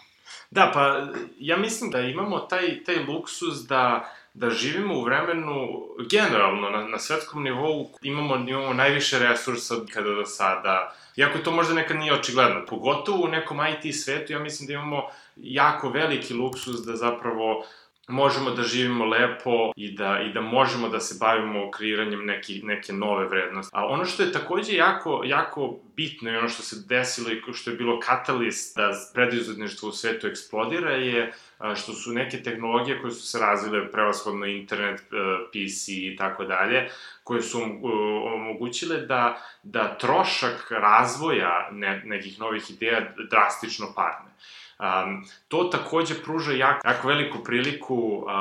Da, 0.51 0.71
pa 0.73 1.07
ja 1.39 1.57
mislim 1.57 1.91
da 1.91 1.99
imamo 1.99 2.39
taj, 2.39 2.83
taj 2.83 3.03
luksus 3.03 3.67
da 3.67 4.11
da 4.33 4.49
živimo 4.49 4.97
u 4.97 5.03
vremenu, 5.03 5.87
generalno, 6.09 6.69
na, 6.69 6.87
na 6.87 6.99
svetskom 6.99 7.43
nivou, 7.43 7.89
imamo, 8.01 8.35
imamo 8.35 8.73
najviše 8.73 9.19
resursa 9.19 9.75
kada 9.93 10.09
do 10.09 10.25
sada, 10.25 10.95
iako 11.15 11.39
to 11.39 11.51
možda 11.51 11.73
nekad 11.73 11.97
nije 11.97 12.13
očigledno, 12.13 12.65
pogotovo 12.65 13.23
u 13.23 13.27
nekom 13.27 13.59
IT 13.59 13.95
svetu, 13.95 14.33
ja 14.33 14.39
mislim 14.39 14.67
da 14.67 14.73
imamo 14.73 15.03
jako 15.35 15.89
veliki 15.89 16.33
luksus 16.33 16.85
da 16.85 16.95
zapravo 16.95 17.65
možemo 18.07 18.51
da 18.51 18.63
živimo 18.63 19.05
lepo 19.05 19.71
i 19.75 19.91
da, 19.91 20.19
i 20.29 20.33
da 20.33 20.41
možemo 20.41 20.89
da 20.89 20.99
se 20.99 21.15
bavimo 21.19 21.71
kreiranjem 21.71 22.25
neki, 22.25 22.61
neke 22.63 22.93
nove 22.93 23.27
vrednosti. 23.27 23.71
A 23.73 23.85
ono 23.85 24.05
što 24.05 24.23
je 24.23 24.31
takođe 24.31 24.75
jako, 24.75 25.21
jako 25.25 25.79
bitno 25.95 26.31
i 26.31 26.35
ono 26.35 26.49
što 26.49 26.63
se 26.63 26.75
desilo 26.87 27.29
i 27.31 27.53
što 27.53 27.71
je 27.71 27.77
bilo 27.77 27.99
katalist 27.99 28.77
da 28.77 28.91
preduzetništvo 29.13 29.89
u 29.89 29.91
svetu 29.91 30.27
eksplodira 30.27 30.91
je 30.91 31.33
što 31.75 31.93
su 31.93 32.11
neke 32.11 32.43
tehnologije 32.43 33.01
koje 33.01 33.11
su 33.11 33.27
se 33.27 33.39
razvile 33.39 33.91
prevashodno 33.91 34.45
internet, 34.45 35.01
e, 35.01 35.05
PC 35.49 35.87
i 35.87 36.15
tako 36.17 36.43
dalje, 36.43 36.89
koje 37.23 37.41
su 37.41 37.61
omogućile 38.33 38.97
da, 38.97 39.41
da 39.63 39.97
trošak 39.97 40.71
razvoja 40.71 41.69
ne, 41.71 42.01
nekih 42.05 42.39
novih 42.39 42.71
ideja 42.71 43.13
drastično 43.29 43.93
padne. 43.95 44.31
Um, 44.81 45.25
to 45.47 45.63
takođe 45.63 46.15
pruža 46.23 46.51
jako, 46.51 46.87
jako 46.87 47.07
veliku 47.07 47.43
priliku 47.43 47.95
uh, 47.95 48.31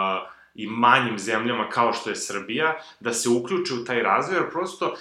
i 0.54 0.66
manjim 0.66 1.18
zemljama 1.18 1.68
kao 1.68 1.92
što 1.92 2.10
je 2.10 2.16
Srbija, 2.16 2.74
da 3.00 3.12
se 3.12 3.28
uključe 3.28 3.74
u 3.74 3.84
taj 3.84 4.02
razvoj, 4.02 4.36
jer 4.36 4.50
prosto 4.50 4.94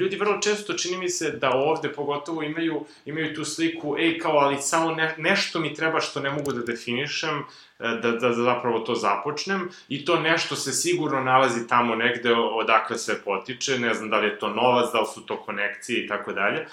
ljudi 0.00 0.16
vrlo 0.16 0.38
često 0.40 0.72
čini 0.72 0.98
mi 0.98 1.08
se 1.08 1.30
da 1.30 1.50
ovde 1.50 1.92
pogotovo 1.92 2.42
imaju, 2.42 2.84
imaju 3.04 3.34
tu 3.34 3.44
sliku, 3.44 3.96
ej 3.98 4.18
kao, 4.18 4.32
ali 4.32 4.62
samo 4.62 4.94
ne, 4.94 5.14
nešto 5.18 5.60
mi 5.60 5.74
treba 5.74 6.00
što 6.00 6.20
ne 6.20 6.30
mogu 6.30 6.52
da 6.52 6.62
definišem, 6.62 7.44
da, 7.78 7.96
da, 7.96 8.10
da 8.10 8.32
zapravo 8.32 8.78
to 8.78 8.94
započnem 8.94 9.68
i 9.88 10.04
to 10.04 10.20
nešto 10.20 10.56
se 10.56 10.72
sigurno 10.72 11.20
nalazi 11.20 11.68
tamo 11.68 11.94
negde 11.94 12.32
odakle 12.34 12.98
sve 12.98 13.14
potiče, 13.24 13.78
ne 13.78 13.94
znam 13.94 14.10
da 14.10 14.18
li 14.18 14.26
je 14.26 14.38
to 14.38 14.48
novac, 14.48 14.92
da 14.92 15.00
li 15.00 15.06
su 15.14 15.26
to 15.26 15.36
konekcije 15.36 16.04
i 16.04 16.08
tako 16.08 16.32
dalje, 16.32 16.66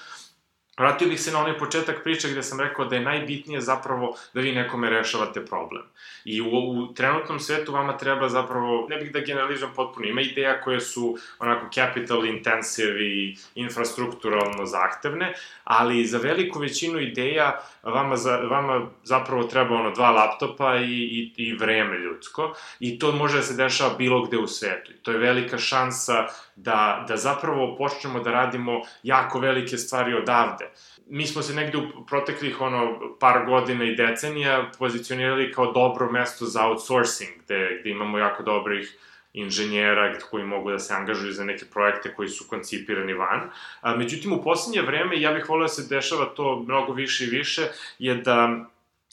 Vratio 0.80 1.08
bih 1.08 1.22
se 1.22 1.32
na 1.32 1.40
onaj 1.40 1.58
početak 1.58 2.04
priče 2.04 2.30
gde 2.30 2.44
sam 2.44 2.60
rekao 2.60 2.86
da 2.86 2.96
je 2.96 3.02
najbitnije 3.02 3.62
zapravo 3.62 4.16
da 4.34 4.42
vi 4.42 4.52
nekome 4.52 4.90
rešavate 4.90 5.46
problem. 5.46 5.84
I 6.26 6.42
u, 6.42 6.48
u 6.48 6.94
trenutnom 6.94 7.40
svetu 7.40 7.72
vama 7.72 7.98
treba 7.98 8.30
zapravo, 8.30 8.88
ne 8.90 8.98
bih 8.98 9.12
da 9.12 9.20
generalizujem 9.20 9.74
potpuno, 9.76 10.08
ima 10.08 10.22
ideja 10.22 10.62
koje 10.62 10.80
su 10.82 11.18
onako 11.40 11.70
capital 11.74 12.26
intensive 12.26 13.04
i 13.06 13.36
infrastrukturalno 13.56 14.66
zahtevne, 14.66 15.34
ali 15.64 16.06
za 16.06 16.18
veliku 16.18 16.60
većinu 16.60 17.00
ideja 17.00 17.60
vama, 17.84 18.18
za, 18.18 18.38
vama 18.38 18.88
zapravo 19.04 19.44
treba 19.44 19.76
ono 19.76 19.92
dva 19.92 20.12
laptopa 20.12 20.76
i, 20.76 20.84
i, 20.86 21.34
i 21.38 21.54
vreme 21.54 21.98
ljudsko 21.98 22.54
i 22.80 23.00
to 23.00 23.12
može 23.12 23.38
da 23.38 23.44
se 23.44 23.54
dešava 23.54 23.96
bilo 23.98 24.26
gde 24.26 24.38
u 24.38 24.48
svetu. 24.48 24.92
I 24.92 24.96
to 24.96 25.12
je 25.12 25.18
velika 25.18 25.58
šansa 25.58 26.28
da, 26.64 27.06
da 27.08 27.18
zapravo 27.18 27.76
počnemo 27.78 28.20
da 28.20 28.32
radimo 28.32 28.82
jako 29.04 29.40
velike 29.40 29.78
stvari 29.78 30.14
odavde. 30.14 30.70
Mi 31.08 31.28
smo 31.28 31.42
se 31.42 31.54
negde 31.54 31.78
u 31.78 32.06
proteklih 32.06 32.62
ono, 32.62 33.00
par 33.20 33.46
godina 33.46 33.86
i 33.86 33.96
decenija 33.96 34.72
pozicionirali 34.80 35.52
kao 35.52 35.72
dobro 35.72 36.12
mesto 36.12 36.46
za 36.46 36.66
outsourcing, 36.66 37.30
gde, 37.46 37.78
gde 37.80 37.90
imamo 37.90 38.18
jako 38.18 38.44
dobrih 38.44 38.98
inženjera 39.34 40.14
koji 40.32 40.44
mogu 40.44 40.72
da 40.72 40.80
se 40.80 40.94
angažuju 40.94 41.32
za 41.34 41.46
neke 41.46 41.66
projekte 41.66 42.14
koji 42.14 42.30
su 42.30 42.46
koncipirani 42.50 43.14
van. 43.14 43.50
A, 43.82 43.96
međutim, 43.96 44.34
u 44.34 44.44
poslednje 44.44 44.82
vreme, 44.82 45.22
ja 45.22 45.34
bih 45.34 45.50
volio 45.50 45.64
da 45.64 45.68
se 45.68 45.96
dešava 45.96 46.26
to 46.26 46.64
mnogo 46.68 46.94
više 46.94 47.24
i 47.24 47.30
više, 47.30 47.62
je 48.00 48.16
da 48.16 48.66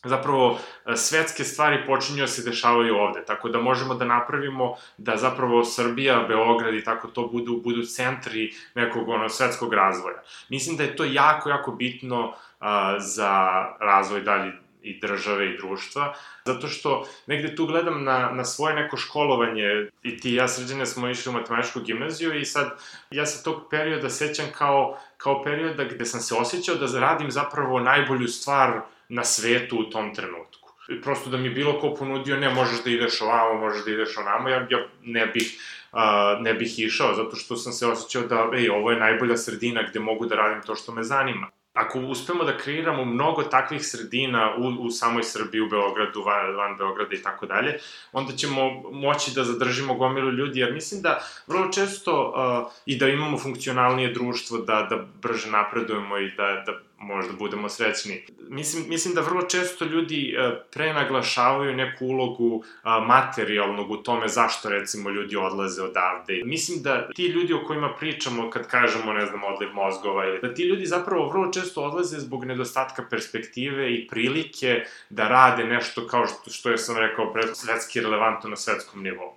zapravo 0.08 0.58
e, 0.86 0.96
svetske 0.96 1.44
stvari 1.44 1.86
počinju 1.86 2.20
da 2.20 2.26
se 2.26 2.42
dešavaju 2.42 2.96
ovde, 2.96 3.24
tako 3.24 3.48
da 3.48 3.60
možemo 3.60 3.94
da 3.94 4.04
napravimo 4.04 4.74
da 4.96 5.16
zapravo 5.16 5.64
Srbija, 5.64 6.24
Beograd 6.28 6.74
i 6.74 6.84
tako 6.84 7.08
to 7.08 7.28
budu, 7.32 7.60
budu 7.64 7.82
centri 7.82 8.52
nekog 8.74 9.08
ono, 9.08 9.28
svetskog 9.28 9.74
razvoja. 9.74 10.22
Mislim 10.48 10.76
da 10.76 10.82
je 10.82 10.96
to 10.96 11.04
jako, 11.04 11.48
jako 11.48 11.72
bitno 11.72 12.34
a, 12.60 13.00
za 13.00 13.64
razvoj 13.80 14.20
dalji 14.20 14.52
i 14.86 15.00
države 15.00 15.46
i 15.46 15.56
društva, 15.56 16.14
zato 16.44 16.68
što 16.68 17.06
negde 17.26 17.56
tu 17.56 17.66
gledam 17.66 18.04
na, 18.04 18.30
na 18.30 18.44
svoje 18.44 18.74
neko 18.74 18.96
školovanje 18.96 19.90
i 20.02 20.18
ti 20.18 20.30
i 20.30 20.34
ja 20.34 20.48
sređene 20.48 20.86
smo 20.86 21.08
išli 21.08 21.30
u 21.30 21.32
matematičku 21.32 21.80
gimnaziju 21.80 22.40
i 22.40 22.44
sad 22.44 22.78
ja 23.10 23.26
se 23.26 23.44
tog 23.44 23.62
perioda 23.70 24.10
sećam 24.10 24.46
kao, 24.58 24.98
kao 25.16 25.42
perioda 25.42 25.84
gde 25.84 26.04
sam 26.04 26.20
se 26.20 26.34
osjećao 26.34 26.74
da 26.74 27.00
radim 27.00 27.30
zapravo 27.30 27.80
najbolju 27.80 28.28
stvar 28.28 28.80
na 29.08 29.24
svetu 29.24 29.78
u 29.78 29.90
tom 29.90 30.14
trenutku. 30.14 30.72
Prosto 31.02 31.30
da 31.30 31.36
mi 31.36 31.50
bilo 31.50 31.80
ko 31.80 31.94
ponudio, 31.94 32.36
ne, 32.36 32.54
možeš 32.54 32.84
da 32.84 32.90
ideš 32.90 33.20
ovamo, 33.20 33.60
možeš 33.60 33.84
da 33.84 33.90
ideš 33.90 34.16
onamo, 34.16 34.48
ja, 34.48 34.66
ja 34.70 34.86
ne 35.02 35.26
bih 35.26 35.58
uh, 35.92 36.42
ne 36.42 36.54
bih 36.54 36.78
išao, 36.78 37.14
zato 37.14 37.36
što 37.36 37.56
sam 37.56 37.72
se 37.72 37.86
osjećao 37.86 38.22
da, 38.22 38.50
ej, 38.54 38.70
ovo 38.70 38.90
je 38.90 39.00
najbolja 39.00 39.36
sredina 39.36 39.82
gde 39.90 40.00
mogu 40.00 40.26
da 40.26 40.36
radim 40.36 40.62
to 40.62 40.74
što 40.74 40.92
me 40.92 41.02
zanima 41.02 41.50
ako 41.76 41.98
uspemo 42.00 42.44
da 42.44 42.56
kreiramo 42.56 43.04
mnogo 43.04 43.42
takvih 43.42 43.86
sredina 43.86 44.54
u, 44.56 44.86
u 44.86 44.90
samoj 44.90 45.22
Srbiji, 45.22 45.60
u 45.60 45.68
Beogradu, 45.68 46.22
van, 46.22 46.56
van 46.56 46.76
Beograda 46.78 47.14
i 47.14 47.22
tako 47.22 47.46
dalje, 47.46 47.78
onda 48.12 48.32
ćemo 48.32 48.82
moći 48.92 49.34
da 49.34 49.44
zadržimo 49.44 49.94
gomilu 49.94 50.30
ljudi, 50.30 50.60
jer 50.60 50.72
mislim 50.72 51.02
da 51.02 51.20
vrlo 51.46 51.68
često 51.72 52.12
uh, 52.28 52.72
i 52.86 52.98
da 52.98 53.08
imamo 53.08 53.38
funkcionalnije 53.38 54.12
društvo, 54.12 54.58
da, 54.58 54.86
da 54.90 55.04
brže 55.22 55.50
napredujemo 55.50 56.18
i 56.18 56.30
da, 56.30 56.62
da 56.66 56.72
možda 56.98 57.32
budemo 57.32 57.68
srećni. 57.68 58.26
Mislim, 58.48 58.84
mislim 58.88 59.14
da 59.14 59.20
vrlo 59.20 59.42
često 59.42 59.84
ljudi 59.84 60.34
e, 60.38 60.50
prenaglašavaju 60.72 61.76
neku 61.76 62.06
ulogu 62.06 62.64
materijalnog 63.06 63.90
u 63.90 63.96
tome 63.96 64.28
zašto 64.28 64.68
recimo 64.68 65.10
ljudi 65.10 65.36
odlaze 65.36 65.82
odavde. 65.82 66.42
Mislim 66.44 66.82
da 66.82 67.08
ti 67.08 67.26
ljudi 67.26 67.52
o 67.54 67.64
kojima 67.66 67.94
pričamo 67.98 68.50
kad 68.50 68.68
kažemo, 68.68 69.12
ne 69.12 69.26
znam, 69.26 69.44
odliv 69.44 69.68
mozgova 69.74 70.26
ili 70.26 70.40
da 70.40 70.54
ti 70.54 70.62
ljudi 70.62 70.86
zapravo 70.86 71.28
vrlo 71.28 71.52
često 71.52 71.84
odlaze 71.84 72.18
zbog 72.18 72.44
nedostatka 72.44 73.04
perspektive 73.10 73.94
i 73.94 74.06
prilike 74.06 74.84
da 75.10 75.28
rade 75.28 75.64
nešto 75.64 76.06
kao 76.06 76.26
što, 76.26 76.50
što 76.50 76.70
je 76.70 76.78
sam 76.78 76.96
rekao 76.96 77.34
svetski 77.54 78.00
relevantno 78.00 78.50
na 78.50 78.56
svetskom 78.56 79.02
nivou. 79.02 79.35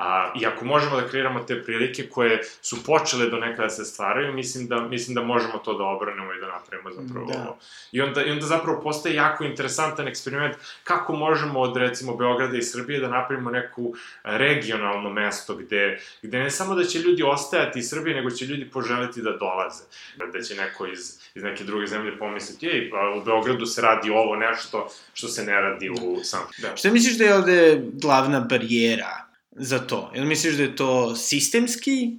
A, 0.00 0.32
I 0.36 0.46
ako 0.46 0.64
možemo 0.64 1.00
da 1.00 1.08
kreiramo 1.08 1.40
te 1.40 1.62
prilike 1.64 2.08
koje 2.08 2.40
su 2.62 2.84
počele 2.84 3.30
do 3.30 3.36
nekada 3.36 3.62
da 3.62 3.70
se 3.70 3.84
stvaraju, 3.84 4.32
mislim 4.32 4.68
da, 4.68 4.80
mislim 4.80 5.14
da 5.14 5.22
možemo 5.22 5.58
to 5.58 5.78
da 5.78 5.84
obranemo 5.84 6.32
i 6.32 6.40
da 6.40 6.46
napravimo 6.46 6.90
zapravo 6.90 7.26
da. 7.26 7.38
ovo. 7.38 7.58
I 7.92 8.00
onda, 8.00 8.24
I 8.24 8.30
onda 8.30 8.46
zapravo 8.46 8.80
postaje 8.80 9.14
jako 9.14 9.44
interesantan 9.44 10.08
eksperiment 10.08 10.56
kako 10.84 11.12
možemo 11.12 11.60
od 11.60 11.76
recimo 11.76 12.16
Beograda 12.16 12.56
i 12.56 12.62
Srbije 12.62 13.00
da 13.00 13.08
napravimo 13.08 13.50
neku 13.50 13.94
regionalno 14.24 15.10
mesto 15.10 15.54
gde, 15.54 16.00
gde 16.22 16.38
ne 16.38 16.50
samo 16.50 16.74
da 16.74 16.84
će 16.84 16.98
ljudi 16.98 17.22
ostajati 17.22 17.78
iz 17.78 17.90
Srbije, 17.90 18.16
nego 18.16 18.30
će 18.30 18.44
ljudi 18.44 18.70
poželiti 18.70 19.22
da 19.22 19.36
dolaze. 19.36 19.84
Da 20.32 20.42
će 20.42 20.54
neko 20.54 20.86
iz, 20.86 21.18
iz 21.34 21.42
neke 21.42 21.64
druge 21.64 21.86
zemlje 21.86 22.18
pomisliti, 22.18 22.66
ej, 22.66 22.90
pa 22.90 23.14
u 23.16 23.24
Beogradu 23.24 23.66
se 23.66 23.82
radi 23.82 24.10
ovo 24.10 24.36
nešto 24.36 24.88
što 25.14 25.28
se 25.28 25.44
ne 25.44 25.60
radi 25.60 25.90
u 25.90 26.20
sam. 26.24 26.40
Da. 26.58 26.76
Šta 26.76 26.90
misliš 26.90 27.18
da 27.18 27.24
je 27.24 27.34
ovde 27.34 27.82
glavna 27.92 28.40
barijera 28.40 29.29
za 29.52 29.78
to? 29.78 30.10
Jel 30.14 30.24
misliš 30.24 30.54
da 30.54 30.62
je 30.62 30.76
to 30.76 31.16
sistemski 31.16 32.18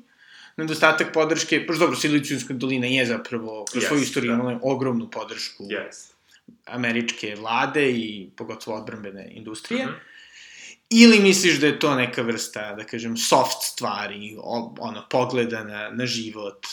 nedostatak 0.57 1.13
podrške? 1.13 1.65
Pošto 1.67 1.79
dobro, 1.79 1.99
Silicijunska 1.99 2.53
dolina 2.53 2.87
je 2.87 3.05
zapravo 3.05 3.65
kroz 3.71 3.83
yes, 3.83 3.87
svoju 3.87 4.01
istoriju 4.01 4.31
da. 4.31 4.35
imala 4.35 4.59
ogromnu 4.61 5.09
podršku 5.09 5.63
yes. 5.63 6.11
američke 6.65 7.35
vlade 7.35 7.91
i 7.91 8.29
pogotovo 8.35 8.77
odbrambene 8.77 9.31
industrije. 9.31 9.85
Mm 9.85 9.89
-hmm. 9.89 10.11
Ili 10.93 11.19
misliš 11.19 11.59
da 11.59 11.67
je 11.67 11.79
to 11.79 11.95
neka 11.95 12.21
vrsta, 12.21 12.73
da 12.75 12.83
kažem, 12.83 13.17
soft 13.17 13.63
stvari, 13.63 14.35
ono, 14.43 15.05
pogleda 15.09 15.63
na, 15.63 15.89
na 15.89 16.05
život, 16.05 16.67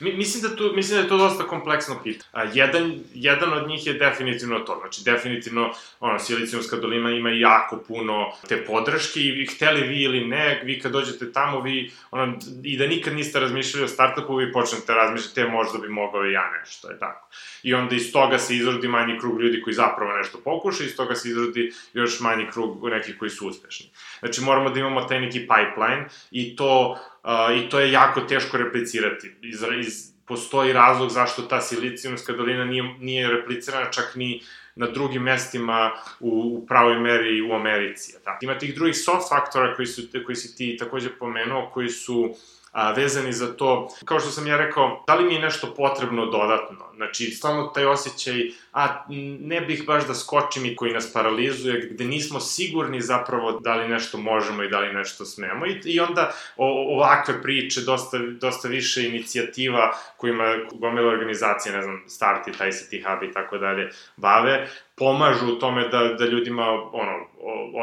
Mi, 0.00 0.12
mislim, 0.12 0.42
da 0.42 0.56
tu, 0.56 0.72
mislim 0.74 0.96
da 0.96 1.02
je 1.02 1.08
to 1.08 1.16
dosta 1.16 1.44
kompleksno 1.44 1.96
pitanje. 2.02 2.28
A, 2.32 2.44
jedan, 2.54 2.94
jedan 3.14 3.52
od 3.52 3.68
njih 3.68 3.86
je 3.86 3.92
definitivno 3.92 4.58
to. 4.58 4.78
Znači, 4.80 5.02
definitivno, 5.04 5.72
ono, 6.00 6.18
Silicijumska 6.18 6.76
dolina 6.76 7.10
ima 7.10 7.30
jako 7.30 7.76
puno 7.88 8.32
te 8.48 8.64
podrške 8.64 9.20
i 9.20 9.46
hteli 9.46 9.80
vi 9.80 10.02
ili 10.02 10.24
ne, 10.24 10.60
vi 10.64 10.80
kad 10.80 10.92
dođete 10.92 11.32
tamo, 11.32 11.60
vi, 11.60 11.92
ono, 12.10 12.38
i 12.64 12.78
da 12.78 12.86
nikad 12.86 13.14
niste 13.14 13.40
razmišljali 13.40 13.84
o 13.84 13.88
startupu, 13.88 14.36
vi 14.36 14.52
počnete 14.52 14.94
razmišljati, 14.94 15.40
e, 15.40 15.48
možda 15.48 15.78
bi 15.78 15.88
mogao 15.88 16.26
i 16.26 16.32
ja 16.32 16.50
nešto, 16.60 16.90
je 16.90 16.98
tako. 16.98 17.28
I 17.62 17.74
onda 17.74 17.94
iz 17.94 18.12
toga 18.12 18.38
se 18.38 18.56
izrodi 18.56 18.88
manji 18.88 19.18
krug 19.18 19.40
ljudi 19.40 19.62
koji 19.62 19.74
zapravo 19.74 20.12
nešto 20.12 20.38
pokuša, 20.44 20.84
iz 20.84 20.96
toga 20.96 21.14
se 21.14 21.28
izrodi 21.28 21.72
još 21.92 22.20
manji 22.20 22.46
krug 22.52 22.88
nekih 22.88 23.18
koji 23.18 23.30
su 23.30 23.48
uspešni. 23.48 23.90
Znači, 24.18 24.40
moramo 24.40 24.70
da 24.70 24.80
imamo 24.80 25.04
taj 25.04 25.20
neki 25.20 25.40
pipeline 25.40 26.06
i 26.30 26.56
to 26.56 26.98
uh, 27.26 27.56
i 27.56 27.68
to 27.68 27.80
je 27.80 27.92
jako 27.92 28.20
teško 28.20 28.56
replicirati. 28.56 29.34
Iz, 29.42 29.64
iz, 29.80 30.12
postoji 30.26 30.72
razlog 30.72 31.10
zašto 31.10 31.42
ta 31.42 31.60
silicijumska 31.60 32.32
dolina 32.32 32.64
nije, 32.64 32.82
nije 33.00 33.30
replicirana 33.30 33.90
čak 33.90 34.14
ni 34.14 34.42
na 34.76 34.86
drugim 34.86 35.22
mestima 35.22 35.92
u, 36.20 36.28
u 36.30 36.66
pravoj 36.66 36.98
meri 36.98 37.42
u 37.42 37.52
Americi. 37.52 38.14
Tako. 38.24 38.44
Ima 38.44 38.58
tih 38.58 38.74
drugih 38.74 38.96
soft 38.96 39.28
faktora 39.28 39.74
koji, 39.74 39.86
su, 39.86 40.02
koji 40.26 40.36
si 40.36 40.56
ti 40.56 40.76
takođe 40.76 41.10
pomenuo, 41.18 41.70
koji 41.74 41.88
su 41.88 42.34
a, 42.76 42.92
vezani 42.92 43.32
za 43.32 43.56
to, 43.56 43.88
kao 44.04 44.20
što 44.20 44.30
sam 44.30 44.46
ja 44.46 44.56
rekao, 44.56 45.04
da 45.06 45.14
li 45.14 45.24
mi 45.24 45.34
je 45.34 45.40
nešto 45.40 45.74
potrebno 45.74 46.26
dodatno? 46.26 46.76
Znači, 46.96 47.24
stalno 47.24 47.66
taj 47.66 47.86
osjećaj, 47.86 48.50
a 48.72 49.04
ne 49.40 49.60
bih 49.60 49.84
baš 49.86 50.06
da 50.06 50.14
skočim 50.14 50.66
i 50.66 50.76
koji 50.76 50.92
nas 50.92 51.12
paralizuje, 51.12 51.88
gde 51.90 52.04
nismo 52.04 52.40
sigurni 52.40 53.00
zapravo 53.00 53.60
da 53.60 53.74
li 53.74 53.88
nešto 53.88 54.18
možemo 54.18 54.62
i 54.62 54.68
da 54.68 54.80
li 54.80 54.92
nešto 54.92 55.24
smemo. 55.24 55.66
I, 55.66 55.80
i 55.84 56.00
onda 56.00 56.32
o, 56.56 56.94
ovakve 56.94 57.42
priče, 57.42 57.80
dosta, 57.80 58.18
dosta 58.18 58.68
više 58.68 59.06
inicijativa 59.06 59.92
kojima 60.16 60.56
gomila 60.72 61.12
organizacije, 61.12 61.76
ne 61.76 61.82
znam, 61.82 62.04
Start 62.08 62.48
i 62.48 62.52
taj 62.52 62.70
City 62.70 63.04
Hub 63.04 63.30
i 63.30 63.32
tako 63.32 63.58
dalje, 63.58 63.90
bave, 64.16 64.68
pomažu 64.96 65.46
u 65.46 65.58
tome 65.58 65.88
da, 65.88 66.04
da 66.04 66.24
ljudima 66.24 66.66
ono, 66.92 67.26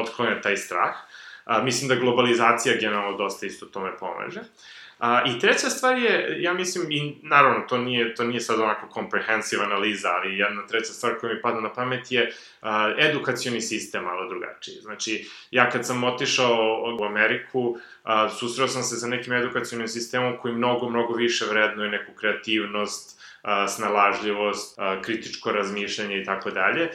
otklone 0.01 0.41
taj 0.41 0.57
strah. 0.57 0.95
A, 1.45 1.61
mislim 1.61 1.89
da 1.89 1.95
globalizacija 1.95 2.75
generalno 2.79 3.17
dosta 3.17 3.45
isto 3.45 3.65
tome 3.65 3.97
pomaže. 3.97 4.41
A, 4.99 5.23
I 5.25 5.39
treća 5.39 5.69
stvar 5.69 5.97
je, 5.97 6.37
ja 6.41 6.53
mislim, 6.53 6.91
i 6.91 7.15
naravno, 7.21 7.65
to 7.69 7.77
nije, 7.77 8.15
to 8.15 8.23
nije 8.23 8.41
sad 8.41 8.59
onako 8.59 8.87
comprehensive 8.93 9.63
analiza, 9.63 10.09
ali 10.09 10.37
jedna 10.37 10.67
treća 10.67 10.93
stvar 10.93 11.19
koja 11.19 11.33
mi 11.33 11.41
pada 11.41 11.61
na 11.61 11.73
pamet 11.73 12.11
je 12.11 12.33
a, 12.61 12.95
edukacioni 12.99 13.61
sistem 13.61 14.03
malo 14.03 14.29
drugačiji. 14.29 14.75
Znači, 14.81 15.29
ja 15.51 15.69
kad 15.69 15.85
sam 15.85 16.03
otišao 16.03 16.85
u 16.99 17.03
Ameriku, 17.03 17.77
a, 18.03 18.29
susreo 18.29 18.67
sam 18.67 18.83
se 18.83 18.95
sa 18.95 19.07
nekim 19.07 19.33
edukacionim 19.33 19.87
sistemom 19.87 20.37
koji 20.41 20.53
mnogo, 20.53 20.89
mnogo 20.89 21.13
više 21.13 21.45
vrednuje 21.45 21.89
neku 21.89 22.11
kreativnost, 22.13 23.22
a, 23.43 23.67
snalažljivost, 23.67 24.77
kritičko 25.01 25.51
razmišljanje 25.51 26.21
i 26.21 26.25
tako 26.25 26.51
dalje, 26.51 26.89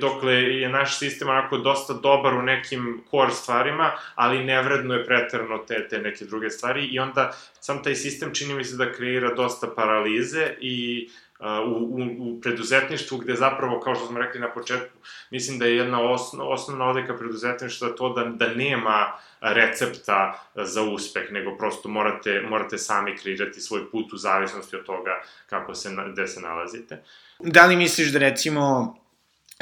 dokle 0.00 0.32
je 0.32 0.68
naš 0.68 0.98
sistem 0.98 1.28
onako 1.28 1.58
dosta 1.58 1.92
dobar 1.92 2.34
u 2.34 2.42
nekim 2.42 3.04
core 3.10 3.30
stvarima, 3.30 3.92
ali 4.14 4.44
nevredno 4.44 4.94
je 4.94 5.04
pretrano 5.04 5.58
te, 5.58 5.88
te 5.88 5.98
neke 5.98 6.24
druge 6.24 6.50
stvari 6.50 6.84
i 6.84 6.98
onda 6.98 7.32
sam 7.60 7.82
taj 7.82 7.94
sistem 7.94 8.34
čini 8.34 8.54
mi 8.54 8.64
se 8.64 8.76
da 8.76 8.92
kreira 8.92 9.34
dosta 9.34 9.66
paralize 9.76 10.54
i 10.60 11.08
u, 11.40 11.70
u, 11.70 12.00
u 12.18 12.40
preduzetništvu 12.40 13.18
gde 13.18 13.34
zapravo, 13.34 13.80
kao 13.80 13.94
što 13.94 14.06
smo 14.06 14.18
rekli 14.18 14.40
na 14.40 14.52
početku, 14.52 14.98
mislim 15.30 15.58
da 15.58 15.64
je 15.64 15.76
jedna 15.76 16.02
osno, 16.02 16.44
osnovna 16.44 16.84
odlika 16.84 17.16
preduzetništva 17.16 17.88
to 17.88 18.12
da, 18.12 18.24
da 18.24 18.54
nema 18.54 19.12
recepta 19.40 20.44
za 20.54 20.82
uspeh, 20.82 21.22
nego 21.32 21.56
prosto 21.56 21.88
morate, 21.88 22.42
morate 22.50 22.78
sami 22.78 23.16
kreirati 23.16 23.60
svoj 23.60 23.90
put 23.90 24.12
u 24.12 24.16
zavisnosti 24.16 24.76
od 24.76 24.84
toga 24.84 25.22
kako 25.46 25.74
se, 25.74 25.90
gde 26.12 26.26
se 26.26 26.40
nalazite. 26.40 27.02
Da 27.38 27.66
li 27.66 27.76
misliš 27.76 28.12
da 28.12 28.18
recimo 28.18 28.96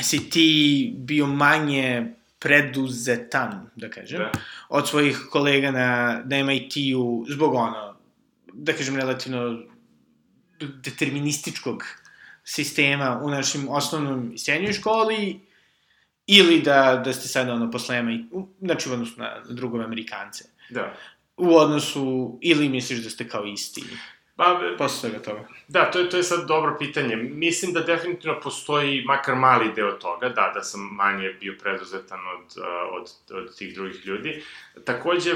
si 0.00 0.30
ti 0.30 0.92
bio 0.96 1.26
manje 1.26 2.12
preduzetan, 2.38 3.70
da 3.76 3.90
kažem, 3.90 4.18
da. 4.18 4.32
od 4.68 4.88
svojih 4.88 5.18
kolega 5.30 5.70
na, 5.70 6.22
na 6.24 6.44
MIT-u 6.44 7.24
zbog 7.28 7.54
ono, 7.54 7.96
da 8.52 8.72
kažem, 8.72 8.96
relativno 8.96 9.62
determinističkog 10.60 11.84
sistema 12.44 13.20
u 13.22 13.30
našim 13.30 13.68
osnovnom 13.68 14.32
i 14.34 14.38
srednjoj 14.38 14.72
školi 14.72 15.40
ili 16.26 16.62
da, 16.62 17.02
da 17.04 17.12
ste 17.12 17.28
sada 17.28 17.52
ono 17.52 17.70
posle 17.70 18.02
MIT, 18.02 18.26
znači 18.60 18.90
u 18.90 18.92
odnosu 18.92 19.20
na, 19.20 19.42
na 19.48 19.54
drugove 19.54 19.84
Amerikance. 19.84 20.44
Da. 20.70 20.94
U 21.36 21.56
odnosu, 21.56 22.38
ili 22.42 22.68
misliš 22.68 22.98
da 22.98 23.10
ste 23.10 23.28
kao 23.28 23.44
isti? 23.44 23.82
Pa, 24.36 24.60
posle 24.78 24.98
svega 24.98 25.24
toga. 25.24 25.48
Da, 25.68 25.90
to 25.90 25.98
je, 25.98 26.10
to 26.10 26.16
je 26.16 26.22
sad 26.22 26.46
dobro 26.46 26.76
pitanje. 26.78 27.16
Mislim 27.16 27.72
da 27.72 27.80
definitivno 27.80 28.40
postoji 28.40 29.04
makar 29.04 29.34
mali 29.34 29.72
deo 29.72 29.92
toga, 29.92 30.28
da, 30.28 30.50
da 30.54 30.62
sam 30.62 30.80
manje 30.80 31.36
bio 31.40 31.54
preduzetan 31.62 32.18
od, 32.36 32.62
od, 32.90 33.36
od 33.38 33.58
tih 33.58 33.74
drugih 33.74 34.06
ljudi. 34.06 34.42
Takođe, 34.84 35.30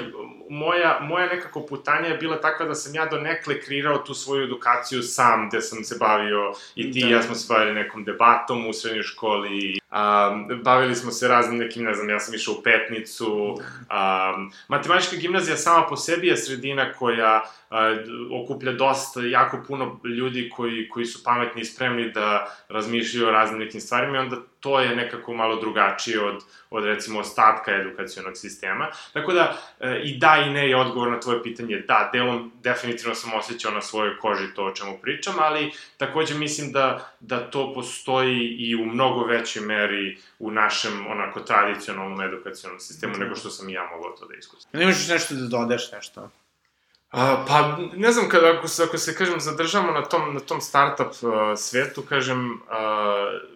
moja, 0.50 0.98
moja 1.02 1.26
nekako 1.26 1.66
putanja 1.66 2.08
je 2.08 2.16
bila 2.16 2.40
takva 2.40 2.66
da 2.66 2.74
sam 2.74 2.94
ja 2.94 3.06
do 3.06 3.20
nekle 3.20 3.60
kreirao 3.60 3.98
tu 3.98 4.14
svoju 4.14 4.44
edukaciju 4.44 5.02
sam, 5.02 5.48
gde 5.48 5.60
sam 5.60 5.84
se 5.84 5.96
bavio, 6.00 6.52
i 6.74 6.92
ti 6.92 7.00
da. 7.00 7.06
i 7.06 7.10
ja 7.10 7.22
smo 7.22 7.34
se 7.34 7.54
bavili 7.54 7.74
nekom 7.74 8.04
debatom 8.04 8.66
u 8.66 8.72
srednjoj 8.72 9.02
školi, 9.02 9.79
Um, 9.90 10.62
bavili 10.62 10.94
smo 10.94 11.10
se 11.10 11.28
raznim 11.28 11.58
nekim, 11.58 11.84
ne 11.84 11.94
znam, 11.94 12.10
ja 12.10 12.20
sam 12.20 12.34
išao 12.34 12.54
u 12.54 12.62
Petnicu. 12.62 13.52
Um, 13.52 14.52
matematička 14.68 15.16
gimnazija 15.16 15.56
sama 15.56 15.86
po 15.86 15.96
sebi 15.96 16.26
je 16.26 16.36
sredina 16.36 16.92
koja 16.92 17.42
uh, 17.70 17.76
okuplja 18.42 18.72
dosta, 18.72 19.20
jako 19.22 19.62
puno 19.66 20.00
ljudi 20.04 20.50
koji, 20.56 20.88
koji 20.88 21.06
su 21.06 21.24
pametni 21.24 21.62
i 21.62 21.64
spremni 21.64 22.10
da 22.10 22.56
razmišljaju 22.68 23.28
o 23.28 23.30
raznim 23.30 23.60
nekim 23.60 23.80
stvarima 23.80 24.16
i 24.16 24.20
onda 24.20 24.36
to 24.60 24.80
je 24.80 24.96
nekako 24.96 25.34
malo 25.34 25.60
drugačije 25.60 26.24
od, 26.24 26.44
od 26.70 26.84
recimo 26.84 27.20
ostatka 27.20 27.72
edukacionog 27.72 28.36
sistema. 28.36 28.88
Tako 29.12 29.32
da 29.32 29.56
e, 29.80 30.00
i 30.04 30.18
da 30.18 30.44
i 30.46 30.50
ne 30.50 30.68
je 30.68 30.76
odgovor 30.76 31.10
na 31.10 31.20
tvoje 31.20 31.42
pitanje. 31.42 31.84
Da, 31.88 32.10
delom 32.12 32.52
definitivno 32.62 33.14
sam 33.14 33.34
osjećao 33.34 33.72
na 33.72 33.82
svojoj 33.82 34.18
koži 34.18 34.54
to 34.54 34.64
o 34.64 34.74
čemu 34.74 34.98
pričam, 35.02 35.34
ali 35.38 35.72
takođe 35.96 36.34
mislim 36.34 36.72
da, 36.72 37.12
da 37.20 37.50
to 37.50 37.74
postoji 37.74 38.38
i 38.58 38.74
u 38.74 38.84
mnogo 38.84 39.24
većoj 39.24 39.62
meri 39.62 40.18
u 40.38 40.50
našem 40.50 41.06
onako 41.06 41.40
tradicionalnom 41.40 42.20
edukacionom 42.20 42.80
sistemu 42.80 43.16
nego 43.18 43.36
što 43.36 43.50
sam 43.50 43.68
i 43.68 43.72
ja 43.72 43.82
mogao 43.96 44.10
to 44.10 44.26
da 44.26 44.34
iskustim. 44.34 44.80
Ne 44.80 44.86
možeš 44.86 45.08
nešto 45.08 45.34
da 45.34 45.46
dodaš 45.46 45.92
nešto? 45.92 46.30
A, 47.10 47.44
pa, 47.48 47.78
ne 47.96 48.12
znam, 48.12 48.28
kada, 48.28 48.50
ako, 48.50 48.68
se, 48.68 48.82
ako 48.82 48.98
se, 48.98 49.14
kažem, 49.14 49.40
zadržamo 49.40 49.92
na 49.92 50.02
tom, 50.02 50.34
na 50.34 50.40
tom 50.40 50.60
startup 50.60 51.06
uh, 51.22 51.32
svetu, 51.56 52.02
kažem, 52.02 52.52
uh, 52.52 52.60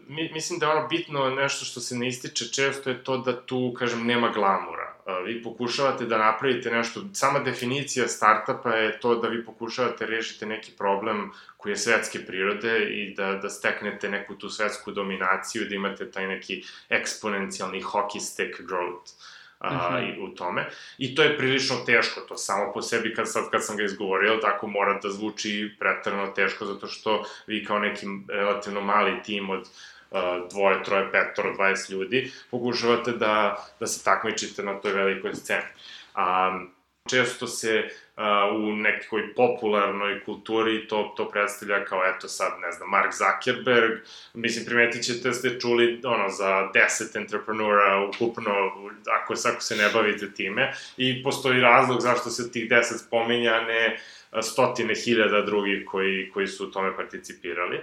mi, 0.09 0.30
mislim 0.32 0.59
da 0.59 0.66
je 0.66 0.72
ono 0.72 0.88
bitno 0.88 1.30
nešto 1.30 1.64
što 1.64 1.80
se 1.80 1.96
ne 1.96 2.09
ističe 2.09 2.48
često 2.52 2.90
je 2.90 3.05
to 3.05 3.18
da 3.18 3.40
tu, 3.40 3.74
kažem, 3.78 4.07
nema 4.07 4.28
glamura. 4.28 4.94
Uh, 5.07 5.26
vi 5.26 5.42
pokušavate 5.42 6.05
da 6.05 6.18
napravite 6.18 6.70
nešto, 6.70 7.00
sama 7.12 7.38
definicija 7.38 8.09
startupa 8.09 8.70
je 8.70 9.00
to 9.00 9.14
da 9.14 9.28
vi 9.28 9.44
pokušavate 9.44 10.07
rešite 10.07 10.46
neki 10.46 10.72
problem 10.78 11.30
koji 11.57 11.72
je 11.72 11.76
svetske 11.76 12.26
prirode 12.26 12.78
i 12.78 13.14
da, 13.14 13.32
da 13.32 13.50
steknete 13.50 14.09
neku 14.09 14.34
tu 14.34 14.50
svetsku 14.50 14.90
dominaciju, 14.90 15.68
da 15.68 15.74
imate 15.74 16.11
taj 16.11 16.26
neki 16.26 16.64
eksponencijalni 16.88 17.82
hockey 17.82 18.20
stick 18.20 18.61
growth. 18.61 19.14
A, 19.59 19.68
uh 19.68 19.82
-huh. 19.82 20.16
i, 20.16 20.20
u 20.20 20.34
tome. 20.34 20.66
I 20.98 21.14
to 21.14 21.22
je 21.22 21.38
prilično 21.38 21.76
teško, 21.86 22.20
to 22.20 22.36
samo 22.36 22.72
po 22.72 22.82
sebi, 22.82 23.14
kad, 23.14 23.32
sad, 23.32 23.50
kad 23.50 23.64
sam 23.64 23.76
ga 23.76 23.84
izgovorio, 23.84 24.36
tako 24.36 24.66
mora 24.66 24.98
da 25.02 25.11
zvuči 25.11 25.74
pretrano 25.78 26.26
teško, 26.26 26.64
zato 26.64 26.86
što 26.86 27.24
vi 27.46 27.64
kao 27.64 27.78
neki 27.78 28.07
relativno 28.28 28.80
mali 28.80 29.22
tim 29.22 29.50
od 29.50 29.61
uh, 30.11 30.18
dvoje, 30.50 30.82
troje, 30.82 31.12
petoro, 31.12 31.55
20 31.55 31.92
ljudi, 31.92 32.32
pokušavate 32.50 33.12
da, 33.12 33.66
da 33.80 33.86
se 33.86 34.05
takmičite 34.05 34.62
na 34.62 34.80
toj 34.80 34.92
velikoj 34.92 35.34
sceni. 35.34 35.64
Um, 36.16 36.74
često 37.11 37.46
se 37.46 37.88
uh, 38.16 38.22
u 38.57 38.76
nekoj 38.76 39.34
popularnoj 39.34 40.24
kulturi 40.24 40.88
to, 40.88 41.14
to 41.16 41.28
predstavlja 41.30 41.84
kao, 41.84 42.00
eto 42.05 42.28
sad, 42.28 42.52
ne 42.61 42.72
znam, 42.72 42.90
Mark 42.90 43.12
Zuckerberg, 43.12 43.92
mislim, 44.34 44.64
primetit 44.66 45.05
ćete, 45.05 45.32
ste 45.32 45.61
čuli, 45.61 46.00
ono, 46.05 46.28
za 46.28 46.70
10 46.74 47.16
entreprenura 47.16 48.09
ukupno, 48.09 48.52
ako, 49.22 49.34
ako 49.55 49.61
se 49.61 49.76
ne 49.76 49.88
bavite 49.94 50.32
time, 50.32 50.72
i 50.96 51.22
postoji 51.22 51.61
razlog 51.61 52.00
zašto 52.00 52.30
se 52.30 52.52
tih 52.52 52.70
10 52.70 53.07
spominja, 53.07 53.61
ne 53.61 54.00
stotine 54.42 54.94
hiljada 54.94 55.42
drugih 55.42 55.84
koji, 55.86 56.30
koji 56.34 56.46
su 56.46 56.66
u 56.66 56.70
tome 56.70 56.96
participirali. 56.96 57.80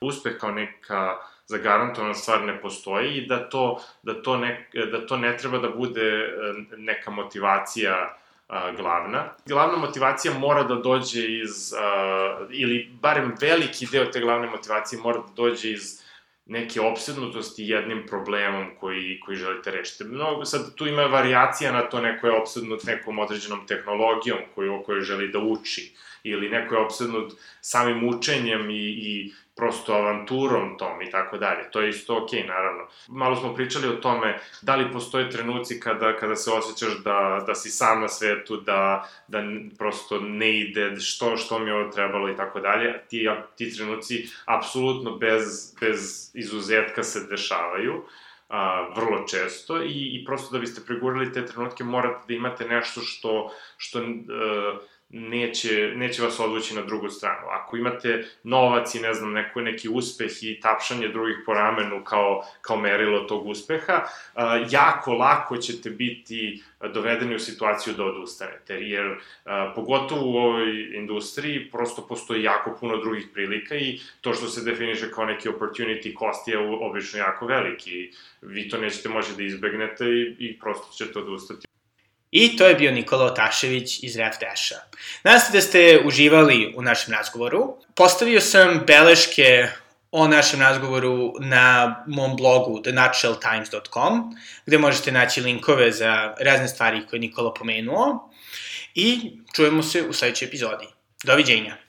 Uspeh 0.00 0.38
kao 0.40 0.50
neka 0.50 1.16
zagarantovana 1.46 2.14
stvar 2.14 2.44
ne 2.44 2.60
postoji 2.60 3.16
i 3.16 3.26
da 3.26 3.48
to, 3.48 3.82
da 4.02 4.22
to, 4.22 4.36
ne, 4.36 4.68
da 4.92 5.06
to 5.06 5.16
ne 5.16 5.36
treba 5.38 5.58
da 5.58 5.68
bude 5.68 6.36
neka 6.76 7.10
motivacija 7.10 8.18
a, 8.48 8.72
glavna. 8.72 9.34
Glavna 9.46 9.76
motivacija 9.76 10.34
mora 10.34 10.62
da 10.62 10.74
dođe 10.74 11.40
iz, 11.42 11.74
a, 11.78 12.46
ili 12.50 12.90
barem 13.00 13.34
veliki 13.40 13.86
deo 13.92 14.04
te 14.04 14.20
glavne 14.20 14.46
motivacije 14.46 15.00
mora 15.02 15.18
da 15.18 15.32
dođe 15.36 15.70
iz 15.70 16.02
neke 16.46 16.80
obsednutosti 16.80 17.64
jednim 17.68 18.06
problemom 18.06 18.66
koji, 18.80 19.20
koji 19.20 19.36
želite 19.36 19.70
rešiti. 19.70 20.04
Mnogo, 20.04 20.44
sad 20.44 20.74
tu 20.74 20.86
ima 20.86 21.02
variacija 21.02 21.72
na 21.72 21.80
to, 21.82 22.00
neko 22.00 22.26
je 22.26 22.40
obsednut 22.40 22.84
nekom 22.84 23.18
određenom 23.18 23.66
tehnologijom 23.66 24.38
koju, 24.54 24.74
o 24.74 24.82
kojoj 24.82 25.00
želi 25.00 25.28
da 25.28 25.38
uči, 25.38 25.94
ili 26.22 26.48
neko 26.48 26.74
je 26.74 26.80
obsednut 26.80 27.32
samim 27.60 28.08
učenjem 28.08 28.70
i, 28.70 28.88
i 28.88 29.32
prosto 29.56 29.92
avanturom 29.92 30.78
tom 30.78 31.02
i 31.02 31.10
tako 31.10 31.38
dalje. 31.38 31.70
To 31.70 31.80
je 31.80 31.88
isto 31.88 32.16
okej, 32.16 32.42
okay, 32.42 32.48
naravno. 32.48 32.86
Malo 33.08 33.36
smo 33.36 33.54
pričali 33.54 33.88
o 33.88 33.96
tome 33.96 34.38
da 34.62 34.76
li 34.76 34.92
postoje 34.92 35.30
trenuci 35.30 35.80
kada, 35.80 36.16
kada 36.16 36.36
se 36.36 36.50
osjećaš 36.50 36.98
da, 37.04 37.44
da 37.46 37.54
si 37.54 37.70
sam 37.70 38.00
na 38.00 38.08
svetu, 38.08 38.56
da, 38.56 39.08
da 39.28 39.42
prosto 39.78 40.20
ne 40.20 40.60
ide, 40.60 40.96
što, 40.96 41.36
što 41.36 41.58
mi 41.58 41.70
je 41.70 41.74
ovo 41.74 41.90
trebalo 41.90 42.30
i 42.30 42.36
tako 42.36 42.60
dalje. 42.60 43.00
Ti, 43.08 43.28
ti 43.56 43.76
trenuci 43.76 44.26
apsolutno 44.44 45.16
bez, 45.16 45.74
bez 45.80 46.30
izuzetka 46.34 47.02
se 47.02 47.26
dešavaju. 47.30 48.02
a, 48.52 48.88
vrlo 48.96 49.24
često 49.28 49.82
i, 49.82 50.20
i 50.20 50.24
prosto 50.24 50.52
da 50.52 50.60
biste 50.60 50.80
pregurali 50.86 51.32
te 51.32 51.46
trenutke 51.46 51.84
morate 51.84 52.24
da 52.28 52.34
imate 52.34 52.64
nešto 52.64 53.00
što, 53.00 53.54
što 53.76 53.98
uh, 54.00 54.06
neće, 55.12 55.92
neće 55.96 56.22
vas 56.22 56.40
odvući 56.40 56.74
na 56.74 56.82
drugu 56.82 57.10
stranu. 57.10 57.46
Ako 57.50 57.76
imate 57.76 58.24
novac 58.42 58.94
i 58.94 59.00
ne 59.00 59.14
znam, 59.14 59.32
neko, 59.32 59.60
neki 59.60 59.88
uspeh 59.88 60.30
i 60.42 60.60
tapšanje 60.60 61.08
drugih 61.08 61.36
po 61.46 61.54
ramenu 61.54 62.04
kao, 62.04 62.44
kao 62.60 62.76
merilo 62.76 63.20
tog 63.20 63.46
uspeha, 63.46 64.04
jako 64.70 65.12
lako 65.12 65.56
ćete 65.56 65.90
biti 65.90 66.62
dovedeni 66.94 67.34
u 67.34 67.38
situaciju 67.38 67.94
da 67.94 68.04
odustanete, 68.04 68.74
jer 68.74 69.18
pogotovo 69.74 70.32
u 70.32 70.36
ovoj 70.36 70.96
industriji 70.96 71.70
prosto 71.70 72.06
postoji 72.06 72.42
jako 72.42 72.76
puno 72.80 72.96
drugih 72.96 73.26
prilika 73.32 73.76
i 73.76 74.00
to 74.20 74.34
što 74.34 74.46
se 74.46 74.64
definiše 74.64 75.10
kao 75.10 75.24
neki 75.24 75.48
opportunity 75.48 76.18
cost 76.18 76.48
je 76.48 76.58
obično 76.58 77.18
jako 77.18 77.46
veliki. 77.46 78.10
Vi 78.42 78.68
to 78.68 78.78
nećete 78.78 79.08
moći 79.08 79.32
da 79.36 79.42
izbegnete 79.42 80.04
i, 80.04 80.36
i 80.38 80.58
prosto 80.58 81.04
ćete 81.04 81.18
odustati. 81.18 81.71
I 82.32 82.56
to 82.56 82.66
je 82.66 82.74
bio 82.74 82.92
Nikola 82.92 83.24
Otašević 83.24 84.02
iz 84.02 84.16
RefDash-a. 84.16 84.76
Nadam 85.24 85.40
se 85.40 85.52
da 85.52 85.60
ste 85.60 86.02
uživali 86.04 86.74
u 86.76 86.82
našem 86.82 87.14
razgovoru. 87.14 87.76
Postavio 87.94 88.40
sam 88.40 88.80
beleške 88.86 89.68
o 90.10 90.28
našem 90.28 90.60
razgovoru 90.60 91.34
na 91.40 91.96
mom 92.08 92.36
blogu 92.36 92.82
thenutshelltimes.com, 92.82 94.36
gde 94.66 94.78
možete 94.78 95.12
naći 95.12 95.40
linkove 95.40 95.92
za 95.92 96.34
razne 96.40 96.68
stvari 96.68 97.06
koje 97.10 97.20
Nikola 97.20 97.54
pomenuo. 97.54 98.30
I 98.94 99.32
čujemo 99.54 99.82
se 99.82 100.02
u 100.08 100.12
sledećoj 100.12 100.46
epizodi. 100.48 100.86
Doviđenja! 101.24 101.81